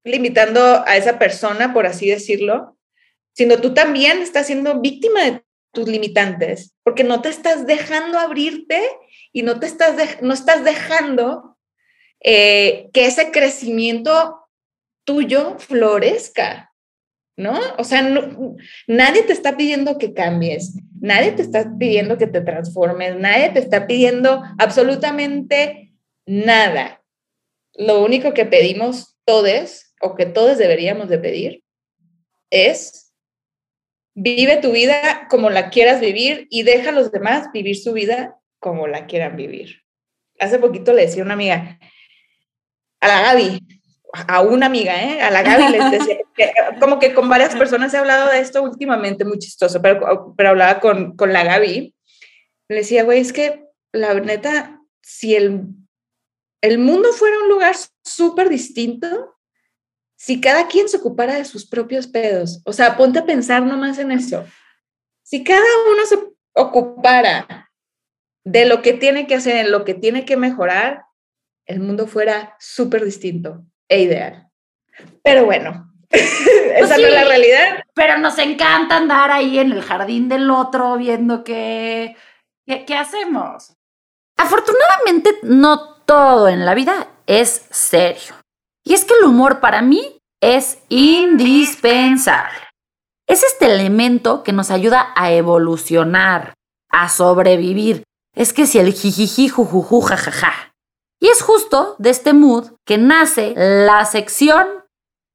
limitando 0.04 0.84
a 0.86 0.98
esa 0.98 1.20
persona, 1.20 1.74
por 1.74 1.86
así 1.86 2.10
decirlo, 2.10 2.78
sino 3.34 3.58
tú 3.58 3.74
también 3.74 4.22
estás 4.22 4.48
siendo 4.48 4.80
víctima 4.82 5.24
de 5.24 5.44
tus 5.74 5.88
limitantes, 5.88 6.74
porque 6.84 7.04
no 7.04 7.22
te 7.22 7.30
estás 7.30 7.66
dejando 7.66 8.18
abrirte 8.20 8.82
y 9.32 9.44
no 9.44 9.60
te 9.60 9.68
estás, 9.68 10.22
no 10.22 10.34
estás 10.34 10.64
dejando 10.64 11.58
eh, 12.22 12.90
que 12.94 13.06
ese 13.06 13.32
crecimiento 13.32 14.48
tuyo 15.04 15.58
florezca, 15.60 16.74
¿no? 17.38 17.58
O 17.78 17.84
sea, 17.84 18.02
nadie 18.88 19.24
te 19.24 19.34
está 19.34 19.56
pidiendo 19.56 19.98
que 19.98 20.14
cambies, 20.14 20.76
nadie 21.00 21.32
te 21.32 21.42
está 21.42 21.78
pidiendo 21.78 22.18
que 22.18 22.28
te 22.28 22.42
transformes, 22.42 23.16
nadie 23.16 23.50
te 23.50 23.60
está 23.60 23.88
pidiendo 23.88 24.44
absolutamente 24.58 25.94
nada. 26.26 27.02
Lo 27.74 28.04
único 28.04 28.34
que 28.34 28.46
pedimos 28.46 29.18
todos, 29.26 29.94
o 30.02 30.16
que 30.16 30.26
todos 30.26 30.58
deberíamos 30.58 31.08
de 31.08 31.20
pedir, 31.20 31.64
es 32.50 33.14
vive 34.16 34.58
tu 34.58 34.72
vida 34.72 35.28
como 35.30 35.50
la 35.50 35.70
quieras 35.70 36.02
vivir 36.02 36.48
y 36.50 36.64
deja 36.64 36.90
a 36.90 36.94
los 36.94 37.12
demás 37.12 37.48
vivir 37.54 37.78
su 37.78 37.94
vida 37.94 38.39
como 38.60 38.88
la 38.88 39.08
quieran 39.08 39.36
vivir. 39.36 39.84
Hace 40.40 40.60
poquito 40.60 40.94
le 40.94 41.04
decía 41.04 41.24
una 41.24 41.34
amiga, 41.34 41.80
a 43.02 43.08
la 43.08 43.22
Gaby, 43.22 43.60
a 44.14 44.42
una 44.42 44.66
amiga, 44.66 45.02
¿eh? 45.02 45.22
a 45.22 45.32
la 45.32 45.44
Gaby, 45.44 45.72
les 45.72 45.92
decía, 45.92 46.18
como 46.80 47.00
que 47.00 47.14
con 47.14 47.30
varias 47.30 47.56
personas 47.56 47.94
he 47.94 47.98
hablado 47.98 48.30
de 48.30 48.40
esto 48.40 48.62
últimamente, 48.62 49.26
muy 49.26 49.40
chistoso, 49.40 49.82
pero, 49.82 50.34
pero 50.36 50.50
hablaba 50.50 50.80
con, 50.80 51.16
con 51.16 51.34
la 51.34 51.44
Gaby, 51.44 51.94
le 52.70 52.76
decía, 52.76 53.04
güey, 53.04 53.20
es 53.20 53.34
que 53.34 53.66
la 53.92 54.14
neta, 54.14 54.82
si 55.02 55.36
el, 55.36 55.64
el 56.62 56.78
mundo 56.80 57.12
fuera 57.14 57.40
un 57.40 57.50
lugar 57.50 57.76
súper 58.04 58.50
distinto, 58.50 59.38
si 60.16 60.42
cada 60.42 60.68
quien 60.68 60.90
se 60.90 60.98
ocupara 60.98 61.36
de 61.36 61.46
sus 61.46 61.68
propios 61.68 62.08
pedos, 62.08 62.62
o 62.66 62.74
sea, 62.74 62.98
ponte 62.98 63.20
a 63.20 63.26
pensar 63.26 63.64
nomás 63.64 63.98
en 64.00 64.12
eso, 64.12 64.46
si 65.24 65.44
cada 65.44 65.62
uno 65.92 66.06
se 66.06 66.18
ocupara 66.54 67.69
de 68.46 68.66
lo 68.66 68.82
que 68.82 68.94
tiene 68.94 69.28
que 69.28 69.36
hacer, 69.36 69.58
en 69.58 69.72
lo 69.72 69.86
que 69.86 69.94
tiene 69.94 70.26
que 70.26 70.38
mejorar, 70.38 71.04
el 71.66 71.80
mundo 71.80 72.08
fuera 72.08 72.56
súper 72.60 73.06
distinto 73.06 73.64
e 73.88 74.02
ideal. 74.02 74.50
Pero 75.24 75.46
bueno, 75.46 75.92
esa 76.10 76.98
no 76.98 77.08
es 77.08 77.14
la 77.14 77.26
realidad. 77.26 77.84
Pero 77.94 78.18
nos 78.18 78.38
encanta 78.40 78.98
andar 78.98 79.32
ahí 79.32 79.60
en 79.60 79.72
el 79.72 79.82
jardín 79.82 80.30
del 80.30 80.50
otro 80.50 80.98
viendo 80.98 81.44
qué, 81.44 82.16
qué, 82.66 82.96
hacemos. 82.96 83.76
Afortunadamente, 84.38 85.38
no 85.44 85.96
todo 86.06 86.48
en 86.48 86.66
la 86.66 86.74
vida 86.74 87.08
es 87.28 87.68
serio. 87.70 88.34
Y 88.84 88.94
es 88.94 89.06
que 89.06 89.14
el 89.14 89.26
humor 89.26 89.60
para 89.60 89.82
mí 89.82 90.20
es 90.42 90.80
indispensable. 90.90 92.58
Es 93.28 93.44
este 93.44 93.66
elemento 93.68 94.44
que 94.44 94.54
nos 94.54 94.72
ayuda 94.72 95.14
a 95.16 95.32
evolucionar, 95.32 96.54
a 96.90 97.10
sobrevivir. 97.10 98.04
Es 98.36 98.54
que 98.54 98.66
si 98.66 98.80
el 98.80 98.94
jijiji, 98.94 99.50
jujuju, 99.50 100.02
jajaja, 100.02 100.76
y 101.20 101.28
es 101.28 101.42
justo 101.42 101.96
de 102.00 102.10
este 102.10 102.34
mood 102.34 102.72
que 102.86 102.98
nace 102.98 103.54
la 103.56 104.06
sección 104.06 104.68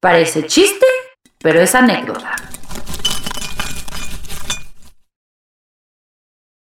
Parece 0.05 0.45
chiste, 0.45 0.85
pero 1.39 1.59
es 1.59 1.73
anécdota. 1.73 2.35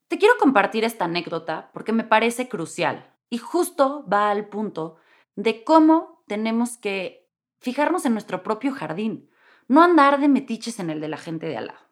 Te 0.09 0.17
quiero 0.17 0.35
compartir 0.37 0.83
esta 0.83 1.05
anécdota 1.05 1.69
porque 1.73 1.93
me 1.93 2.03
parece 2.03 2.49
crucial 2.49 3.15
y 3.29 3.37
justo 3.37 4.05
va 4.11 4.31
al 4.31 4.49
punto 4.49 4.97
de 5.37 5.63
cómo 5.63 6.25
tenemos 6.27 6.77
que 6.77 7.31
fijarnos 7.61 8.05
en 8.05 8.11
nuestro 8.11 8.43
propio 8.43 8.73
jardín, 8.73 9.29
no 9.69 9.81
andar 9.81 10.19
de 10.19 10.27
metiches 10.27 10.79
en 10.79 10.89
el 10.89 10.99
de 10.99 11.07
la 11.07 11.17
gente 11.17 11.45
de 11.45 11.55
al 11.55 11.67
lado. 11.67 11.90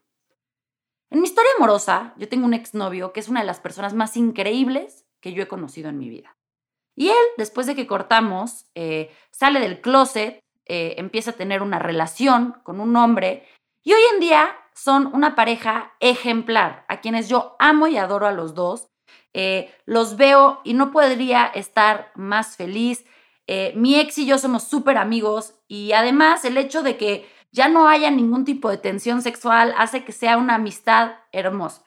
En 1.11 1.21
mi 1.21 1.27
historia 1.27 1.49
amorosa, 1.57 2.13
yo 2.17 2.29
tengo 2.29 2.45
un 2.45 2.53
exnovio 2.53 3.13
que 3.13 3.19
es 3.19 3.29
una 3.29 3.39
de 3.39 3.47
las 3.47 3.59
personas 3.59 3.93
más 3.93 4.15
increíbles 4.15 5.05
que 5.21 5.33
yo 5.33 5.41
he 5.41 5.47
conocido 5.47 5.89
en 5.89 5.97
mi 5.97 6.07
vida. 6.07 6.37
Y 6.95 7.09
él, 7.09 7.25
después 7.37 7.65
de 7.65 7.75
que 7.75 7.87
cortamos, 7.87 8.67
eh, 8.75 9.11
sale 9.31 9.59
del 9.59 9.81
closet, 9.81 10.43
eh, 10.65 10.95
empieza 10.97 11.31
a 11.31 11.35
tener 11.35 11.63
una 11.63 11.79
relación 11.79 12.57
con 12.63 12.79
un 12.79 12.95
hombre 12.95 13.47
y 13.83 13.93
hoy 13.93 14.01
en 14.13 14.19
día 14.19 14.55
son 14.75 15.07
una 15.07 15.33
pareja 15.33 15.93
ejemplar, 15.99 16.85
a 16.87 17.01
quienes 17.01 17.27
yo 17.27 17.55
amo 17.57 17.87
y 17.87 17.97
adoro 17.97 18.27
a 18.27 18.31
los 18.31 18.53
dos. 18.53 18.89
Eh, 19.33 19.73
los 19.85 20.15
veo 20.15 20.61
y 20.63 20.73
no 20.73 20.91
podría 20.91 21.45
estar 21.45 22.11
más 22.15 22.55
feliz. 22.55 23.05
mi 23.73 23.95
ex 23.99 24.19
y 24.19 24.27
yo 24.27 24.37
somos 24.37 24.63
súper 24.63 24.97
amigos 24.97 25.55
y 25.67 25.93
además 25.93 26.45
el 26.45 26.55
hecho 26.55 26.83
de 26.83 26.97
que 26.97 27.27
ya 27.51 27.67
no 27.67 27.87
haya 27.87 28.11
ningún 28.11 28.45
tipo 28.45 28.69
de 28.69 28.77
tensión 28.77 29.21
sexual 29.21 29.73
hace 29.77 30.03
que 30.03 30.11
sea 30.11 30.37
una 30.37 30.55
amistad 30.55 31.13
hermosa. 31.31 31.83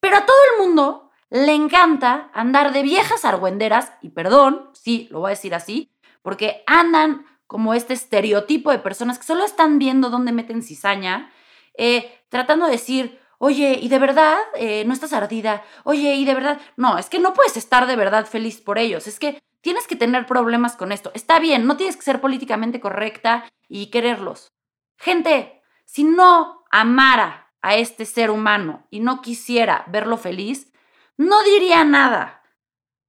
Pero 0.00 0.16
a 0.16 0.26
todo 0.26 0.36
el 0.52 0.66
mundo 0.66 1.10
le 1.30 1.54
encanta 1.54 2.30
andar 2.32 2.72
de 2.72 2.82
viejas 2.82 3.24
argüenderas, 3.24 3.92
y 4.00 4.10
perdón, 4.10 4.70
sí, 4.74 5.08
lo 5.10 5.20
voy 5.20 5.28
a 5.28 5.30
decir 5.30 5.54
así, 5.54 5.92
porque 6.22 6.62
andan 6.66 7.26
como 7.46 7.74
este 7.74 7.94
estereotipo 7.94 8.70
de 8.70 8.78
personas 8.78 9.18
que 9.18 9.24
solo 9.24 9.44
están 9.44 9.78
viendo 9.78 10.10
dónde 10.10 10.32
meten 10.32 10.62
cizaña, 10.62 11.32
eh, 11.76 12.20
tratando 12.28 12.66
de 12.66 12.72
decir, 12.72 13.20
oye, 13.38 13.78
¿y 13.80 13.88
de 13.88 13.98
verdad 13.98 14.36
eh, 14.54 14.84
no 14.84 14.92
estás 14.92 15.12
ardida? 15.12 15.64
Oye, 15.84 16.14
¿y 16.14 16.24
de 16.24 16.34
verdad? 16.34 16.60
No, 16.76 16.98
es 16.98 17.08
que 17.08 17.18
no 17.18 17.34
puedes 17.34 17.56
estar 17.56 17.86
de 17.86 17.96
verdad 17.96 18.26
feliz 18.26 18.60
por 18.60 18.78
ellos, 18.78 19.06
es 19.06 19.18
que 19.18 19.40
tienes 19.60 19.86
que 19.86 19.96
tener 19.96 20.26
problemas 20.26 20.76
con 20.76 20.92
esto. 20.92 21.10
Está 21.14 21.38
bien, 21.38 21.66
no 21.66 21.76
tienes 21.76 21.96
que 21.96 22.02
ser 22.02 22.20
políticamente 22.20 22.80
correcta 22.80 23.44
y 23.68 23.90
quererlos. 23.90 24.55
Gente, 24.96 25.62
si 25.84 26.04
no 26.04 26.64
amara 26.70 27.52
a 27.62 27.76
este 27.76 28.04
ser 28.04 28.30
humano 28.30 28.86
y 28.90 29.00
no 29.00 29.20
quisiera 29.22 29.84
verlo 29.88 30.16
feliz, 30.16 30.72
no 31.16 31.42
diría 31.42 31.84
nada. 31.84 32.42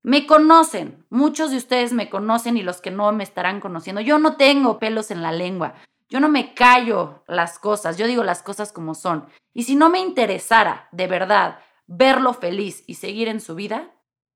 Me 0.03 0.25
conocen, 0.25 1.05
muchos 1.09 1.51
de 1.51 1.57
ustedes 1.57 1.91
me 1.91 2.09
conocen 2.09 2.55
y 2.57 2.63
los 2.63 2.81
que 2.81 2.91
no 2.91 3.11
me 3.11 3.23
estarán 3.23 3.59
conociendo. 3.59 4.01
Yo 4.01 4.19
no 4.19 4.37
tengo 4.37 4.79
pelos 4.79 5.11
en 5.11 5.21
la 5.21 5.31
lengua, 5.31 5.75
yo 6.09 6.19
no 6.19 6.29
me 6.29 6.53
callo 6.53 7.23
las 7.27 7.59
cosas, 7.59 7.97
yo 7.97 8.07
digo 8.07 8.23
las 8.23 8.41
cosas 8.41 8.71
como 8.71 8.95
son. 8.95 9.27
Y 9.53 9.63
si 9.63 9.75
no 9.75 9.89
me 9.89 9.99
interesara 9.99 10.87
de 10.91 11.07
verdad 11.07 11.59
verlo 11.87 12.33
feliz 12.33 12.83
y 12.87 12.95
seguir 12.95 13.27
en 13.27 13.41
su 13.41 13.55
vida, 13.55 13.91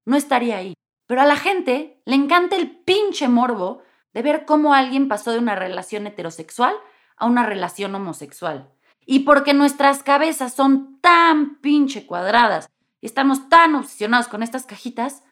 no 0.06 0.18
estaría 0.18 0.58
ahí. 0.58 0.74
Pero 1.08 1.22
a 1.22 1.26
la 1.26 1.38
gente 1.38 2.02
le 2.06 2.16
encanta 2.16 2.56
el 2.56 2.70
pinche 2.70 3.28
morbo 3.28 3.82
de 4.14 4.22
ver 4.22 4.46
cómo 4.46 4.74
alguien 4.74 5.08
pasó 5.08 5.32
de 5.32 5.40
una 5.40 5.56
relación 5.56 6.08
heterosexual 6.08 6.76
a 7.22 7.28
una 7.28 7.46
relación 7.46 7.96
homosexual. 7.96 8.70
Y 9.06 9.20
porque 9.20 9.54
nuestras 9.54 10.04
cabezas 10.04 10.54
son 10.54 11.00
tan 11.00 11.62
pinche 11.62 12.06
cuadradas 12.06 12.70
estamos 13.02 13.50
tan 13.50 13.76
obsesionados 13.76 14.28
con 14.28 14.44
estas 14.44 14.66
cajitas, 14.66 15.24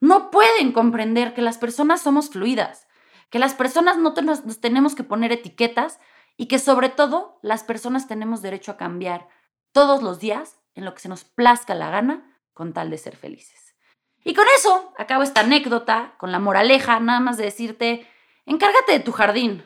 no 0.00 0.30
pueden 0.30 0.72
comprender 0.72 1.34
que 1.34 1.42
las 1.42 1.58
personas 1.58 2.00
somos 2.02 2.30
fluidas, 2.30 2.86
que 3.30 3.38
las 3.38 3.54
personas 3.54 3.98
no 3.98 4.14
nos, 4.22 4.60
tenemos 4.60 4.94
que 4.94 5.04
poner 5.04 5.32
etiquetas 5.32 6.00
y 6.36 6.46
que 6.46 6.58
sobre 6.58 6.88
todo 6.88 7.38
las 7.42 7.64
personas 7.64 8.06
tenemos 8.06 8.42
derecho 8.42 8.72
a 8.72 8.76
cambiar 8.76 9.28
todos 9.72 10.02
los 10.02 10.18
días 10.18 10.58
en 10.74 10.84
lo 10.84 10.94
que 10.94 11.00
se 11.00 11.08
nos 11.08 11.24
plazca 11.24 11.74
la 11.74 11.90
gana 11.90 12.40
con 12.54 12.72
tal 12.72 12.90
de 12.90 12.98
ser 12.98 13.16
felices. 13.16 13.76
Y 14.24 14.34
con 14.34 14.46
eso 14.56 14.92
acabo 14.96 15.22
esta 15.22 15.40
anécdota 15.42 16.14
con 16.18 16.32
la 16.32 16.38
moraleja, 16.38 17.00
nada 17.00 17.20
más 17.20 17.36
de 17.36 17.44
decirte, 17.44 18.08
encárgate 18.46 18.92
de 18.92 19.00
tu 19.00 19.12
jardín, 19.12 19.64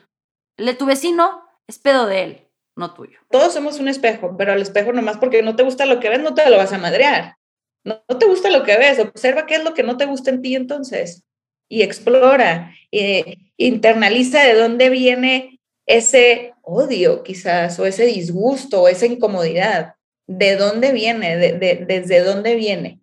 el 0.57 0.67
de 0.67 0.75
tu 0.75 0.87
vecino 0.87 1.42
es 1.67 1.79
pedo 1.79 2.07
de 2.07 2.23
él, 2.23 2.49
no 2.77 2.95
tuyo. 2.95 3.19
Todos 3.31 3.53
somos 3.53 3.79
un 3.81 3.89
espejo, 3.89 4.37
pero 4.37 4.53
al 4.53 4.63
espejo 4.63 4.93
nomás 4.93 5.19
porque 5.19 5.43
no 5.43 5.57
te 5.57 5.63
gusta 5.63 5.87
lo 5.87 6.01
que 6.01 6.09
ves, 6.09 6.21
no 6.21 6.35
te 6.35 6.49
lo 6.49 6.57
vas 6.57 6.73
a 6.73 6.79
madrear. 6.79 7.37
No, 7.85 7.97
te 8.19 8.27
gusta 8.27 8.51
lo 8.51 8.63
que 8.63 8.77
ves, 8.77 8.99
observa 9.01 9.47
qué 9.47 9.57
es 9.57 9.65
lo 9.65 9.75
que 9.75 9.83
no 9.83 9.97
te 9.97 10.07
gusta 10.07 10.31
en 10.31 10.41
ti 10.41 10.55
entonces 10.55 11.25
y 11.69 11.83
explora, 11.83 12.75
e 12.91 13.39
internaliza 13.57 14.43
de 14.45 14.55
dónde 14.55 14.91
viene 14.91 15.59
ese 15.87 16.53
odio 16.61 17.23
quizás 17.23 17.79
o 17.79 17.87
ese 17.87 18.05
disgusto 18.05 18.83
o 18.83 18.89
esa 18.89 19.07
incomodidad, 19.07 19.95
de 20.27 20.57
dónde 20.57 20.93
viene, 20.93 21.37
desde 21.37 22.21
dónde 22.21 22.57
viene. 22.57 23.01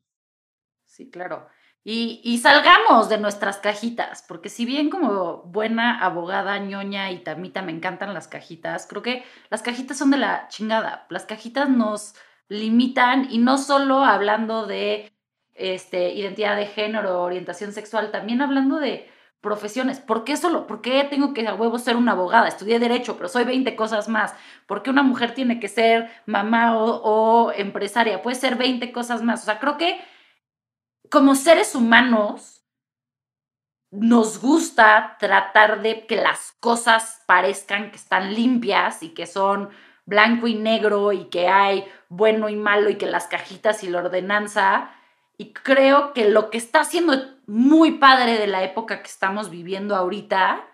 Sí, 0.86 1.10
claro. 1.10 1.48
Y, 1.84 2.38
salgamos 2.44 3.10
de 3.10 3.18
nuestras 3.18 3.58
cajitas, 3.58 4.24
porque 4.28 4.50
si 4.50 4.66
bien 4.66 4.90
como 4.90 5.44
buena 5.44 5.98
abogada 6.00 6.60
ñoña 6.60 7.10
y 7.12 7.20
tamita 7.20 7.62
me 7.62 7.72
encantan 7.72 8.14
las 8.14 8.28
cajitas, 8.28 8.86
creo 8.86 9.02
que 9.02 9.24
las 9.50 9.64
cajitas 9.64 9.98
son 9.98 10.12
de 10.12 10.18
la 10.18 10.48
chingada. 10.50 11.08
Las 11.10 11.26
cajitas 11.26 11.70
nos 11.70 12.16
limitan 12.48 13.28
y 13.32 13.40
no 13.40 13.58
solo 13.58 14.04
hablando 14.04 14.68
de 14.68 15.12
este, 15.56 16.14
identidad 16.14 16.56
de 16.58 16.68
género, 16.68 17.24
orientación 17.24 17.74
sexual, 17.74 18.12
también 18.12 18.42
hablando 18.42 18.78
de 18.78 19.10
profesiones. 19.42 20.00
¿Por 20.00 20.24
qué 20.24 20.38
solo? 20.38 20.68
¿Por 20.68 20.82
qué 20.82 21.06
tengo 21.10 21.34
que 21.34 21.48
a 21.48 21.56
huevo 21.56 21.78
ser 21.80 21.96
una 21.96 22.12
abogada? 22.14 22.48
Estudié 22.48 22.80
derecho, 22.80 23.16
pero 23.16 23.30
soy 23.30 23.46
20 23.46 23.76
cosas 23.76 24.10
más. 24.10 24.36
¿Por 24.68 24.84
qué 24.84 24.90
una 24.90 25.04
mujer 25.04 25.34
tiene 25.34 25.60
que 25.60 25.68
ser 25.68 26.10
mamá 26.26 26.78
o, 26.78 27.52
empresaria? 27.56 28.22
Puede 28.22 28.36
ser 28.36 28.56
20 28.56 28.92
cosas 28.92 29.22
más. 29.22 29.44
O 29.44 29.46
sea, 29.46 29.60
creo 29.60 29.78
que 29.78 30.00
como 31.10 31.36
seres 31.36 31.76
humanos 31.76 32.64
nos 33.92 34.40
gusta 34.40 35.18
tratar 35.20 35.82
de 35.82 36.06
que 36.06 36.16
las 36.16 36.54
cosas 36.60 37.24
parezcan 37.26 37.90
que 37.90 37.98
están 37.98 38.34
limpias 38.36 39.02
y 39.02 39.10
que 39.10 39.26
son 39.26 39.70
blanco 40.06 40.48
y 40.48 40.56
negro 40.56 41.12
y 41.12 41.26
que 41.26 41.48
hay 41.48 41.86
bueno 42.08 42.50
y 42.50 42.56
malo 42.56 42.90
y 42.90 42.96
que 42.96 43.08
las 43.08 43.28
cajitas 43.28 43.84
y 43.84 43.90
la 43.90 44.00
ordenanza. 44.00 44.92
Y 45.38 45.54
creo 45.54 46.14
que 46.14 46.30
lo 46.30 46.50
que 46.50 46.58
está 46.58 46.82
haciendo 46.82 47.14
muy 47.48 47.94
padre 47.94 48.38
de 48.38 48.48
la 48.48 48.64
época 48.64 49.02
que 49.02 49.08
estamos 49.10 49.50
viviendo 49.50 49.96
ahorita 49.96 50.68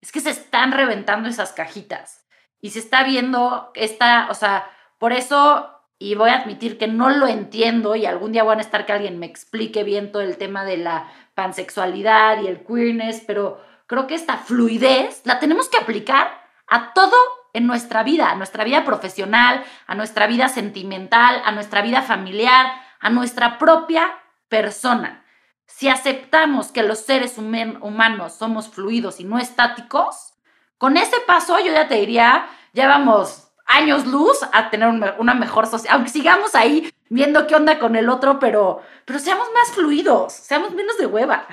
es 0.00 0.12
que 0.12 0.20
se 0.20 0.30
están 0.30 0.72
reventando 0.72 1.28
esas 1.28 1.52
cajitas 1.52 2.26
y 2.60 2.70
se 2.70 2.78
está 2.78 3.02
viendo 3.04 3.70
esta, 3.74 4.28
o 4.30 4.34
sea, 4.34 4.70
por 4.98 5.12
eso, 5.12 5.79
y 6.02 6.14
voy 6.14 6.30
a 6.30 6.36
admitir 6.36 6.78
que 6.78 6.88
no 6.88 7.10
lo 7.10 7.28
entiendo 7.28 7.94
y 7.94 8.06
algún 8.06 8.32
día 8.32 8.42
voy 8.42 8.54
a 8.54 8.56
necesitar 8.56 8.86
que 8.86 8.94
alguien 8.94 9.18
me 9.18 9.26
explique 9.26 9.84
bien 9.84 10.10
todo 10.10 10.22
el 10.22 10.38
tema 10.38 10.64
de 10.64 10.78
la 10.78 11.12
pansexualidad 11.34 12.40
y 12.40 12.46
el 12.46 12.64
queerness, 12.64 13.22
pero 13.26 13.62
creo 13.86 14.06
que 14.06 14.14
esta 14.14 14.38
fluidez 14.38 15.20
la 15.24 15.38
tenemos 15.38 15.68
que 15.68 15.76
aplicar 15.76 16.42
a 16.66 16.94
todo 16.94 17.14
en 17.52 17.66
nuestra 17.66 18.02
vida, 18.02 18.30
a 18.30 18.34
nuestra 18.34 18.64
vida 18.64 18.82
profesional, 18.82 19.62
a 19.86 19.94
nuestra 19.94 20.26
vida 20.26 20.48
sentimental, 20.48 21.42
a 21.44 21.52
nuestra 21.52 21.82
vida 21.82 22.00
familiar, 22.00 22.72
a 22.98 23.10
nuestra 23.10 23.58
propia 23.58 24.10
persona. 24.48 25.26
Si 25.66 25.90
aceptamos 25.90 26.72
que 26.72 26.82
los 26.82 27.00
seres 27.00 27.36
humanos 27.36 28.34
somos 28.34 28.70
fluidos 28.70 29.20
y 29.20 29.24
no 29.24 29.38
estáticos, 29.38 30.32
con 30.78 30.96
ese 30.96 31.20
paso 31.26 31.58
yo 31.58 31.72
ya 31.72 31.88
te 31.88 31.96
diría, 31.96 32.46
ya 32.72 32.88
vamos 32.88 33.49
años 33.70 34.06
luz 34.06 34.38
a 34.52 34.70
tener 34.70 34.88
una 35.18 35.34
mejor 35.34 35.66
sociedad, 35.66 35.94
aunque 35.94 36.10
sigamos 36.10 36.54
ahí 36.54 36.92
viendo 37.08 37.46
qué 37.46 37.54
onda 37.54 37.78
con 37.78 37.96
el 37.96 38.08
otro, 38.08 38.38
pero, 38.38 38.82
pero 39.04 39.18
seamos 39.18 39.48
más 39.54 39.74
fluidos, 39.74 40.32
seamos 40.32 40.72
menos 40.74 40.98
de 40.98 41.06
hueva. 41.06 41.46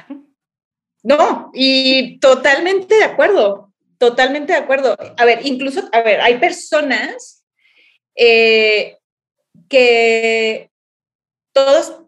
No, 1.03 1.51
y 1.53 2.19
totalmente 2.19 2.95
de 2.95 3.05
acuerdo, 3.05 3.71
totalmente 3.97 4.53
de 4.53 4.59
acuerdo. 4.59 4.97
A 5.17 5.25
ver, 5.25 5.45
incluso, 5.45 5.87
a 5.93 6.01
ver, 6.01 6.19
hay 6.19 6.37
personas 6.37 7.45
eh, 8.15 8.97
que 9.69 10.69
todos 11.53 12.01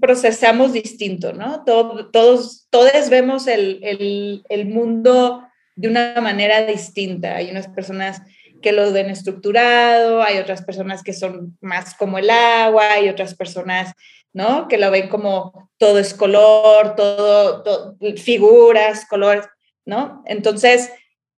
procesamos 0.00 0.72
distinto, 0.72 1.32
¿no? 1.32 1.64
todos, 1.64 2.68
todos 2.70 3.10
vemos 3.10 3.46
el, 3.46 4.42
mundo 4.66 5.46
de 5.76 5.88
una 5.88 6.20
manera 6.20 6.66
distinta. 6.66 7.36
Hay 7.36 7.50
unas 7.50 7.68
personas 7.68 8.22
que 8.62 8.72
lo 8.72 8.92
ven 8.92 9.10
estructurado, 9.10 10.22
hay 10.22 10.38
otras 10.38 10.62
personas 10.62 11.02
que 11.02 11.12
son 11.12 11.56
más 11.60 11.94
como 11.94 12.18
el 12.18 12.30
agua, 12.30 12.92
hay 12.92 13.08
otras 13.08 13.34
personas, 13.34 13.92
¿no? 14.32 14.68
Que 14.68 14.78
lo 14.78 14.90
ven 14.90 15.08
como 15.08 15.70
todo 15.78 15.98
es 15.98 16.14
color, 16.14 16.96
todo, 16.96 17.96
figuras, 18.16 19.06
colores, 19.06 19.46
¿no? 19.84 20.22
Entonces, 20.26 20.90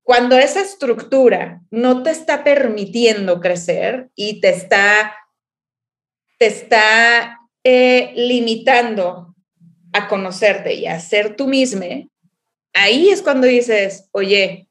cuando 0.02 0.38
esa 0.38 0.60
estructura 0.60 1.62
no 1.70 2.04
te 2.04 2.10
está 2.10 2.44
permitiendo 2.44 3.40
crecer 3.40 4.08
y 4.14 4.40
te 4.40 4.50
está, 4.50 5.16
te 6.38 6.46
está 6.46 7.40
eh, 7.64 8.12
limitando 8.14 9.34
a 9.92 10.06
conocerte 10.06 10.74
y 10.74 10.86
a 10.86 11.00
ser 11.00 11.34
tú 11.34 11.48
misma, 11.48 11.86
ahí 12.72 13.08
es 13.08 13.20
cuando 13.22 13.48
dices, 13.48 14.08
oye, 14.12 14.65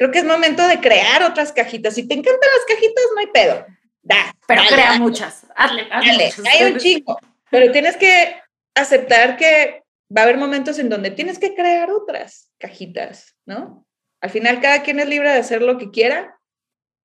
creo 0.00 0.10
que 0.10 0.20
es 0.20 0.24
momento 0.24 0.66
de 0.66 0.80
crear 0.80 1.22
otras 1.24 1.52
cajitas. 1.52 1.94
Si 1.94 2.08
te 2.08 2.14
encantan 2.14 2.48
las 2.56 2.64
cajitas, 2.66 3.04
no 3.14 3.20
hay 3.20 3.26
pedo. 3.26 3.66
Da, 4.00 4.34
pero 4.48 4.62
crea 4.66 4.94
muchas. 4.98 5.44
Hazle, 5.54 5.86
hazle. 5.90 6.32
Hay 6.50 6.72
un 6.72 6.78
chico, 6.78 7.20
pero 7.50 7.70
tienes 7.70 7.98
que 7.98 8.34
aceptar 8.74 9.36
que 9.36 9.84
va 10.16 10.22
a 10.22 10.24
haber 10.24 10.38
momentos 10.38 10.78
en 10.78 10.88
donde 10.88 11.10
tienes 11.10 11.38
que 11.38 11.54
crear 11.54 11.90
otras 11.90 12.50
cajitas, 12.56 13.36
¿no? 13.44 13.86
Al 14.22 14.30
final 14.30 14.62
cada 14.62 14.82
quien 14.82 15.00
es 15.00 15.06
libre 15.06 15.28
de 15.28 15.38
hacer 15.38 15.60
lo 15.60 15.76
que 15.76 15.90
quiera, 15.90 16.40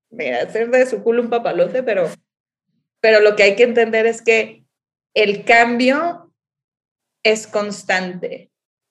de 0.08 0.32
hacer 0.32 0.70
de 0.70 0.86
su 0.86 1.02
culo 1.02 1.20
un 1.20 1.28
papalote, 1.28 1.82
pero, 1.82 2.08
pero 3.00 3.20
lo 3.20 3.36
que 3.36 3.42
hay 3.42 3.56
que 3.56 3.64
entender 3.64 4.06
es 4.06 4.22
que 4.22 4.64
el 5.12 5.44
cambio 5.44 6.32
es 7.22 7.46
constante. 7.46 8.50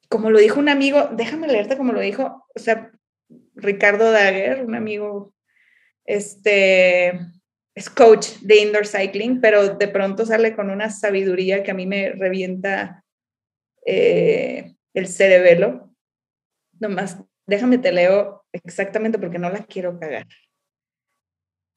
Como 0.10 0.30
lo 0.30 0.38
dijo 0.38 0.60
un 0.60 0.70
amigo, 0.70 1.10
déjame 1.12 1.48
leerte 1.48 1.76
como 1.76 1.92
lo 1.92 2.02
dijo, 2.02 2.46
o 2.54 2.60
sea, 2.60 2.92
Ricardo 3.56 4.12
Daguer, 4.12 4.64
un 4.64 4.76
amigo, 4.76 5.34
este, 6.06 7.20
es 7.76 7.90
coach 7.90 8.28
de 8.42 8.58
indoor 8.58 8.88
cycling, 8.88 9.42
pero 9.42 9.76
de 9.76 9.88
pronto 9.88 10.26
sale 10.26 10.56
con 10.56 10.70
una 10.70 10.90
sabiduría 10.90 11.64
que 11.64 11.72
a 11.72 11.76
mí 11.76 11.86
me 11.86 12.12
revienta 12.12 13.04
eh, 13.86 14.76
el 14.94 15.08
cerebelo. 15.08 15.94
Nomás, 16.80 17.18
déjame 17.46 17.78
te 17.78 17.92
leo 17.92 18.46
exactamente 18.52 19.20
porque 19.20 19.40
no 19.40 19.50
la 19.50 19.66
quiero 19.66 20.00
cagar. 20.00 20.28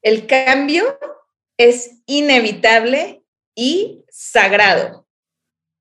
El 0.01 0.27
cambio 0.27 0.97
es 1.57 2.01
inevitable 2.05 3.23
y 3.53 4.05
sagrado. 4.09 5.05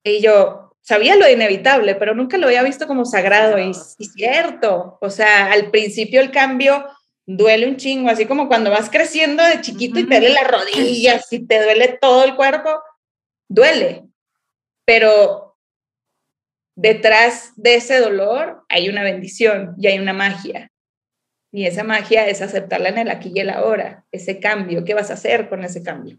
Y 0.02 0.20
yo 0.20 0.67
sabía 0.88 1.16
lo 1.16 1.28
inevitable, 1.28 1.96
pero 1.96 2.14
nunca 2.14 2.38
lo 2.38 2.46
había 2.46 2.62
visto 2.62 2.86
como 2.86 3.04
sagrado 3.04 3.58
y, 3.58 3.74
cierto. 3.74 4.96
O 5.02 5.10
sea, 5.10 5.52
al 5.52 5.70
principio 5.70 6.22
el 6.22 6.30
cambio 6.30 6.86
duele 7.26 7.68
un 7.68 7.76
chingo, 7.76 8.08
así 8.08 8.24
como 8.24 8.48
cuando 8.48 8.70
vas 8.70 8.88
creciendo 8.88 9.42
de 9.42 9.60
chiquito 9.60 10.00
y 10.00 10.06
te 10.06 10.18
duele 10.18 10.32
las 10.32 10.50
rodillas 10.50 11.30
y 11.30 11.46
te 11.46 11.62
duele 11.62 11.98
todo 12.00 12.24
el 12.24 12.36
cuerpo, 12.36 12.70
duele. 13.50 14.06
Pero 14.86 15.58
detrás 16.74 17.52
de 17.56 17.74
ese 17.74 18.00
dolor 18.00 18.64
hay 18.70 18.88
una 18.88 19.02
bendición 19.02 19.74
y 19.76 19.88
hay 19.88 19.98
una 19.98 20.14
magia. 20.14 20.72
Y 21.52 21.66
esa 21.66 21.84
magia 21.84 22.26
es 22.28 22.40
aceptarla 22.40 22.88
en 22.88 22.96
el 22.96 23.10
aquí 23.10 23.30
y 23.34 23.40
el 23.40 23.50
ahora, 23.50 24.06
ese 24.10 24.40
cambio. 24.40 24.86
¿Qué 24.86 24.94
vas 24.94 25.10
a 25.10 25.14
hacer 25.14 25.50
con 25.50 25.64
ese 25.64 25.82
cambio? 25.82 26.18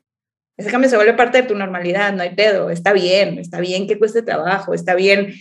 Ese 0.59 0.71
cambio 0.71 0.89
se 0.89 0.97
vuelve 0.97 1.13
parte 1.13 1.41
de 1.41 1.47
tu 1.47 1.55
normalidad, 1.55 2.11
no 2.11 2.21
hay 2.21 2.35
pedo, 2.35 2.69
está 2.69 2.91
bien, 2.91 3.39
está 3.39 3.61
bien 3.61 3.87
que 3.87 3.97
cueste 3.97 4.21
trabajo, 4.21 4.73
está 4.73 4.93
bien 4.93 5.33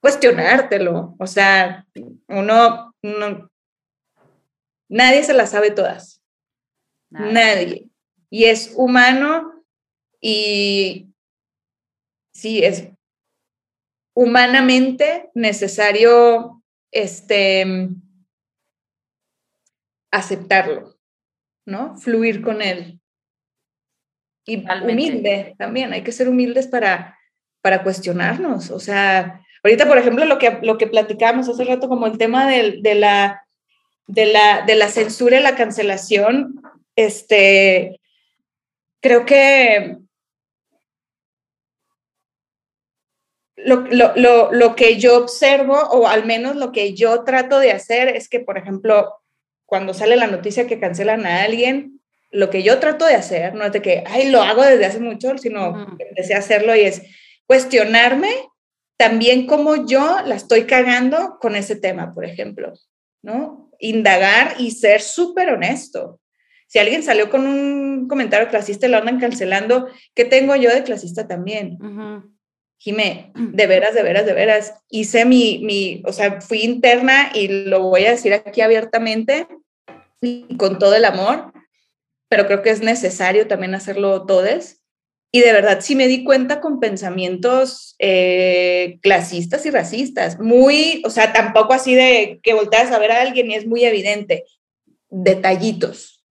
cuestionártelo. 0.00 1.14
O 1.20 1.26
sea, 1.28 1.86
uno, 2.26 2.92
nadie 4.88 5.22
se 5.22 5.34
las 5.34 5.50
sabe 5.50 5.70
todas. 5.70 6.20
Nadie. 7.10 7.90
Y 8.28 8.46
es 8.46 8.72
humano 8.74 9.64
y 10.20 11.14
sí, 12.34 12.64
es 12.64 12.88
humanamente 14.16 15.30
necesario 15.32 16.60
este, 16.90 17.88
aceptarlo, 20.10 20.98
¿no? 21.64 21.96
Fluir 21.98 22.42
con 22.42 22.62
él. 22.62 23.00
Y 24.46 24.64
humilde 24.64 25.56
también, 25.58 25.92
hay 25.92 26.02
que 26.02 26.12
ser 26.12 26.28
humildes 26.28 26.68
para, 26.68 27.18
para 27.60 27.82
cuestionarnos. 27.82 28.70
O 28.70 28.78
sea, 28.78 29.44
ahorita, 29.64 29.88
por 29.88 29.98
ejemplo, 29.98 30.24
lo 30.24 30.38
que, 30.38 30.60
lo 30.62 30.78
que 30.78 30.86
platicamos 30.86 31.48
hace 31.48 31.64
rato, 31.64 31.88
como 31.88 32.06
el 32.06 32.16
tema 32.16 32.46
de, 32.46 32.78
de, 32.80 32.94
la, 32.94 33.44
de, 34.06 34.26
la, 34.26 34.62
de 34.62 34.76
la 34.76 34.88
censura 34.88 35.40
y 35.40 35.42
la 35.42 35.56
cancelación, 35.56 36.62
este, 36.94 38.00
creo 39.00 39.26
que 39.26 39.98
lo, 43.56 43.80
lo, 43.80 44.14
lo, 44.14 44.52
lo, 44.52 44.76
que 44.76 44.96
yo 44.96 45.18
observo, 45.18 45.74
o 45.74 46.06
al 46.06 46.24
menos 46.24 46.54
lo 46.54 46.70
que 46.70 46.94
yo 46.94 47.24
trato 47.24 47.58
de 47.58 47.72
hacer, 47.72 48.08
es 48.08 48.28
que, 48.28 48.38
por 48.38 48.58
ejemplo, 48.58 49.12
cuando 49.64 49.92
sale 49.92 50.14
la 50.14 50.28
noticia 50.28 50.68
que 50.68 50.78
cancelan 50.78 51.26
a 51.26 51.42
alguien, 51.42 51.95
lo 52.30 52.50
que 52.50 52.62
yo 52.62 52.78
trato 52.78 53.06
de 53.06 53.14
hacer, 53.14 53.54
no 53.54 53.64
es 53.64 53.72
de 53.72 53.82
que, 53.82 54.04
ay, 54.06 54.30
lo 54.30 54.42
hago 54.42 54.62
desde 54.62 54.86
hace 54.86 55.00
mucho, 55.00 55.38
sino 55.38 55.96
empecé 55.98 56.34
a 56.34 56.38
hacerlo 56.38 56.74
y 56.74 56.80
es 56.80 57.02
cuestionarme 57.46 58.30
también 58.96 59.46
cómo 59.46 59.86
yo 59.86 60.18
la 60.24 60.34
estoy 60.34 60.64
cagando 60.64 61.38
con 61.40 61.54
ese 61.54 61.76
tema, 61.76 62.14
por 62.14 62.24
ejemplo, 62.24 62.72
¿no? 63.22 63.70
Indagar 63.78 64.54
y 64.58 64.70
ser 64.70 65.02
súper 65.02 65.50
honesto. 65.50 66.18
Si 66.66 66.78
alguien 66.78 67.02
salió 67.02 67.30
con 67.30 67.46
un 67.46 68.08
comentario 68.08 68.48
clasista 68.48 68.86
y 68.86 68.90
lo 68.90 68.96
andan 68.96 69.20
cancelando, 69.20 69.88
¿qué 70.14 70.24
tengo 70.24 70.56
yo 70.56 70.70
de 70.70 70.82
clasista 70.82 71.28
también? 71.28 71.78
Jimé, 72.78 73.32
de 73.34 73.66
veras, 73.66 73.94
de 73.94 74.02
veras, 74.02 74.26
de 74.26 74.32
veras, 74.32 74.74
hice 74.90 75.24
mi, 75.24 75.60
mi, 75.62 76.02
o 76.04 76.12
sea, 76.12 76.40
fui 76.40 76.62
interna 76.62 77.30
y 77.32 77.48
lo 77.48 77.80
voy 77.82 78.04
a 78.04 78.10
decir 78.10 78.34
aquí 78.34 78.60
abiertamente 78.60 79.46
y 80.20 80.56
con 80.56 80.78
todo 80.78 80.94
el 80.94 81.04
amor 81.04 81.52
pero 82.28 82.46
creo 82.46 82.62
que 82.62 82.70
es 82.70 82.80
necesario 82.80 83.46
también 83.46 83.74
hacerlo 83.74 84.26
todos. 84.26 84.76
y 85.32 85.40
de 85.40 85.52
verdad 85.52 85.80
sí 85.82 85.96
me 85.96 86.06
di 86.06 86.24
cuenta 86.24 86.60
con 86.60 86.80
pensamientos 86.80 87.94
eh, 87.98 88.98
clasistas 89.02 89.66
y 89.66 89.70
racistas, 89.70 90.38
muy, 90.38 91.02
o 91.04 91.10
sea, 91.10 91.32
tampoco 91.32 91.74
así 91.74 91.94
de 91.94 92.40
que 92.42 92.54
volteas 92.54 92.90
a 92.92 92.98
ver 92.98 93.12
a 93.12 93.20
alguien 93.20 93.50
y 93.50 93.54
es 93.54 93.66
muy 93.66 93.84
evidente, 93.84 94.44
detallitos, 95.10 96.24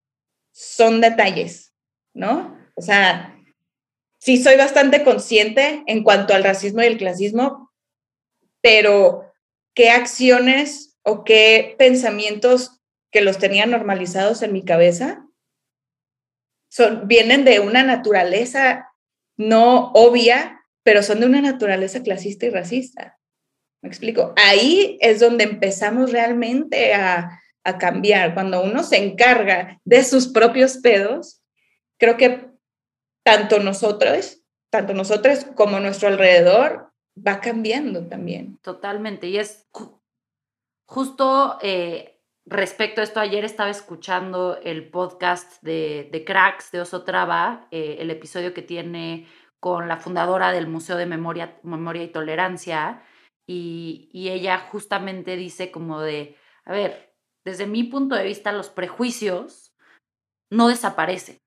son 0.52 1.02
detalles, 1.02 1.74
¿no? 2.14 2.58
O 2.76 2.82
sea, 2.82 3.38
sí 4.20 4.42
soy 4.42 4.56
bastante 4.56 5.04
consciente 5.04 5.84
en 5.86 6.04
cuanto 6.04 6.34
al 6.34 6.44
racismo 6.44 6.82
y 6.82 6.88
el 6.88 6.98
clasismo, 6.98 7.72
pero 8.62 9.32
¿qué 9.76 9.92
acciones 9.92 10.98
o 11.04 11.24
qué 11.24 11.76
pensamientos 11.78 12.82
que 13.12 13.22
los 13.22 13.38
tenía 13.38 13.68
normalizados 13.68 14.42
en 14.42 14.54
mi 14.54 14.64
cabeza 14.66 15.25
son, 16.76 17.08
vienen 17.08 17.46
de 17.46 17.62
una 17.62 17.84
naturaleza 17.84 18.92
no 19.38 19.92
obvia, 19.94 20.66
pero 20.84 21.04
son 21.04 21.22
de 21.22 21.26
una 21.26 21.40
naturaleza 21.40 22.04
clasista 22.04 22.48
y 22.48 22.50
racista. 22.50 23.18
¿Me 23.82 23.88
explico? 23.88 24.34
Ahí 24.36 24.98
es 25.00 25.22
donde 25.22 25.46
empezamos 25.46 26.12
realmente 26.12 26.94
a, 26.94 27.42
a 27.64 27.78
cambiar. 27.78 28.34
Cuando 28.34 28.62
uno 28.62 28.84
se 28.84 28.98
encarga 28.98 29.80
de 29.86 30.04
sus 30.04 30.28
propios 30.28 30.80
pedos, 30.80 31.42
creo 31.98 32.18
que 32.18 32.50
tanto 33.24 33.60
nosotros, 33.60 34.42
tanto 34.70 34.94
nosotros 34.94 35.46
como 35.56 35.80
nuestro 35.80 36.10
alrededor 36.10 36.92
va 37.16 37.40
cambiando 37.40 38.06
también. 38.08 38.58
Totalmente. 38.62 39.28
Y 39.28 39.38
es 39.38 39.66
justo 40.86 41.58
eh, 41.62 42.15
respecto 42.46 43.02
a 43.02 43.04
esto, 43.04 43.20
ayer 43.20 43.44
estaba 43.44 43.70
escuchando 43.70 44.60
el 44.64 44.90
podcast 44.90 45.62
de, 45.62 46.10
de 46.12 46.24
Cracks 46.24 46.72
de 46.72 46.82
Oso 46.82 47.04
Traba, 47.04 47.68
eh, 47.72 47.98
el 48.00 48.12
episodio 48.12 48.54
que 48.54 48.62
tiene 48.62 49.28
con 49.60 49.88
la 49.88 49.98
fundadora 49.98 50.52
del 50.52 50.68
Museo 50.68 50.98
de 50.98 51.06
Memoria, 51.06 51.60
Memoria 51.64 52.04
y 52.04 52.12
Tolerancia, 52.12 53.04
y, 53.48 54.10
y 54.12 54.30
ella 54.30 54.60
justamente 54.60 55.36
dice 55.36 55.72
como 55.72 56.02
de, 56.02 56.38
a 56.66 56.72
ver, 56.72 57.16
desde 57.44 57.68
mi 57.68 57.84
punto 57.84 58.16
de 58.16 58.24
vista, 58.24 58.52
los 58.52 58.70
prejuicios 58.70 59.76
no 60.50 60.68
desaparecen. 60.68 61.40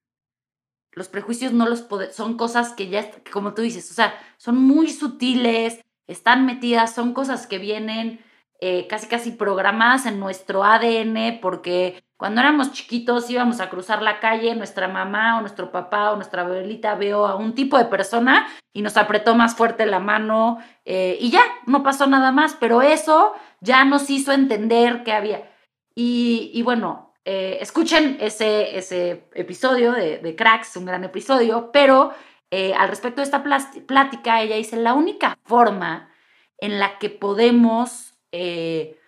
Los 0.92 1.08
prejuicios 1.08 1.52
no 1.52 1.68
los 1.68 1.86
son 2.12 2.36
cosas 2.36 2.72
que 2.72 2.88
ya, 2.88 3.10
como 3.32 3.54
tú 3.54 3.62
dices, 3.62 3.90
o 3.90 3.94
sea, 3.94 4.18
son 4.36 4.56
muy 4.56 4.90
sutiles, 4.90 5.80
están 6.06 6.46
metidas, 6.46 6.94
son 6.94 7.14
cosas 7.14 7.46
que 7.46 7.58
vienen 7.58 8.20
eh, 8.60 8.88
casi 8.88 9.06
casi 9.06 9.30
programadas 9.30 10.04
en 10.06 10.18
nuestro 10.18 10.64
ADN 10.64 11.38
porque 11.40 12.02
cuando 12.16 12.40
éramos 12.40 12.72
chiquitos 12.72 13.30
íbamos 13.30 13.60
a 13.60 13.70
cruzar 13.70 14.02
la 14.02 14.18
calle, 14.18 14.56
nuestra 14.56 14.88
mamá 14.88 15.38
o 15.38 15.42
nuestro 15.42 15.70
papá 15.70 16.10
o 16.10 16.16
nuestra 16.16 16.42
abuelita 16.42 16.96
veo 16.96 17.24
a 17.26 17.36
un 17.36 17.54
tipo 17.54 17.78
de 17.78 17.84
persona 17.84 18.48
y 18.72 18.82
nos 18.82 18.96
apretó 18.96 19.36
más 19.36 19.54
fuerte 19.54 19.86
la 19.86 20.00
mano 20.00 20.58
eh, 20.84 21.16
y 21.20 21.30
ya, 21.30 21.42
no 21.66 21.84
pasó 21.84 22.08
nada 22.08 22.32
más, 22.32 22.56
pero 22.58 22.82
eso 22.82 23.32
ya 23.60 23.84
nos 23.84 24.10
hizo 24.10 24.32
entender 24.32 25.04
que 25.04 25.12
había. 25.12 25.48
Y, 25.94 26.62
bueno, 26.62 27.14
eh, 27.24 27.58
escuchen 27.60 28.18
ese, 28.20 28.76
ese 28.76 29.28
episodio 29.34 29.92
de, 29.92 30.34
Cracks, 30.36 30.76
un 30.76 30.84
gran 30.86 31.02
episodio, 31.04 31.70
pero 31.72 32.12
al 32.50 32.88
respecto 32.88 33.20
de 33.20 33.24
esta 33.24 33.42
plática, 33.42 34.42
ella 34.42 34.56
dice, 34.56 34.76
la 34.76 34.94
única 34.94 35.36
forma 35.44 36.08
en 36.58 36.78
la 36.78 36.98
que 36.98 37.10
podemos 37.10 38.07
eh, 38.32 38.98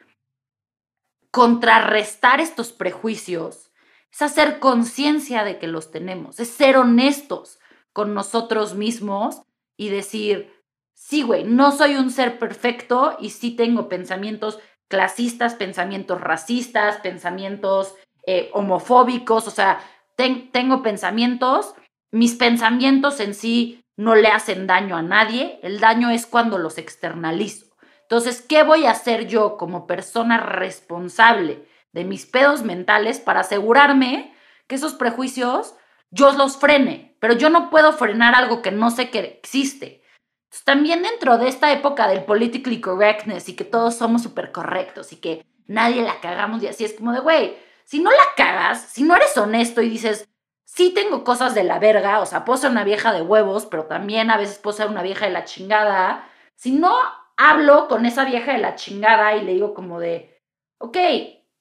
contrarrestar 1.30 2.40
estos 2.40 2.72
prejuicios 2.72 3.70
es 4.12 4.22
hacer 4.22 4.58
conciencia 4.58 5.44
de 5.44 5.58
que 5.58 5.68
los 5.68 5.90
tenemos, 5.90 6.40
es 6.40 6.48
ser 6.48 6.76
honestos 6.76 7.60
con 7.92 8.14
nosotros 8.14 8.74
mismos 8.74 9.42
y 9.76 9.88
decir, 9.88 10.52
sí, 10.94 11.22
güey, 11.22 11.44
no 11.44 11.72
soy 11.72 11.96
un 11.96 12.10
ser 12.10 12.38
perfecto 12.38 13.16
y 13.20 13.30
sí 13.30 13.52
tengo 13.52 13.88
pensamientos 13.88 14.58
clasistas, 14.88 15.54
pensamientos 15.54 16.20
racistas, 16.20 16.96
pensamientos 16.98 17.94
eh, 18.26 18.50
homofóbicos, 18.52 19.46
o 19.46 19.50
sea, 19.50 19.80
tengo 20.16 20.82
pensamientos, 20.82 21.74
mis 22.10 22.34
pensamientos 22.34 23.20
en 23.20 23.34
sí 23.34 23.84
no 23.96 24.14
le 24.14 24.28
hacen 24.28 24.66
daño 24.66 24.96
a 24.96 25.02
nadie, 25.02 25.60
el 25.62 25.80
daño 25.80 26.10
es 26.10 26.26
cuando 26.26 26.58
los 26.58 26.76
externalizo. 26.78 27.69
Entonces, 28.10 28.42
¿qué 28.42 28.64
voy 28.64 28.86
a 28.86 28.90
hacer 28.90 29.28
yo 29.28 29.56
como 29.56 29.86
persona 29.86 30.38
responsable 30.38 31.64
de 31.92 32.02
mis 32.02 32.26
pedos 32.26 32.64
mentales 32.64 33.20
para 33.20 33.40
asegurarme 33.40 34.34
que 34.66 34.74
esos 34.74 34.94
prejuicios 34.94 35.76
yo 36.10 36.32
los 36.32 36.56
frene? 36.56 37.16
Pero 37.20 37.34
yo 37.34 37.50
no 37.50 37.70
puedo 37.70 37.92
frenar 37.92 38.34
algo 38.34 38.62
que 38.62 38.72
no 38.72 38.90
sé 38.90 39.10
que 39.10 39.20
existe. 39.20 40.02
también 40.64 41.04
dentro 41.04 41.38
de 41.38 41.46
esta 41.46 41.70
época 41.70 42.08
del 42.08 42.24
politically 42.24 42.80
correctness 42.80 43.48
y 43.48 43.54
que 43.54 43.62
todos 43.62 43.94
somos 43.94 44.24
súper 44.24 44.50
correctos 44.50 45.12
y 45.12 45.16
que 45.16 45.46
nadie 45.68 46.02
la 46.02 46.18
cagamos 46.18 46.64
y 46.64 46.66
así 46.66 46.84
es 46.84 46.94
como 46.94 47.12
de, 47.12 47.20
güey, 47.20 47.56
si 47.84 48.00
no 48.00 48.10
la 48.10 48.24
cagas, 48.36 48.82
si 48.90 49.04
no 49.04 49.14
eres 49.14 49.36
honesto 49.36 49.82
y 49.82 49.88
dices, 49.88 50.28
sí 50.64 50.90
tengo 50.92 51.22
cosas 51.22 51.54
de 51.54 51.62
la 51.62 51.78
verga, 51.78 52.18
o 52.18 52.26
sea, 52.26 52.44
puedo 52.44 52.58
ser 52.58 52.72
una 52.72 52.82
vieja 52.82 53.12
de 53.12 53.22
huevos, 53.22 53.66
pero 53.66 53.84
también 53.84 54.32
a 54.32 54.36
veces 54.36 54.58
puedo 54.58 54.76
ser 54.76 54.88
una 54.88 55.02
vieja 55.02 55.26
de 55.26 55.32
la 55.32 55.44
chingada, 55.44 56.28
si 56.56 56.72
no 56.72 57.19
hablo 57.40 57.88
con 57.88 58.04
esa 58.04 58.24
vieja 58.26 58.52
de 58.52 58.58
la 58.58 58.74
chingada 58.74 59.34
y 59.34 59.42
le 59.42 59.54
digo 59.54 59.72
como 59.72 59.98
de, 59.98 60.38
ok, 60.78 60.96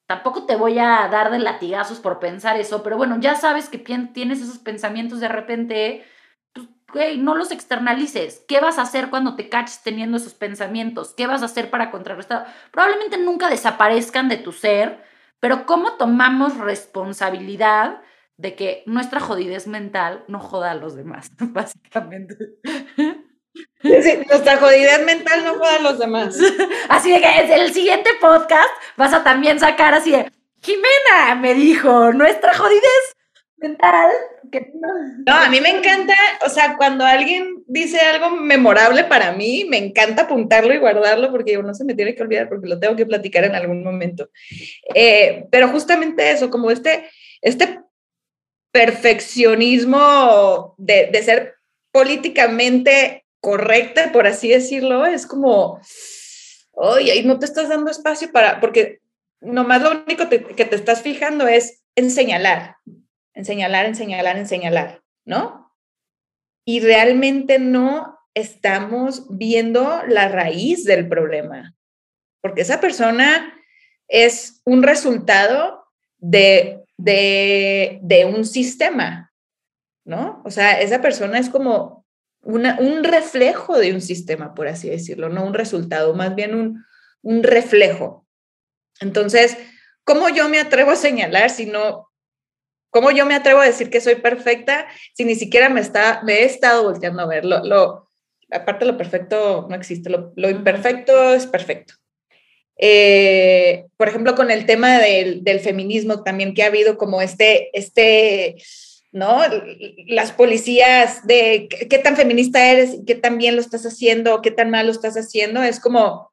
tampoco 0.08 0.46
te 0.46 0.58
voy 0.58 0.78
a 0.78 1.08
dar 1.10 1.32
de 1.32 1.40
latigazos 1.40 2.00
por 2.02 2.20
pensar 2.20 2.60
eso, 2.60 2.84
pero 2.84 2.98
bueno, 2.98 3.18
ya 3.20 3.36
sabes 3.36 3.70
que 3.70 3.78
tienes 3.78 4.42
esos 4.42 4.60
pensamientos 4.60 5.22
de 5.22 5.30
repente, 5.30 6.04
pues, 6.52 6.68
güey, 6.92 7.18
no 7.18 7.34
los 7.34 7.52
externalices. 7.52 8.44
¿Qué 8.48 8.60
vas 8.60 8.78
a 8.78 8.82
hacer 8.82 9.10
cuando 9.10 9.36
te 9.36 9.48
caches 9.48 9.82
teniendo 9.82 10.18
esos 10.18 10.34
pensamientos? 10.34 11.14
¿Qué 11.16 11.28
vas 11.28 11.44
a 11.44 11.46
hacer 11.46 11.70
para 11.70 11.92
contrarrestar? 11.92 12.48
Probablemente 12.72 13.18
nunca 13.18 13.50
desaparezcan 13.50 14.28
de 14.28 14.38
tu 14.38 14.52
ser, 14.52 15.02
pero 15.40 15.66
¿cómo 15.66 15.94
tomamos 15.94 16.58
responsabilidad 16.58 18.02
de 18.36 18.56
que 18.56 18.84
nuestra 18.86 19.22
jodidez 19.22 19.68
mental 19.68 20.26
no 20.28 20.40
joda 20.40 20.72
a 20.72 20.76
los 20.76 20.96
demás, 20.96 21.32
básicamente? 21.40 22.36
Nuestra 23.84 24.58
jodidez 24.58 25.06
mental 25.06 25.44
no 25.44 25.56
joda 25.56 25.76
a 25.76 25.80
los 25.80 26.00
demás. 26.00 26.38
Así 26.90 27.12
de 27.12 27.22
que 27.22 27.28
en 27.28 27.52
el 27.52 27.74
siguiente 27.74 28.10
podcast 28.20 28.70
vas 28.98 29.14
a 29.14 29.24
también 29.24 29.60
sacar 29.60 29.94
así 29.94 30.12
de, 30.12 30.30
Jimena 30.62 31.36
me 31.40 31.54
dijo, 31.54 32.12
nuestra 32.12 32.54
jodidez 32.54 33.16
mental. 33.58 34.12
no. 35.26 35.34
a 35.34 35.50
mí 35.50 35.62
me 35.62 35.70
encanta, 35.70 36.14
o 36.46 36.50
sea, 36.50 36.76
cuando 36.78 37.06
alguien 37.06 37.64
dice 37.68 38.00
algo 38.00 38.32
memorable 38.32 39.04
para 39.06 39.32
mí, 39.32 39.66
me 39.70 39.78
encanta 39.78 40.24
apuntarlo 40.24 40.74
y 40.74 40.80
guardarlo 40.80 41.32
porque 41.32 41.58
no 41.58 41.74
se 41.74 41.86
me 41.86 41.94
tiene 41.94 42.16
que 42.16 42.24
olvidar 42.24 42.50
porque 42.50 42.68
lo 42.68 42.80
tengo 42.80 42.96
que 42.96 43.06
platicar 43.06 43.44
en 43.44 43.56
algún 43.56 43.84
momento. 43.84 44.30
Eh, 44.94 45.46
pero 45.52 45.70
justamente 45.70 46.32
eso, 46.32 46.50
como 46.50 46.72
este, 46.72 47.10
este 47.42 47.80
perfeccionismo 48.72 50.76
de, 50.78 51.10
de 51.12 51.24
ser 51.24 51.56
políticamente 51.92 53.26
correcta, 53.42 54.12
por 54.12 54.28
así 54.28 54.50
decirlo, 54.50 55.06
es 55.06 55.26
como, 55.26 55.80
oye, 56.72 57.12
ahí 57.12 57.24
no 57.26 57.40
te 57.40 57.46
estás 57.46 57.70
dando 57.70 57.92
espacio 57.92 58.32
para, 58.32 58.60
porque 58.60 59.02
nomás 59.42 59.82
lo 59.82 59.92
único 59.92 60.30
que 60.30 60.66
te 60.66 60.76
estás 60.76 61.02
fijando 61.02 61.48
es 61.48 61.84
en 61.96 62.12
señalar, 62.12 62.78
en 63.34 63.46
señalar, 63.46 63.86
en 63.86 63.96
señalar, 63.96 64.38
en 64.38 64.48
señalar, 64.48 65.02
¿no? 65.26 65.74
Y 66.66 66.82
realmente 66.82 67.60
no 67.60 68.20
estamos 68.34 69.26
viendo 69.30 70.04
la 70.08 70.28
raíz 70.28 70.84
del 70.84 71.08
problema, 71.08 71.76
porque 72.42 72.62
esa 72.62 72.80
persona 72.80 73.54
es 74.08 74.62
un 74.66 74.84
resultado 74.84 75.86
de, 76.18 76.84
de, 76.98 78.00
de 78.02 78.26
un 78.26 78.46
sistema, 78.46 79.32
¿no? 80.06 80.42
O 80.46 80.52
sea, 80.52 80.82
esa 80.82 81.02
persona 81.02 81.40
es 81.40 81.50
como 81.50 81.99
un 82.42 83.04
reflejo 83.04 83.78
de 83.78 83.94
un 83.94 84.02
sistema, 84.02 84.54
por 84.54 84.68
así 84.68 84.90
decirlo, 84.90 85.30
no 85.30 85.46
un 85.46 85.54
resultado, 85.54 86.14
más 86.14 86.36
bien 86.36 86.56
un, 86.56 86.86
un 87.22 87.44
reflejo. 87.44 88.26
Entonces, 89.02 89.58
¿cómo 90.04 90.30
yo 90.30 90.50
me 90.50 90.60
atrevo 90.60 90.92
a 90.92 90.96
señalar 90.96 91.50
si 91.50 91.66
no, 91.66 92.10
cómo 92.90 93.12
yo 93.12 93.26
me 93.26 93.36
atrevo 93.36 93.62
a 93.62 93.66
decir 93.66 93.90
que 93.90 94.02
soy 94.02 94.16
perfecta 94.16 94.88
si 95.14 95.26
ni 95.26 95.36
siquiera 95.36 95.70
me, 95.70 95.82
está, 95.82 96.22
me 96.24 96.40
he 96.40 96.46
estado 96.46 96.84
volteando 96.84 97.22
a 97.22 97.28
ver? 97.28 97.46
Lo, 97.46 97.64
lo, 97.64 98.10
aparte, 98.52 98.86
lo 98.86 98.98
perfecto 98.98 99.68
no 99.70 99.76
existe, 99.76 100.10
lo, 100.10 100.34
lo 100.36 100.50
imperfecto 100.50 101.34
es 101.34 101.46
perfecto. 101.46 101.96
Eh, 102.82 103.88
por 103.98 104.08
ejemplo, 104.08 104.36
con 104.36 104.52
el 104.52 104.66
tema 104.66 105.00
del, 105.00 105.44
del, 105.44 105.60
feminismo 105.60 106.24
también, 106.24 106.54
que 106.54 106.64
ha 106.64 106.68
habido 106.68 106.98
como 106.98 107.22
este, 107.22 107.78
este 107.78 108.56
¿no? 109.12 109.42
Las 110.08 110.32
policías 110.32 111.26
de 111.26 111.68
qué 111.68 111.98
tan 112.00 112.16
feminista 112.16 112.72
eres, 112.72 113.00
qué 113.08 113.16
tan 113.16 113.38
bien 113.38 113.56
lo 113.56 113.62
estás 113.62 113.86
haciendo, 113.86 114.42
qué 114.42 114.52
tan 114.52 114.70
mal 114.70 114.86
lo 114.86 114.92
estás 114.92 115.16
haciendo, 115.16 115.64
es 115.64 115.80
como, 115.80 116.32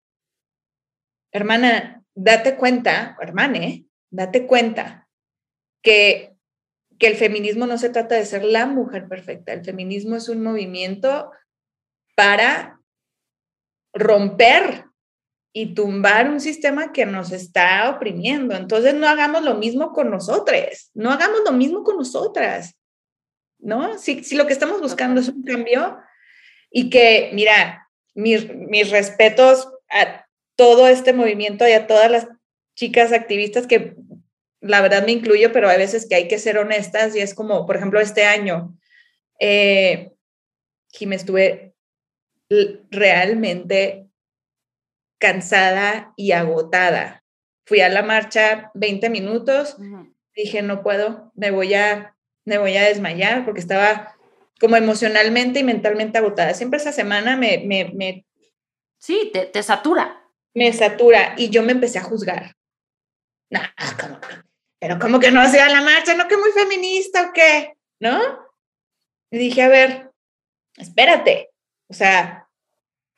hermana, 1.33 2.05
date 2.15 2.57
cuenta, 2.57 3.17
hermane, 3.21 3.87
date 4.11 4.47
cuenta 4.47 5.09
que 5.83 6.37
que 6.99 7.07
el 7.07 7.17
feminismo 7.17 7.67
no 7.67 7.79
se 7.79 7.91
trata 7.91 8.15
de 8.15 8.25
ser 8.25 8.45
la 8.45 8.67
mujer 8.67 9.09
perfecta, 9.09 9.53
el 9.53 9.65
feminismo 9.65 10.17
es 10.17 10.29
un 10.29 10.43
movimiento 10.43 11.31
para 12.15 12.81
romper 13.93 14.86
y 15.59 15.73
tumbar 15.73 16.29
un 16.29 16.39
sistema 16.39 16.93
que 16.93 17.07
nos 17.07 17.33
está 17.33 17.89
oprimiendo. 17.89 18.55
Entonces 18.55 18.93
no 18.93 19.09
hagamos 19.09 19.43
lo 19.43 19.55
mismo 19.55 19.95
con 19.95 20.11
nosotros, 20.11 20.91
no 20.93 21.11
hagamos 21.11 21.41
lo 21.47 21.53
mismo 21.53 21.83
con 21.83 21.97
nosotras, 21.97 22.77
¿no? 23.59 23.97
Si, 23.97 24.23
si 24.23 24.37
lo 24.37 24.47
que 24.47 24.53
estamos 24.53 24.83
buscando 24.83 25.19
es 25.19 25.31
un 25.31 25.43
cambio 25.45 25.97
y 26.71 26.91
que, 26.91 27.31
mira, 27.33 27.89
mis, 28.15 28.55
mis 28.55 28.91
respetos 28.91 29.67
a 29.89 30.27
todo 30.57 30.89
este 30.89 31.15
movimiento 31.15 31.67
y 31.67 31.73
a 31.73 31.87
todas 31.87 32.11
las 32.11 32.29
chicas 32.75 33.15
activistas 33.15 33.67
que 33.67 33.97
la 34.61 34.83
verdad 34.83 35.07
me 35.07 35.13
incluyo, 35.13 35.53
pero 35.53 35.71
hay 35.71 35.79
veces 35.79 36.07
que 36.07 36.17
hay 36.17 36.29
que 36.29 36.39
ser 36.39 36.59
honestas 36.59 37.17
y 37.17 37.21
es 37.21 37.33
como, 37.33 37.65
por 37.65 37.77
ejemplo, 37.77 37.99
este 37.99 38.27
año, 38.27 38.77
eh, 39.41 40.13
me 41.01 41.17
estuve 41.17 41.73
realmente 42.91 44.06
cansada 45.27 46.13
y 46.15 46.31
agotada. 46.31 47.25
Fui 47.67 47.81
a 47.81 47.89
la 47.89 48.05
marcha 48.05 48.71
20 48.75 49.11
minutos, 49.11 49.77
dije, 50.37 50.63
no 50.63 50.85
puedo, 50.85 51.33
me 51.35 51.51
voy 51.51 51.75
a, 51.75 52.17
me 52.45 52.59
voy 52.59 52.77
a 52.77 52.85
desmayar 52.85 53.45
porque 53.45 53.59
estaba 53.59 54.15
como 54.61 54.77
emocionalmente 54.77 55.59
y 55.61 55.65
mentalmente 55.65 56.19
agotada. 56.19 56.55
Siempre 56.55 56.79
esa 56.79 56.93
semana 56.93 57.37
me... 57.37 57.59
me, 57.67 57.91
me 57.93 58.25
sí, 58.99 59.31
te, 59.33 59.47
te 59.47 59.65
satura. 59.65 60.23
Me 60.55 60.73
satura 60.73 61.35
y 61.37 61.51
yo 61.51 61.65
me 61.65 61.73
empecé 61.73 61.99
a 61.99 62.05
juzgar. 62.05 62.55
No, 63.51 63.61
¿cómo, 64.01 64.21
pero 64.79 65.01
como 65.01 65.19
que 65.19 65.33
no 65.33 65.41
hacía 65.41 65.69
la 65.69 65.83
marcha, 65.83 66.15
no 66.15 66.29
que 66.29 66.37
muy 66.37 66.53
feminista 66.53 67.29
o 67.29 67.33
qué, 67.33 67.73
¿no? 68.01 68.21
Y 69.33 69.39
dije, 69.39 69.63
a 69.63 69.69
ver, 69.69 70.13
espérate, 70.77 71.51
o 71.89 71.95
sea, 71.95 72.46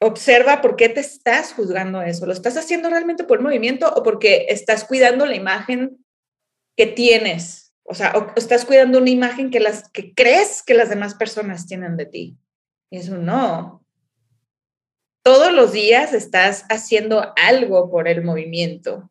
observa 0.00 0.60
por 0.60 0.76
qué 0.76 0.88
te 0.88 1.00
estás 1.00 1.52
juzgando 1.52 2.02
eso. 2.02 2.26
¿Lo 2.26 2.32
estás 2.32 2.56
haciendo 2.56 2.88
realmente 2.90 3.24
por 3.24 3.38
el 3.38 3.44
movimiento 3.44 3.92
o 3.92 4.02
porque 4.02 4.46
estás 4.48 4.84
cuidando 4.84 5.26
la 5.26 5.34
imagen 5.34 6.04
que 6.76 6.86
tienes? 6.86 7.74
O 7.84 7.94
sea, 7.94 8.12
estás 8.36 8.64
cuidando 8.64 8.98
una 8.98 9.10
imagen 9.10 9.50
que, 9.50 9.60
las, 9.60 9.88
que 9.90 10.14
crees 10.14 10.62
que 10.62 10.74
las 10.74 10.90
demás 10.90 11.14
personas 11.14 11.66
tienen 11.66 11.96
de 11.96 12.06
ti. 12.06 12.36
Y 12.90 12.98
eso 12.98 13.16
no. 13.16 13.84
Todos 15.24 15.52
los 15.52 15.72
días 15.72 16.12
estás 16.12 16.64
haciendo 16.68 17.32
algo 17.36 17.90
por 17.90 18.08
el 18.08 18.22
movimiento 18.22 19.10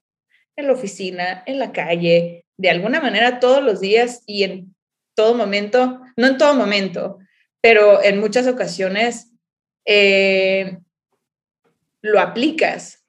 en 0.55 0.67
la 0.67 0.73
oficina, 0.73 1.43
en 1.45 1.59
la 1.59 1.71
calle, 1.71 2.45
de 2.57 2.69
alguna 2.69 2.99
manera 2.99 3.39
todos 3.39 3.63
los 3.63 3.79
días 3.79 4.23
y 4.25 4.43
en 4.43 4.75
todo 5.15 5.35
momento, 5.35 6.01
no 6.15 6.27
en 6.27 6.37
todo 6.37 6.55
momento, 6.55 7.19
pero 7.61 8.03
en 8.03 8.19
muchas 8.19 8.47
ocasiones 8.47 9.31
eh, 9.87 10.77
lo 12.01 12.19
aplicas, 12.19 13.05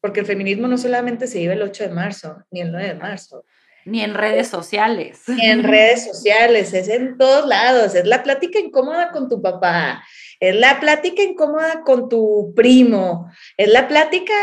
porque 0.00 0.20
el 0.20 0.26
feminismo 0.26 0.68
no 0.68 0.78
solamente 0.78 1.26
se 1.26 1.38
vive 1.38 1.54
el 1.54 1.62
8 1.62 1.84
de 1.84 1.90
marzo, 1.90 2.44
ni 2.50 2.60
el 2.60 2.70
9 2.70 2.88
de 2.88 2.94
marzo. 2.94 3.44
Ni 3.84 4.02
en 4.02 4.14
redes 4.14 4.46
sociales. 4.46 5.22
Ni 5.26 5.44
en 5.44 5.64
redes 5.64 6.04
sociales, 6.04 6.72
es 6.72 6.88
en 6.88 7.18
todos 7.18 7.46
lados, 7.46 7.96
es 7.96 8.06
la 8.06 8.22
plática 8.22 8.60
incómoda 8.60 9.10
con 9.10 9.28
tu 9.28 9.42
papá, 9.42 10.04
es 10.38 10.54
la 10.54 10.78
plática 10.78 11.22
incómoda 11.24 11.82
con 11.82 12.08
tu 12.08 12.52
primo, 12.54 13.28
es 13.56 13.68
la 13.68 13.88
plática 13.88 14.34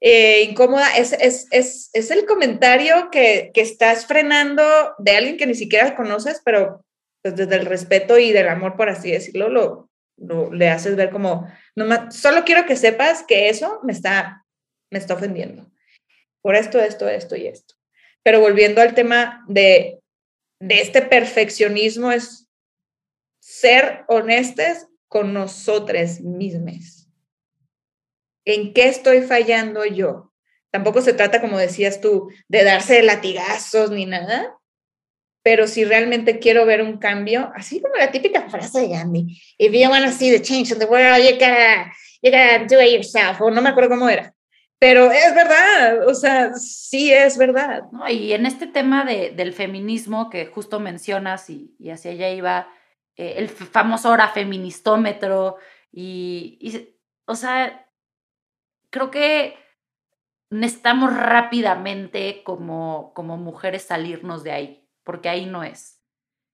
eh, 0.00 0.42
incómoda, 0.42 0.88
es, 0.96 1.12
es, 1.12 1.46
es, 1.52 1.90
es, 1.92 2.10
el 2.10 2.26
comentario 2.26 3.10
que, 3.12 3.52
que, 3.54 3.60
estás 3.60 4.06
frenando 4.06 4.64
de 4.98 5.16
alguien 5.16 5.36
que 5.36 5.46
ni 5.46 5.54
siquiera 5.54 5.94
conoces, 5.94 6.42
pero 6.44 6.84
pues, 7.22 7.36
desde 7.36 7.54
el 7.54 7.66
respeto 7.66 8.18
y 8.18 8.32
del 8.32 8.48
amor, 8.48 8.76
por 8.76 8.88
así 8.88 9.12
decirlo, 9.12 9.48
lo, 9.48 9.91
lo 10.16 10.52
le 10.52 10.68
haces 10.68 10.96
ver 10.96 11.10
como, 11.10 11.50
no, 11.74 12.10
solo 12.10 12.44
quiero 12.44 12.66
que 12.66 12.76
sepas 12.76 13.22
que 13.22 13.48
eso 13.48 13.80
me 13.82 13.92
está, 13.92 14.44
me 14.90 14.98
está 14.98 15.14
ofendiendo. 15.14 15.70
Por 16.42 16.56
esto, 16.56 16.80
esto, 16.80 17.08
esto 17.08 17.36
y 17.36 17.46
esto. 17.46 17.74
Pero 18.22 18.40
volviendo 18.40 18.80
al 18.80 18.94
tema 18.94 19.44
de, 19.48 20.00
de 20.60 20.80
este 20.80 21.02
perfeccionismo, 21.02 22.12
es 22.12 22.48
ser 23.40 24.04
honestes 24.08 24.86
con 25.08 25.32
nosotras 25.32 26.20
mismas 26.20 27.02
¿En 28.44 28.72
qué 28.72 28.88
estoy 28.88 29.22
fallando 29.22 29.84
yo? 29.84 30.32
Tampoco 30.72 31.00
se 31.00 31.12
trata, 31.12 31.40
como 31.40 31.58
decías 31.58 32.00
tú, 32.00 32.30
de 32.48 32.64
darse 32.64 33.02
latigazos 33.02 33.90
ni 33.90 34.06
nada, 34.06 34.58
pero 35.42 35.66
si 35.66 35.84
realmente 35.84 36.38
quiero 36.38 36.64
ver 36.64 36.82
un 36.82 36.98
cambio, 36.98 37.52
así 37.54 37.80
como 37.80 37.94
la 37.96 38.10
típica 38.10 38.48
frase 38.48 38.82
de 38.82 38.88
Gandhi, 38.88 39.42
if 39.58 39.72
you 39.72 39.88
want 39.88 40.04
to 40.04 40.12
see 40.12 40.30
the 40.30 40.40
change 40.40 40.72
in 40.72 40.78
the 40.78 40.86
world, 40.86 41.18
you 41.18 41.32
gotta, 41.32 41.92
you 42.22 42.30
gotta 42.30 42.66
do 42.68 42.80
it 42.80 42.92
yourself, 42.92 43.40
o 43.40 43.50
no 43.50 43.60
me 43.60 43.70
acuerdo 43.70 43.90
cómo 43.90 44.08
era. 44.08 44.34
Pero 44.78 45.12
es 45.12 45.34
verdad, 45.34 46.08
o 46.08 46.14
sea, 46.14 46.54
sí 46.54 47.12
es 47.12 47.38
verdad. 47.38 47.84
y 48.08 48.32
en 48.32 48.46
este 48.46 48.66
tema 48.66 49.04
de, 49.04 49.30
del 49.30 49.52
feminismo 49.52 50.28
que 50.28 50.46
justo 50.46 50.80
mencionas 50.80 51.48
y, 51.50 51.74
y 51.78 51.90
hacia 51.90 52.10
allá 52.10 52.30
iba, 52.30 52.68
eh, 53.16 53.34
el 53.36 53.48
famoso 53.48 54.10
hora 54.10 54.28
feministómetro, 54.28 55.58
y, 55.92 56.58
y, 56.60 56.96
o 57.26 57.34
sea, 57.36 57.86
creo 58.90 59.10
que 59.10 59.56
necesitamos 60.50 61.16
rápidamente 61.16 62.42
como, 62.44 63.12
como 63.14 63.36
mujeres 63.36 63.84
salirnos 63.84 64.42
de 64.42 64.52
ahí, 64.52 64.81
porque 65.04 65.28
ahí 65.28 65.46
no 65.46 65.64
es. 65.64 66.02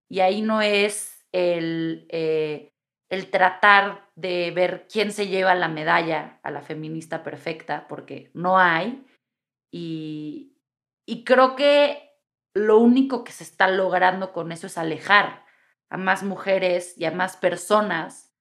Y 0.08 0.20
ahí 0.20 0.42
no 0.42 0.62
es 0.62 1.26
el, 1.32 2.06
eh, 2.10 2.72
el 3.08 3.30
tratar 3.30 4.10
de 4.14 4.50
ver 4.50 4.86
quién 4.90 5.12
se 5.12 5.28
lleva 5.28 5.54
la 5.54 5.68
medalla 5.68 6.40
a 6.42 6.50
la 6.50 6.62
feminista 6.62 7.22
perfecta, 7.22 7.86
porque 7.88 8.30
no 8.34 8.58
hay. 8.58 9.04
Y, 9.70 10.56
y 11.06 11.24
creo 11.24 11.56
que 11.56 12.08
lo 12.54 12.78
único 12.78 13.24
que 13.24 13.32
se 13.32 13.44
está 13.44 13.68
logrando 13.68 14.32
con 14.32 14.52
eso 14.52 14.66
es 14.66 14.78
alejar 14.78 15.44
a 15.90 15.96
más 15.96 16.22
mujeres 16.22 16.94
y 16.96 17.04
a 17.04 17.10
más 17.10 17.36
personas 17.36 18.34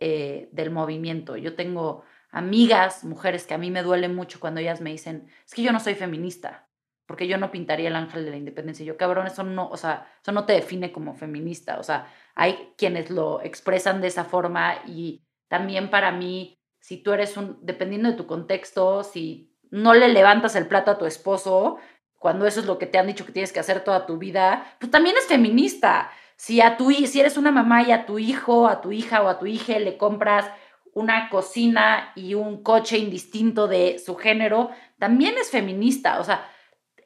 eh, 0.00 0.48
del 0.52 0.70
movimiento. 0.70 1.36
Yo 1.36 1.54
tengo 1.54 2.04
amigas, 2.30 3.04
mujeres 3.04 3.46
que 3.46 3.54
a 3.54 3.58
mí 3.58 3.70
me 3.70 3.82
duele 3.82 4.08
mucho 4.08 4.40
cuando 4.40 4.60
ellas 4.60 4.80
me 4.80 4.90
dicen, 4.90 5.28
es 5.46 5.54
que 5.54 5.62
yo 5.62 5.72
no 5.72 5.80
soy 5.80 5.94
feminista, 5.94 6.68
porque 7.06 7.26
yo 7.26 7.38
no 7.38 7.50
pintaría 7.50 7.88
el 7.88 7.96
ángel 7.96 8.24
de 8.24 8.30
la 8.30 8.36
independencia. 8.36 8.84
Yo, 8.84 8.96
cabrón, 8.96 9.26
eso 9.26 9.42
no, 9.42 9.68
o 9.68 9.76
sea, 9.76 10.06
eso 10.22 10.32
no 10.32 10.46
te 10.46 10.52
define 10.52 10.92
como 10.92 11.14
feminista. 11.14 11.78
O 11.78 11.82
sea, 11.82 12.06
hay 12.34 12.72
quienes 12.76 13.10
lo 13.10 13.40
expresan 13.42 14.00
de 14.00 14.08
esa 14.08 14.24
forma 14.24 14.76
y 14.86 15.22
también 15.48 15.90
para 15.90 16.12
mí, 16.12 16.58
si 16.80 17.02
tú 17.02 17.12
eres 17.12 17.36
un, 17.36 17.58
dependiendo 17.62 18.10
de 18.10 18.16
tu 18.16 18.26
contexto, 18.26 19.04
si 19.04 19.54
no 19.70 19.94
le 19.94 20.08
levantas 20.08 20.56
el 20.56 20.66
plato 20.66 20.90
a 20.90 20.98
tu 20.98 21.06
esposo, 21.06 21.78
cuando 22.18 22.46
eso 22.46 22.60
es 22.60 22.66
lo 22.66 22.78
que 22.78 22.86
te 22.86 22.98
han 22.98 23.06
dicho 23.06 23.26
que 23.26 23.32
tienes 23.32 23.52
que 23.52 23.60
hacer 23.60 23.82
toda 23.82 24.06
tu 24.06 24.16
vida, 24.16 24.76
pues 24.78 24.90
también 24.90 25.16
es 25.16 25.26
feminista. 25.26 26.10
Si 26.36 26.60
a 26.60 26.76
tu 26.76 26.90
si 26.90 27.20
eres 27.20 27.36
una 27.36 27.50
mamá 27.50 27.82
y 27.82 27.92
a 27.92 28.06
tu 28.06 28.18
hijo, 28.18 28.68
a 28.68 28.80
tu 28.80 28.92
hija 28.92 29.22
o 29.22 29.28
a 29.28 29.38
tu 29.38 29.46
hija 29.46 29.78
le 29.78 29.96
compras 29.96 30.50
una 30.94 31.28
cocina 31.30 32.12
y 32.14 32.34
un 32.34 32.62
coche 32.62 32.98
indistinto 32.98 33.66
de 33.66 33.98
su 33.98 34.16
género, 34.16 34.70
también 34.98 35.36
es 35.38 35.50
feminista. 35.50 36.20
O 36.20 36.24
sea, 36.24 36.48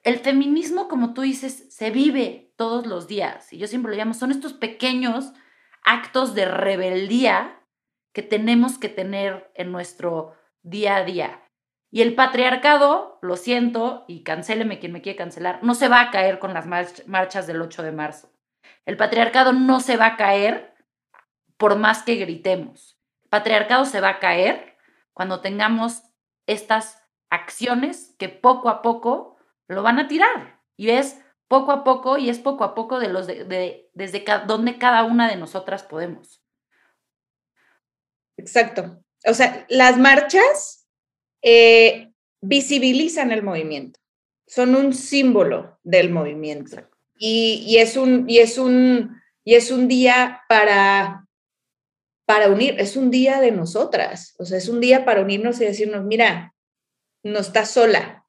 el 0.07 0.19
feminismo, 0.21 0.89
como 0.89 1.13
tú 1.13 1.23
dices, 1.23 1.67
se 1.69 1.91
vive 1.91 2.53
todos 2.57 2.87
los 2.87 3.07
días. 3.07 3.53
Y 3.53 3.59
yo 3.59 3.67
siempre 3.67 3.93
lo 3.93 3.99
llamo, 3.99 4.15
son 4.15 4.31
estos 4.31 4.55
pequeños 4.55 5.33
actos 5.85 6.35
de 6.35 6.47
rebeldía 6.47 7.61
que 8.13 8.23
tenemos 8.23 8.79
que 8.79 8.89
tener 8.89 9.51
en 9.55 9.73
nuestro 9.73 10.35
día 10.63 10.97
a 10.97 11.05
día. 11.05 11.43
Y 11.91 12.03
el 12.03 12.15
patriarcado, 12.15 13.19
lo 13.21 13.37
siento, 13.37 14.05
y 14.09 14.23
cancéleme 14.23 14.79
quien 14.79 14.93
me 14.93 15.03
quiere 15.03 15.19
cancelar, 15.19 15.63
no 15.63 15.75
se 15.75 15.89
va 15.89 16.01
a 16.01 16.11
caer 16.11 16.39
con 16.39 16.55
las 16.55 16.67
marchas 16.67 17.47
del 17.47 17.61
8 17.61 17.83
de 17.83 17.93
marzo. 17.93 18.33
El 18.85 18.97
patriarcado 18.97 19.53
no 19.53 19.81
se 19.81 19.97
va 19.97 20.07
a 20.07 20.17
caer 20.17 20.75
por 21.57 21.77
más 21.77 22.03
que 22.03 22.17
gritemos 22.17 22.97
patriarcado 23.29 23.85
se 23.85 24.01
va 24.01 24.11
a 24.11 24.19
caer 24.19 24.77
cuando 25.13 25.41
tengamos 25.41 26.03
estas 26.47 27.03
acciones 27.31 28.15
que 28.19 28.29
poco 28.29 28.69
a 28.69 28.83
poco 28.83 29.36
lo 29.69 29.83
van 29.83 29.99
a 29.99 30.09
tirar. 30.09 30.61
Y 30.77 30.91
es 30.91 31.19
poco 31.49 31.73
a 31.73 31.85
poco 31.85 32.19
y 32.19 32.29
es 32.29 32.39
poco 32.39 32.65
a 32.65 32.75
poco 32.75 32.99
de 32.99 33.09
los 33.09 33.27
de, 33.27 33.89
desde 33.95 34.25
donde 34.47 34.79
cada 34.79 35.05
una 35.05 35.29
de 35.29 35.37
nosotras 35.37 35.83
podemos. 35.83 36.43
Exacto. 38.37 39.03
O 39.27 39.35
sea, 39.35 39.65
las 39.69 39.99
marchas 39.99 40.87
eh, 41.43 42.13
visibilizan 42.41 43.33
el 43.33 43.43
movimiento, 43.43 43.99
son 44.47 44.75
un 44.75 44.93
símbolo 44.93 45.79
del 45.83 46.11
movimiento. 46.11 46.77
Y, 47.19 47.65
y, 47.67 47.79
es 47.79 47.97
un, 47.97 48.29
y, 48.29 48.39
es 48.39 48.59
un, 48.59 49.23
y 49.43 49.55
es 49.55 49.71
un 49.71 49.89
día 49.89 50.43
para 50.49 51.27
para 52.27 52.51
unir, 52.51 52.75
es 52.79 52.97
un 52.97 53.11
día 53.11 53.41
de 53.41 53.53
nosotras, 53.53 54.35
o 54.39 54.45
sea, 54.45 54.59
es 54.59 54.69
un 54.69 54.81
día 54.81 55.05
para 55.05 55.23
unirnos 55.23 55.61
y 55.61 55.65
decirnos, 55.65 56.05
mira, 56.05 56.55
no 57.23 57.39
estás 57.39 57.71
sola, 57.71 58.26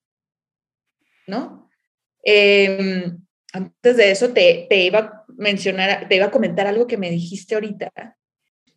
¿no? 1.27 1.69
Em, 2.23 3.19
antes 3.53 3.97
de 3.97 4.11
eso 4.11 4.33
te, 4.33 4.65
te, 4.69 4.77
iba 4.77 4.99
a 4.99 5.25
mencionar, 5.37 6.07
te 6.07 6.15
iba 6.15 6.25
a 6.25 6.31
comentar 6.31 6.67
algo 6.67 6.87
que 6.87 6.97
me 6.97 7.09
dijiste 7.09 7.55
ahorita. 7.55 7.91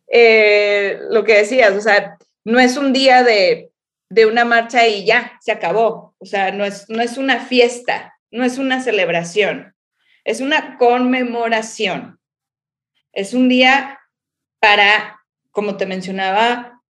Eh, 0.07 0.99
lo 1.09 1.23
que 1.23 1.37
decías, 1.37 1.73
o 1.73 1.81
sea, 1.81 2.17
no 2.43 2.59
es 2.59 2.77
un 2.77 2.93
día 2.93 3.23
de, 3.23 3.71
de, 4.09 4.25
una 4.25 4.45
marcha 4.45 4.87
y 4.87 5.05
ya, 5.05 5.39
se 5.41 5.51
acabó. 5.51 6.15
O 6.19 6.25
sea, 6.25 6.51
no 6.51 6.65
es, 6.65 6.89
no 6.89 7.01
es 7.01 7.17
una 7.17 7.39
fiesta, 7.45 8.17
no 8.29 8.43
es 8.43 8.57
una 8.57 8.81
celebración, 8.81 9.75
es 10.23 10.41
una 10.41 10.77
conmemoración. 10.77 12.19
Es 13.13 13.33
un 13.33 13.49
día 13.49 13.99
para, 14.59 15.19
como 15.51 15.77
te 15.77 15.85
mencionaba, 15.85 16.81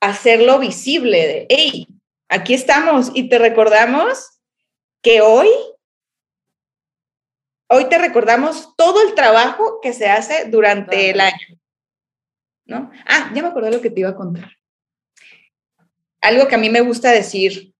hacerlo 0.00 0.58
visible 0.58 1.26
de, 1.26 1.46
hey, 1.48 1.88
aquí 2.28 2.54
estamos 2.54 3.10
y 3.14 3.28
te 3.28 3.38
recordamos 3.38 4.40
que 5.02 5.20
hoy, 5.20 5.48
hoy 7.68 7.88
te 7.88 7.98
recordamos 7.98 8.74
todo 8.76 9.06
el 9.06 9.14
trabajo 9.14 9.80
que 9.82 9.92
se 9.92 10.08
hace 10.08 10.46
durante 10.46 11.10
el 11.10 11.20
año. 11.20 11.60
¿No? 12.66 12.90
Ah, 13.06 13.30
ya 13.34 13.42
me 13.42 13.48
acordé 13.48 13.70
lo 13.70 13.82
que 13.82 13.90
te 13.90 14.00
iba 14.00 14.10
a 14.10 14.16
contar. 14.16 14.52
Algo 16.22 16.48
que 16.48 16.54
a 16.54 16.58
mí 16.58 16.70
me 16.70 16.80
gusta 16.80 17.10
decir, 17.10 17.74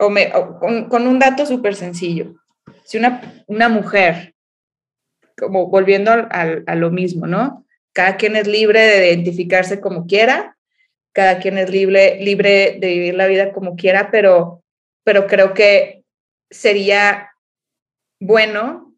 o, 0.00 0.10
me, 0.10 0.30
con, 0.30 1.06
un 1.06 1.18
dato 1.20 1.46
súper 1.46 1.76
sencillo. 1.76 2.34
Si 2.84 2.98
una, 2.98 3.44
una 3.46 3.68
mujer, 3.68 4.34
como 5.36 5.68
volviendo 5.68 6.10
a 6.10 6.74
lo 6.74 6.90
mismo, 6.90 7.28
¿no? 7.28 7.64
Cada 7.92 8.16
quien 8.16 8.34
es 8.34 8.48
libre 8.48 8.80
de 8.80 9.12
identificarse 9.12 9.80
como 9.80 10.06
quiera, 10.06 10.57
cada 11.12 11.38
quien 11.38 11.58
es 11.58 11.70
libre, 11.70 12.18
libre 12.20 12.76
de 12.80 12.88
vivir 12.88 13.14
la 13.14 13.26
vida 13.26 13.52
como 13.52 13.76
quiera, 13.76 14.10
pero, 14.10 14.62
pero 15.04 15.26
creo 15.26 15.54
que 15.54 16.04
sería 16.50 17.32
bueno 18.20 18.94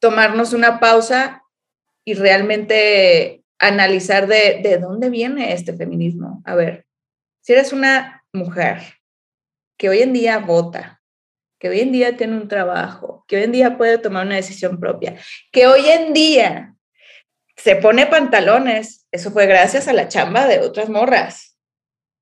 tomarnos 0.00 0.52
una 0.52 0.80
pausa 0.80 1.42
y 2.04 2.14
realmente 2.14 3.42
analizar 3.58 4.26
de, 4.26 4.60
de 4.62 4.78
dónde 4.78 5.10
viene 5.10 5.52
este 5.52 5.74
feminismo. 5.74 6.42
A 6.44 6.54
ver, 6.54 6.86
si 7.42 7.52
eres 7.52 7.72
una 7.72 8.24
mujer 8.32 8.78
que 9.78 9.88
hoy 9.88 10.00
en 10.00 10.12
día 10.12 10.38
vota, 10.38 11.00
que 11.58 11.68
hoy 11.68 11.80
en 11.80 11.92
día 11.92 12.16
tiene 12.16 12.36
un 12.36 12.48
trabajo, 12.48 13.24
que 13.28 13.36
hoy 13.36 13.42
en 13.44 13.52
día 13.52 13.76
puede 13.76 13.98
tomar 13.98 14.26
una 14.26 14.36
decisión 14.36 14.80
propia, 14.80 15.16
que 15.52 15.66
hoy 15.66 15.88
en 15.88 16.12
día 16.12 16.74
se 17.56 17.76
pone 17.76 18.06
pantalones, 18.06 18.99
eso 19.12 19.30
fue 19.30 19.46
gracias 19.46 19.88
a 19.88 19.92
la 19.92 20.08
chamba 20.08 20.46
de 20.46 20.60
otras 20.60 20.88
morras. 20.88 21.58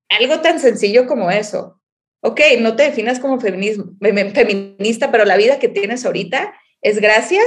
Algo 0.09 0.41
tan 0.41 0.59
sencillo 0.59 1.07
como 1.07 1.31
eso. 1.31 1.81
Ok, 2.21 2.41
no 2.61 2.75
te 2.75 2.85
definas 2.85 3.21
como 3.21 3.41
feminismo, 3.41 3.97
feminista, 4.01 5.11
pero 5.11 5.25
la 5.25 5.37
vida 5.37 5.59
que 5.59 5.69
tienes 5.69 6.05
ahorita 6.05 6.53
es 6.81 7.01
gracias 7.01 7.47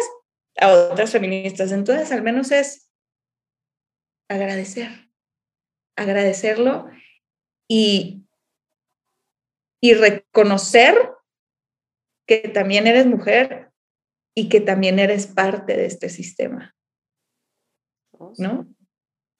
a 0.60 0.72
otras 0.72 1.12
feministas. 1.12 1.72
Entonces, 1.72 2.12
al 2.12 2.22
menos 2.22 2.52
es 2.52 2.90
agradecer, 4.30 5.10
agradecerlo 5.98 6.90
y, 7.68 8.24
y 9.82 9.94
reconocer 9.94 10.96
que 12.26 12.40
también 12.40 12.88
eres 12.88 13.08
mujer 13.08 13.72
y 14.34 14.48
que 14.48 14.62
también 14.62 15.00
eres 15.00 15.28
parte 15.28 15.76
de 15.76 15.86
este 15.86 16.10
sistema. 16.10 16.76
¿no? 18.38 18.68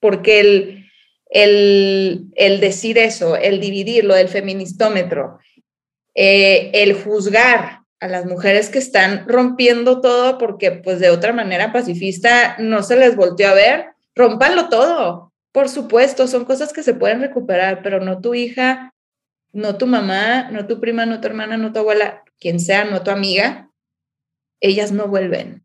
Porque 0.02 0.40
el, 0.40 0.90
el, 1.30 2.26
el 2.34 2.60
decir 2.60 2.98
eso, 2.98 3.36
el 3.36 3.60
dividirlo 3.60 4.14
del 4.14 4.28
feministómetro, 4.28 5.38
eh, 6.16 6.72
el 6.74 6.92
juzgar 6.92 7.82
a 8.00 8.08
las 8.08 8.26
mujeres 8.26 8.68
que 8.68 8.80
están 8.80 9.28
rompiendo 9.28 10.00
todo 10.00 10.36
porque 10.36 10.72
pues 10.72 10.98
de 10.98 11.10
otra 11.10 11.32
manera 11.32 11.72
pacifista 11.72 12.56
no 12.58 12.82
se 12.82 12.96
les 12.96 13.14
volteó 13.14 13.48
a 13.48 13.54
ver, 13.54 13.86
rompanlo 14.16 14.68
todo. 14.68 15.32
Por 15.52 15.68
supuesto, 15.68 16.26
son 16.26 16.44
cosas 16.44 16.72
que 16.72 16.82
se 16.82 16.94
pueden 16.94 17.20
recuperar, 17.20 17.80
pero 17.82 18.00
no 18.00 18.20
tu 18.20 18.34
hija, 18.34 18.92
no 19.52 19.78
tu 19.78 19.86
mamá, 19.86 20.50
no 20.50 20.66
tu 20.66 20.80
prima, 20.80 21.06
no 21.06 21.20
tu 21.20 21.28
hermana, 21.28 21.56
no 21.56 21.72
tu 21.72 21.78
abuela, 21.78 22.24
quien 22.40 22.58
sea, 22.58 22.84
no 22.84 23.04
tu 23.04 23.12
amiga, 23.12 23.70
ellas 24.60 24.90
no 24.90 25.06
vuelven. 25.06 25.64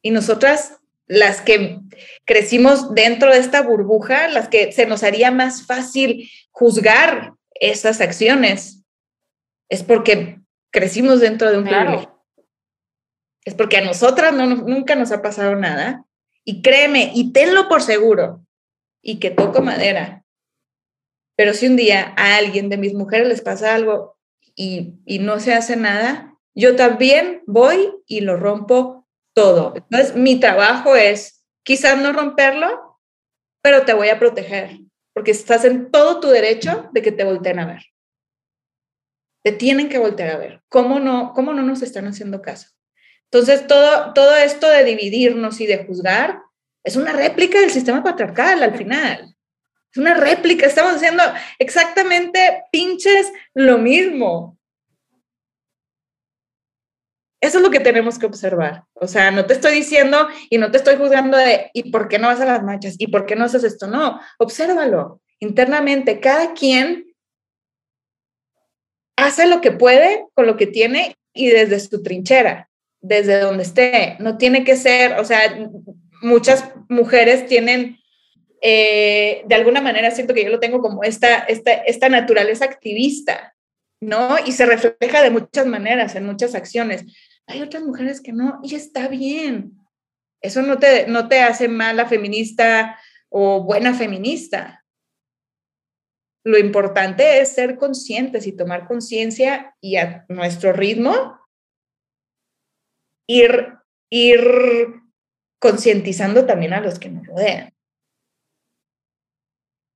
Y 0.00 0.12
nosotras 0.12 0.78
las 1.06 1.40
que 1.40 1.80
crecimos 2.24 2.94
dentro 2.94 3.30
de 3.32 3.38
esta 3.38 3.62
burbuja, 3.62 4.28
las 4.28 4.48
que 4.48 4.72
se 4.72 4.86
nos 4.86 5.02
haría 5.02 5.30
más 5.30 5.66
fácil 5.66 6.30
juzgar 6.50 7.34
esas 7.54 8.00
acciones, 8.00 8.82
es 9.68 9.82
porque 9.82 10.40
crecimos 10.70 11.20
dentro 11.20 11.50
de 11.50 11.58
un 11.58 11.64
claro. 11.64 12.22
Es 13.44 13.54
porque 13.54 13.76
a 13.76 13.84
nosotras 13.84 14.32
no, 14.32 14.46
nunca 14.46 14.94
nos 14.94 15.12
ha 15.12 15.20
pasado 15.20 15.54
nada. 15.54 16.04
Y 16.44 16.62
créeme, 16.62 17.12
y 17.14 17.32
tenlo 17.32 17.68
por 17.68 17.82
seguro, 17.82 18.44
y 19.02 19.18
que 19.18 19.30
toco 19.30 19.62
madera. 19.62 20.24
Pero 21.36 21.52
si 21.52 21.66
un 21.66 21.76
día 21.76 22.14
a 22.16 22.36
alguien 22.36 22.68
de 22.68 22.76
mis 22.76 22.94
mujeres 22.94 23.28
les 23.28 23.40
pasa 23.40 23.74
algo 23.74 24.16
y, 24.54 24.94
y 25.04 25.18
no 25.18 25.40
se 25.40 25.52
hace 25.52 25.76
nada, 25.76 26.34
yo 26.54 26.76
también 26.76 27.42
voy 27.46 27.90
y 28.06 28.20
lo 28.20 28.36
rompo 28.36 29.03
todo. 29.34 29.74
Entonces, 29.76 30.16
mi 30.16 30.40
trabajo 30.40 30.96
es 30.96 31.44
quizás 31.62 31.98
no 31.98 32.12
romperlo, 32.12 33.00
pero 33.62 33.84
te 33.84 33.92
voy 33.92 34.08
a 34.08 34.18
proteger, 34.18 34.78
porque 35.12 35.32
estás 35.32 35.64
en 35.64 35.90
todo 35.90 36.20
tu 36.20 36.28
derecho 36.28 36.88
de 36.92 37.02
que 37.02 37.12
te 37.12 37.24
volteen 37.24 37.58
a 37.58 37.66
ver. 37.66 37.82
Te 39.42 39.52
tienen 39.52 39.88
que 39.88 39.98
voltear 39.98 40.30
a 40.30 40.38
ver. 40.38 40.62
¿Cómo 40.68 41.00
no, 41.00 41.32
cómo 41.34 41.52
no 41.52 41.62
nos 41.62 41.82
están 41.82 42.06
haciendo 42.06 42.40
caso? 42.40 42.68
Entonces, 43.30 43.66
todo, 43.66 44.14
todo 44.14 44.36
esto 44.36 44.68
de 44.68 44.84
dividirnos 44.84 45.60
y 45.60 45.66
de 45.66 45.84
juzgar 45.84 46.40
es 46.84 46.96
una 46.96 47.12
réplica 47.12 47.58
del 47.58 47.70
sistema 47.70 48.02
patriarcal 48.02 48.62
al 48.62 48.76
final. 48.76 49.34
Es 49.90 49.98
una 49.98 50.14
réplica, 50.14 50.66
estamos 50.66 50.94
haciendo 50.94 51.22
exactamente 51.58 52.64
pinches 52.70 53.32
lo 53.54 53.78
mismo. 53.78 54.58
Eso 57.44 57.58
es 57.58 57.62
lo 57.62 57.70
que 57.70 57.80
tenemos 57.80 58.18
que 58.18 58.24
observar. 58.24 58.84
O 58.94 59.06
sea, 59.06 59.30
no 59.30 59.44
te 59.44 59.52
estoy 59.52 59.74
diciendo 59.74 60.28
y 60.48 60.56
no 60.56 60.70
te 60.70 60.78
estoy 60.78 60.96
juzgando 60.96 61.36
de, 61.36 61.70
¿y 61.74 61.90
por 61.90 62.08
qué 62.08 62.18
no 62.18 62.28
vas 62.28 62.40
a 62.40 62.46
las 62.46 62.62
marchas? 62.62 62.94
¿Y 62.96 63.08
por 63.08 63.26
qué 63.26 63.36
no 63.36 63.44
haces 63.44 63.64
esto? 63.64 63.86
No, 63.86 64.18
obsérvalo 64.38 65.20
internamente. 65.40 66.20
Cada 66.20 66.54
quien 66.54 67.04
hace 69.16 69.46
lo 69.46 69.60
que 69.60 69.72
puede 69.72 70.24
con 70.32 70.46
lo 70.46 70.56
que 70.56 70.66
tiene 70.66 71.16
y 71.34 71.48
desde 71.48 71.80
su 71.80 72.02
trinchera, 72.02 72.70
desde 73.02 73.38
donde 73.40 73.64
esté. 73.64 74.16
No 74.20 74.38
tiene 74.38 74.64
que 74.64 74.76
ser, 74.76 75.20
o 75.20 75.24
sea, 75.26 75.68
muchas 76.22 76.64
mujeres 76.88 77.46
tienen, 77.46 77.98
eh, 78.62 79.42
de 79.44 79.54
alguna 79.54 79.82
manera 79.82 80.10
siento 80.12 80.32
que 80.32 80.44
yo 80.44 80.50
lo 80.50 80.60
tengo 80.60 80.80
como 80.80 81.04
esta, 81.04 81.40
esta, 81.40 81.74
esta 81.74 82.08
naturaleza 82.08 82.64
activista, 82.64 83.54
¿no? 84.00 84.36
Y 84.46 84.52
se 84.52 84.64
refleja 84.64 85.22
de 85.22 85.28
muchas 85.28 85.66
maneras, 85.66 86.14
en 86.14 86.24
muchas 86.24 86.54
acciones 86.54 87.04
hay 87.46 87.62
otras 87.62 87.82
mujeres 87.82 88.20
que 88.20 88.32
no, 88.32 88.60
y 88.62 88.74
está 88.74 89.08
bien. 89.08 89.78
Eso 90.40 90.62
no 90.62 90.78
te, 90.78 91.06
no 91.06 91.28
te 91.28 91.40
hace 91.40 91.68
mala 91.68 92.06
feminista 92.06 92.98
o 93.28 93.62
buena 93.64 93.94
feminista. 93.94 94.84
Lo 96.44 96.58
importante 96.58 97.40
es 97.40 97.54
ser 97.54 97.78
conscientes 97.78 98.46
y 98.46 98.52
tomar 98.52 98.86
conciencia 98.86 99.74
y 99.80 99.96
a 99.96 100.26
nuestro 100.28 100.72
ritmo 100.72 101.40
ir, 103.26 103.78
ir 104.10 105.02
concientizando 105.58 106.44
también 106.44 106.74
a 106.74 106.80
los 106.80 106.98
que 106.98 107.08
nos 107.08 107.26
rodean. 107.26 107.70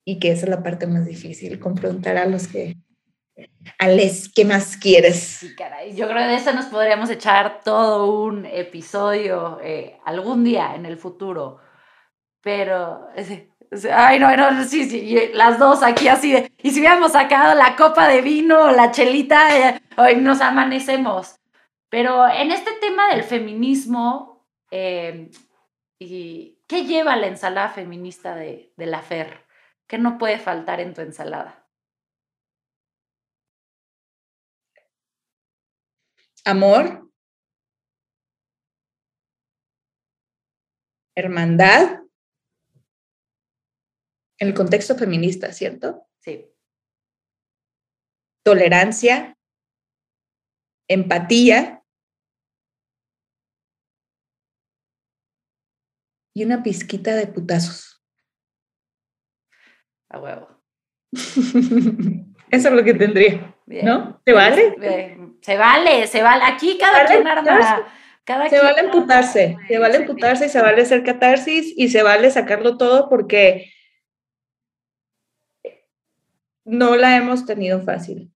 Y 0.06 0.18
que 0.18 0.32
esa 0.32 0.44
es 0.44 0.48
la 0.50 0.62
parte 0.62 0.86
más 0.86 1.04
difícil, 1.04 1.60
confrontar 1.60 2.16
a 2.16 2.24
los 2.24 2.48
que 2.48 2.76
Alex, 3.78 4.30
¿qué 4.34 4.44
más 4.44 4.76
quieres? 4.76 5.20
Sí, 5.20 5.54
caray. 5.54 5.94
Yo 5.94 6.06
creo 6.08 6.18
que 6.18 6.28
de 6.28 6.34
eso 6.36 6.52
nos 6.52 6.66
podríamos 6.66 7.10
echar 7.10 7.60
todo 7.62 8.22
un 8.22 8.46
episodio 8.46 9.60
eh, 9.62 9.98
algún 10.04 10.44
día 10.44 10.74
en 10.74 10.86
el 10.86 10.96
futuro. 10.96 11.60
Pero, 12.40 13.08
ay, 13.92 14.18
no, 14.18 14.36
no, 14.36 14.64
sí, 14.64 14.88
sí, 14.88 15.30
las 15.34 15.58
dos 15.58 15.82
aquí 15.82 16.08
así 16.08 16.34
y 16.62 16.70
si 16.70 16.80
hubiéramos 16.80 17.12
sacado 17.12 17.54
la 17.54 17.76
copa 17.76 18.08
de 18.08 18.22
vino, 18.22 18.70
la 18.72 18.90
chelita, 18.90 19.56
eh, 19.56 19.80
hoy 19.96 20.16
nos 20.16 20.40
amanecemos. 20.40 21.36
Pero 21.88 22.28
en 22.28 22.50
este 22.50 22.72
tema 22.80 23.08
del 23.08 23.22
feminismo, 23.22 24.46
eh, 24.70 25.30
y, 25.98 26.58
¿qué 26.66 26.84
lleva 26.84 27.16
la 27.16 27.28
ensalada 27.28 27.68
feminista 27.68 28.34
de, 28.34 28.72
de 28.76 28.86
la 28.86 29.02
FER? 29.02 29.44
¿Qué 29.86 29.98
no 29.98 30.18
puede 30.18 30.38
faltar 30.38 30.80
en 30.80 30.94
tu 30.94 31.00
ensalada? 31.00 31.67
Amor, 36.48 37.12
hermandad, 41.14 42.00
en 44.38 44.48
el 44.48 44.54
contexto 44.54 44.96
feminista, 44.96 45.52
¿cierto? 45.52 46.06
Sí. 46.20 46.50
Tolerancia, 48.42 49.36
empatía 50.88 51.84
y 56.34 56.44
una 56.44 56.62
pizquita 56.62 57.14
de 57.14 57.26
putazos. 57.26 58.02
A 60.08 60.18
huevo. 60.18 60.62
Eso 61.12 62.68
es 62.68 62.74
lo 62.74 62.82
que 62.82 62.94
tendría. 62.94 63.57
¿No? 63.68 64.20
¿Te 64.24 64.32
vale? 64.32 64.74
Se 65.42 65.56
vale, 65.56 66.06
se 66.06 66.22
vale. 66.22 66.44
Aquí 66.44 66.78
cada 66.78 67.04
quien 67.04 67.26
arma. 67.26 67.86
Cada 68.24 68.48
se 68.48 68.60
vale 68.60 68.80
emputarse, 68.80 69.56
se 69.66 69.78
vale 69.78 69.96
emputarse 69.96 70.46
y 70.46 70.48
se 70.50 70.60
vale 70.60 70.82
hacer 70.82 71.02
catarsis 71.02 71.72
y 71.74 71.88
se 71.88 72.02
vale 72.02 72.30
sacarlo 72.30 72.76
todo 72.76 73.08
porque 73.08 73.72
no 76.64 76.96
la 76.96 77.16
hemos 77.16 77.46
tenido 77.46 77.80
fácil. 77.80 78.30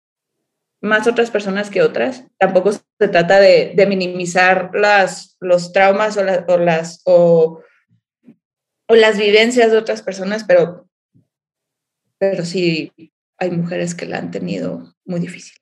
Más 0.81 1.07
otras 1.07 1.29
personas 1.29 1.69
que 1.69 1.81
otras. 1.81 2.25
Tampoco 2.37 2.71
se 2.71 3.07
trata 3.09 3.41
de, 3.41 3.75
minimizar 3.87 4.71
las, 4.73 5.35
los 5.41 5.73
traumas 5.73 6.17
o, 6.17 6.21
o 6.21 6.57
las, 6.57 7.01
o, 7.05 7.61
o 8.87 8.95
las 8.95 9.17
vivencias 9.17 9.71
de 9.71 9.77
otras 9.77 10.01
personas, 10.01 10.45
pero, 10.45 10.87
pero 12.17 12.45
sí 12.45 12.93
hay 13.37 13.51
mujeres 13.51 13.93
que 13.93 14.05
la 14.05 14.19
han 14.19 14.31
tenido 14.31 14.95
muy 15.11 15.19
difícil. 15.19 15.55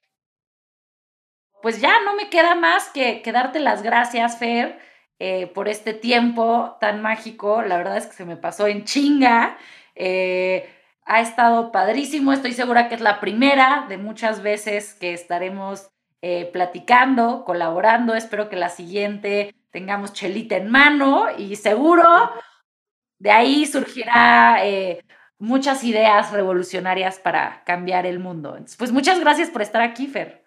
Pues 1.62 1.82
ya 1.82 2.02
no 2.06 2.16
me 2.16 2.30
queda 2.30 2.56
más 2.56 2.90
que, 2.90 3.22
darte 3.34 3.60
las 3.60 3.84
gracias, 3.84 4.38
Fer, 4.38 4.80
eh, 5.20 5.48
por 5.48 5.68
este 5.68 5.94
tiempo 5.94 6.78
tan 6.80 7.02
mágico. 7.02 7.62
La 7.62 7.78
verdad 7.78 7.98
es 7.98 8.06
que 8.06 8.14
se 8.14 8.26
me 8.26 8.38
pasó 8.38 8.68
en 8.68 8.86
chinga. 8.86 9.58
Eh, 9.96 10.70
ha 11.04 11.20
estado 11.20 11.74
padrísimo. 11.74 12.32
Estoy 12.32 12.54
segura 12.54 12.88
que 12.88 12.96
es 12.96 13.02
la 13.02 13.20
primera 13.20 13.86
de 13.90 13.98
muchas 13.98 14.42
veces 14.42 14.94
que 14.94 15.14
estaremos 15.14 15.90
eh, 16.22 16.50
platicando, 16.54 17.44
colaborando. 17.44 18.16
Espero 18.16 18.48
que 18.48 18.56
la 18.56 18.70
siguiente 18.70 19.54
tengamos 19.72 20.14
chelita 20.14 20.56
en 20.56 20.70
mano 20.70 21.28
y 21.38 21.58
seguro 21.58 22.32
de 23.20 23.32
ahí 23.32 23.66
surgirá 23.66 24.60
muchas 25.40 25.84
ideas 25.84 26.32
revolucionarias 26.32 27.18
para 27.18 27.64
cambiar 27.66 28.06
el 28.06 28.20
mundo. 28.20 28.58
pues 28.78 28.92
muchas 28.92 29.20
gracias 29.20 29.50
por 29.50 29.62
estar 29.62 29.82
aquí, 29.82 30.08
Fer. 30.08 30.44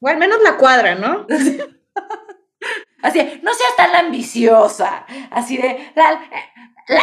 O 0.00 0.08
al 0.08 0.18
menos 0.18 0.38
la 0.42 0.56
cuadra, 0.56 0.94
¿no? 0.94 1.26
Así, 3.02 3.40
no 3.42 3.54
seas 3.54 3.76
tan 3.76 3.94
ambiciosa. 3.94 5.06
Así 5.30 5.56
de, 5.56 5.92
la, 5.94 6.20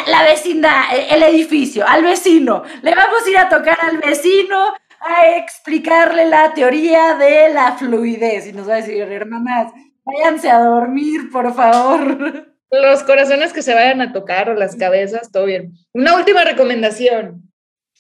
la, 0.07 0.23
vecindad, 0.23 0.83
el 1.09 1.23
edificio, 1.23 1.87
al 1.87 2.03
vecino. 2.03 2.63
Le 2.81 2.93
vamos 2.93 3.25
a 3.25 3.29
ir 3.29 3.37
a 3.37 3.49
tocar 3.49 3.77
al 3.81 3.97
vecino 3.97 4.73
a 4.99 5.27
explicarle 5.37 6.25
la 6.25 6.53
teoría 6.53 7.15
de 7.15 7.53
la 7.53 7.73
fluidez. 7.73 8.47
Y 8.47 8.53
nos 8.53 8.67
va 8.67 8.73
a 8.73 8.77
decir, 8.77 9.01
hermanas, 9.01 9.71
váyanse 10.03 10.49
a 10.49 10.59
dormir, 10.59 11.29
por 11.31 11.53
favor. 11.53 12.51
Los 12.71 13.03
corazones 13.03 13.53
que 13.53 13.61
se 13.61 13.73
vayan 13.73 14.01
a 14.01 14.13
tocar 14.13 14.49
o 14.49 14.53
las 14.53 14.75
cabezas, 14.75 15.31
todo 15.31 15.45
bien. 15.45 15.73
Una 15.93 16.15
última 16.15 16.43
recomendación. 16.43 17.51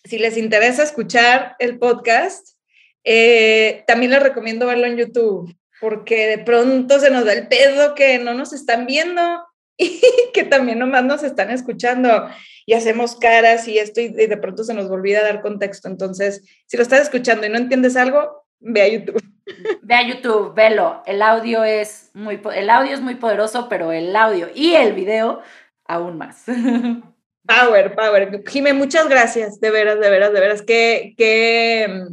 Si 0.03 0.17
les 0.17 0.37
interesa 0.37 0.83
escuchar 0.83 1.55
el 1.59 1.79
podcast, 1.79 2.55
eh, 3.03 3.83
también 3.87 4.11
les 4.11 4.23
recomiendo 4.23 4.65
verlo 4.65 4.87
en 4.87 4.97
YouTube, 4.97 5.55
porque 5.79 6.27
de 6.27 6.39
pronto 6.39 6.99
se 6.99 7.11
nos 7.11 7.25
da 7.25 7.33
el 7.33 7.47
pedo 7.47 7.95
que 7.95 8.19
no 8.19 8.33
nos 8.33 8.53
están 8.53 8.85
viendo 8.85 9.21
y 9.77 10.01
que 10.33 10.43
también 10.43 10.79
nomás 10.79 11.03
nos 11.03 11.23
están 11.23 11.51
escuchando 11.51 12.29
y 12.65 12.73
hacemos 12.73 13.15
caras 13.15 13.67
y 13.67 13.77
esto 13.77 14.01
y 14.01 14.09
de 14.09 14.37
pronto 14.37 14.63
se 14.63 14.73
nos 14.73 14.89
olvida 14.89 15.21
dar 15.21 15.41
contexto. 15.41 15.87
Entonces, 15.87 16.43
si 16.65 16.77
lo 16.77 16.83
estás 16.83 17.01
escuchando 17.01 17.45
y 17.45 17.49
no 17.49 17.57
entiendes 17.57 17.95
algo, 17.95 18.45
ve 18.59 18.81
a 18.81 18.87
YouTube. 18.87 19.34
Ve 19.81 19.93
a 19.93 20.07
YouTube, 20.07 20.53
velo. 20.55 21.03
El 21.05 21.21
audio 21.21 21.63
es 21.63 22.09
muy, 22.13 22.41
el 22.53 22.69
audio 22.69 22.93
es 22.93 23.01
muy 23.01 23.15
poderoso, 23.15 23.69
pero 23.69 23.91
el 23.91 24.15
audio 24.15 24.49
y 24.53 24.73
el 24.73 24.93
video 24.93 25.41
aún 25.85 26.17
más. 26.17 26.45
Power, 27.47 27.93
power. 27.93 28.43
Jime, 28.47 28.73
muchas 28.73 29.07
gracias, 29.07 29.59
de 29.59 29.69
veras, 29.69 29.99
de 29.99 30.09
veras, 30.09 30.33
de 30.33 30.39
veras. 30.39 30.61
Qué, 30.63 31.13
qué, 31.15 32.07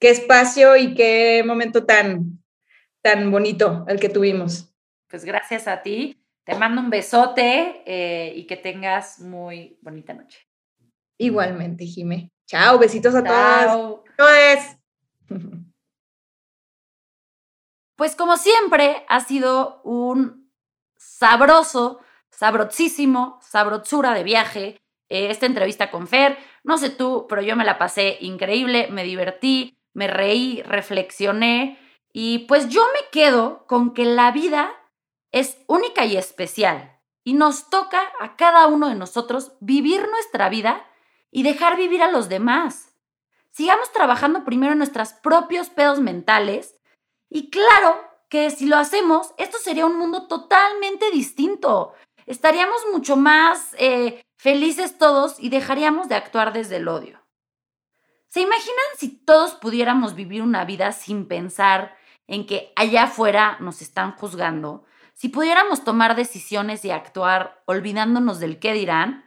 qué 0.00 0.08
espacio 0.08 0.74
y 0.74 0.94
qué 0.94 1.42
momento 1.44 1.84
tan, 1.84 2.42
tan 3.02 3.30
bonito 3.30 3.84
el 3.88 4.00
que 4.00 4.08
tuvimos. 4.08 4.72
Pues 5.06 5.26
gracias 5.26 5.68
a 5.68 5.82
ti. 5.82 6.24
Te 6.44 6.54
mando 6.54 6.80
un 6.80 6.88
besote 6.88 7.82
eh, 7.84 8.32
y 8.34 8.46
que 8.46 8.56
tengas 8.56 9.20
muy 9.20 9.78
bonita 9.82 10.14
noche. 10.14 10.38
Igualmente, 11.18 11.84
Jime. 11.84 12.30
Chao, 12.46 12.78
besitos 12.78 13.14
a 13.14 13.22
todos. 13.22 14.00
todas. 14.16 14.78
Pues 17.98 18.14
como 18.14 18.36
siempre, 18.36 19.04
ha 19.08 19.18
sido 19.18 19.80
un 19.82 20.52
sabroso, 20.96 21.98
sabrosísimo, 22.30 23.40
sabrosura 23.42 24.14
de 24.14 24.22
viaje. 24.22 24.80
Eh, 25.08 25.30
esta 25.30 25.46
entrevista 25.46 25.90
con 25.90 26.06
Fer, 26.06 26.38
no 26.62 26.78
sé 26.78 26.90
tú, 26.90 27.26
pero 27.28 27.42
yo 27.42 27.56
me 27.56 27.64
la 27.64 27.76
pasé 27.76 28.18
increíble, 28.20 28.86
me 28.92 29.02
divertí, 29.02 29.76
me 29.94 30.06
reí, 30.06 30.62
reflexioné 30.62 31.76
y 32.12 32.46
pues 32.46 32.68
yo 32.68 32.84
me 32.84 33.10
quedo 33.10 33.66
con 33.66 33.92
que 33.94 34.04
la 34.04 34.30
vida 34.30 34.70
es 35.32 35.58
única 35.66 36.04
y 36.04 36.16
especial 36.16 37.00
y 37.24 37.34
nos 37.34 37.68
toca 37.68 38.00
a 38.20 38.36
cada 38.36 38.68
uno 38.68 38.88
de 38.88 38.94
nosotros 38.94 39.54
vivir 39.58 40.06
nuestra 40.08 40.48
vida 40.48 40.86
y 41.32 41.42
dejar 41.42 41.76
vivir 41.76 42.04
a 42.04 42.12
los 42.12 42.28
demás. 42.28 42.94
Sigamos 43.50 43.90
trabajando 43.90 44.44
primero 44.44 44.70
en 44.70 44.78
nuestros 44.78 45.14
propios 45.14 45.68
pedos 45.68 45.98
mentales 45.98 46.77
y 47.30 47.50
claro 47.50 47.96
que 48.28 48.50
si 48.50 48.66
lo 48.66 48.76
hacemos, 48.76 49.32
esto 49.38 49.58
sería 49.58 49.86
un 49.86 49.98
mundo 49.98 50.26
totalmente 50.26 51.10
distinto. 51.10 51.94
Estaríamos 52.26 52.78
mucho 52.92 53.16
más 53.16 53.74
eh, 53.78 54.22
felices 54.36 54.98
todos 54.98 55.36
y 55.38 55.48
dejaríamos 55.48 56.08
de 56.08 56.14
actuar 56.14 56.52
desde 56.52 56.76
el 56.76 56.88
odio. 56.88 57.18
¿Se 58.28 58.40
imaginan 58.40 58.84
si 58.98 59.08
todos 59.08 59.54
pudiéramos 59.54 60.14
vivir 60.14 60.42
una 60.42 60.64
vida 60.66 60.92
sin 60.92 61.26
pensar 61.26 61.96
en 62.26 62.46
que 62.46 62.72
allá 62.76 63.04
afuera 63.04 63.56
nos 63.60 63.80
están 63.80 64.12
juzgando? 64.12 64.84
Si 65.14 65.30
pudiéramos 65.30 65.82
tomar 65.82 66.14
decisiones 66.14 66.84
y 66.84 66.90
actuar 66.90 67.62
olvidándonos 67.64 68.38
del 68.38 68.58
qué 68.58 68.74
dirán, 68.74 69.24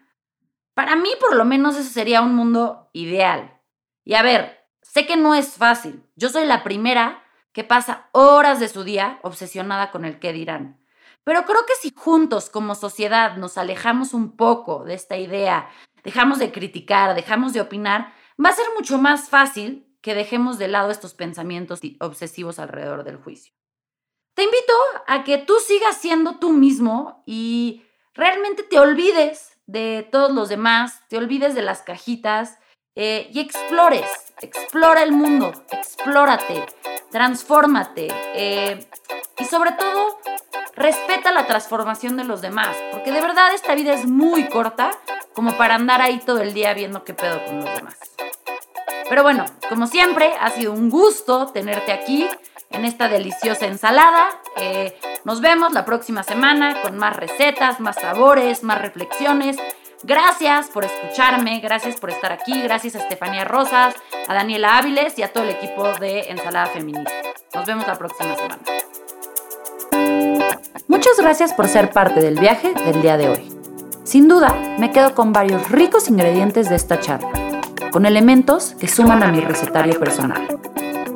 para 0.76 0.95
mí 0.95 1.10
por 1.19 1.36
lo 1.36 1.44
menos 1.44 1.76
eso 1.76 1.90
sería 1.90 2.22
un 2.22 2.36
mundo 2.36 2.90
ideal. 2.94 3.60
Y 4.06 4.14
a 4.14 4.22
ver, 4.22 4.68
sé 4.82 5.07
que 5.07 5.18
no 5.18 5.34
es 5.34 5.56
fácil. 5.56 6.07
Yo 6.15 6.30
soy 6.30 6.45
la 6.45 6.64
primera 6.64 7.20
que 7.53 7.64
pasa 7.64 8.10
horas 8.11 8.60
de 8.60 8.69
su 8.69 8.84
día 8.84 9.19
obsesionada 9.23 9.91
con 9.91 10.06
el 10.06 10.19
qué 10.19 10.34
dirán. 10.34 10.80
Pero 11.23 11.45
creo 11.45 11.65
que 11.65 11.76
si 11.76 11.94
juntos 11.95 12.49
como 12.49 12.76
sociedad 12.76 13.38
nos 13.38 13.57
alejamos 13.57 14.14
un 14.14 14.36
poco 14.36 14.84
de 14.84 14.95
esta 14.95 15.18
idea, 15.18 15.69
dejamos 16.03 16.40
de 16.40 16.52
criticar, 16.52 17.14
dejamos 17.15 17.53
de 17.53 17.61
opinar, 17.61 18.14
va 18.44 18.49
a 18.49 18.56
ser 18.56 18.65
mucho 18.76 18.98
más 18.98 19.30
fácil 19.30 19.88
que 20.02 20.15
dejemos 20.15 20.57
de 20.57 20.68
lado 20.68 20.90
estos 20.90 21.14
pensamientos 21.14 21.80
obsesivos 21.99 22.57
alrededor 22.57 23.03
del 23.03 23.18
juicio. 23.18 23.53
Te 24.34 24.44
invito 24.44 24.73
a 25.07 25.23
que 25.23 25.38
tú 25.38 25.53
sigas 25.60 25.98
siendo 25.98 26.40
tú 26.40 26.52
mismo 26.52 27.23
y 27.28 27.84
realmente 28.14 28.64
te 28.64 28.80
olvides 28.80 29.60
de 29.68 30.07
todos 30.11 30.32
los 30.32 30.49
demás, 30.49 31.02
te 31.07 31.18
olvides 31.18 31.53
de 31.53 31.61
las 31.61 31.82
cajitas 31.82 32.57
eh, 32.95 33.30
y 33.32 33.40
explores, 33.40 34.34
explora 34.41 35.03
el 35.03 35.11
mundo, 35.11 35.53
explórate, 35.72 36.65
transfórmate 37.12 38.08
eh, 38.34 38.88
y 39.38 39.46
sobre 39.46 39.72
todo 39.74 40.20
respeta 40.76 41.32
la 41.32 41.46
transformación 41.46 42.18
de 42.18 42.24
los 42.24 42.42
demás, 42.42 42.76
porque 42.92 43.12
de 43.12 43.22
verdad 43.22 43.54
esta 43.54 43.76
vida 43.76 43.94
es 43.94 44.08
muy 44.08 44.48
corta 44.48 44.92
como 45.34 45.56
para 45.58 45.76
andar 45.76 46.02
ahí 46.02 46.20
todo 46.20 46.42
el 46.42 46.54
día 46.54 46.74
viendo 46.74 47.04
qué 47.04 47.14
pedo 47.14 47.44
con 47.46 47.58
los 47.58 47.76
demás. 47.76 47.98
Pero 49.10 49.24
bueno, 49.24 49.46
como 49.68 49.88
siempre, 49.88 50.32
ha 50.40 50.50
sido 50.52 50.72
un 50.72 50.90
gusto 50.90 51.48
tenerte 51.48 51.92
aquí 51.92 52.30
en 52.70 52.86
esta 52.86 53.10
deliciosa 53.10 53.66
ensalada. 53.66 54.30
Eh, 54.56 54.98
nos 55.26 55.42
vemos 55.42 55.74
la 55.74 55.84
próxima 55.84 56.24
semana 56.24 56.82
con 56.82 56.98
más 56.98 57.16
recetas, 57.16 57.82
más 57.82 57.98
sabores, 57.98 58.64
más 58.64 58.82
reflexiones. 58.82 59.58
Gracias 60.03 60.68
por 60.68 60.86
escucharme, 60.86 61.60
gracias 61.60 61.95
por 61.98 62.10
estar 62.10 62.32
aquí, 62.32 62.60
gracias 62.61 62.95
a 62.95 62.99
Estefanía 62.99 63.45
Rosas, 63.45 63.94
a 64.28 64.34
Daniela 64.34 64.78
Áviles 64.78 65.18
y 65.18 65.23
a 65.23 65.32
todo 65.32 65.44
el 65.44 65.52
equipo 65.52 65.88
de 65.99 66.30
Ensalada 66.30 66.68
Feminista. 66.68 67.11
Nos 67.53 67.65
vemos 67.65 67.86
la 67.86 67.95
próxima 67.95 68.36
semana. 68.36 68.60
Muchas 70.88 71.18
gracias 71.18 71.53
por 71.53 71.68
ser 71.68 71.91
parte 71.91 72.19
del 72.19 72.40
viaje 72.40 72.73
del 72.73 73.02
día 73.02 73.18
de 73.18 73.30
hoy. 73.30 73.49
Sin 74.03 74.28
duda, 74.28 74.56
me 74.80 74.91
quedo 74.91 75.14
con 75.14 75.34
varios 75.34 75.69
ricos 75.69 76.10
ingredientes 76.10 76.69
de 76.69 76.76
esta 76.76 76.99
charla 76.99 77.32
con 77.91 78.06
elementos 78.06 78.76
que 78.80 78.88
suman 78.88 79.22
a 79.22 79.28
mi 79.28 79.41
recetario 79.41 79.99
personal. 79.99 80.48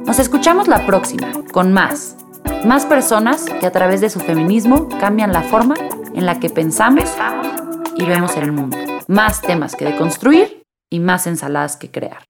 Nos 0.05 0.19
escuchamos 0.19 0.67
la 0.67 0.85
próxima, 0.85 1.31
con 1.51 1.71
más. 1.73 2.17
Más 2.65 2.85
personas 2.85 3.45
que 3.45 3.65
a 3.65 3.71
través 3.71 4.01
de 4.01 4.09
su 4.09 4.19
feminismo 4.19 4.89
cambian 4.99 5.31
la 5.31 5.41
forma 5.41 5.75
en 6.13 6.25
la 6.25 6.39
que 6.39 6.49
pensamos 6.49 7.09
y 7.97 8.05
vemos 8.05 8.35
el 8.43 8.51
mundo. 8.51 8.77
Más 9.07 9.41
temas 9.41 9.75
que 9.75 9.85
deconstruir 9.85 10.63
y 10.91 10.99
más 10.99 11.27
ensaladas 11.27 11.77
que 11.77 11.91
crear. 11.91 12.25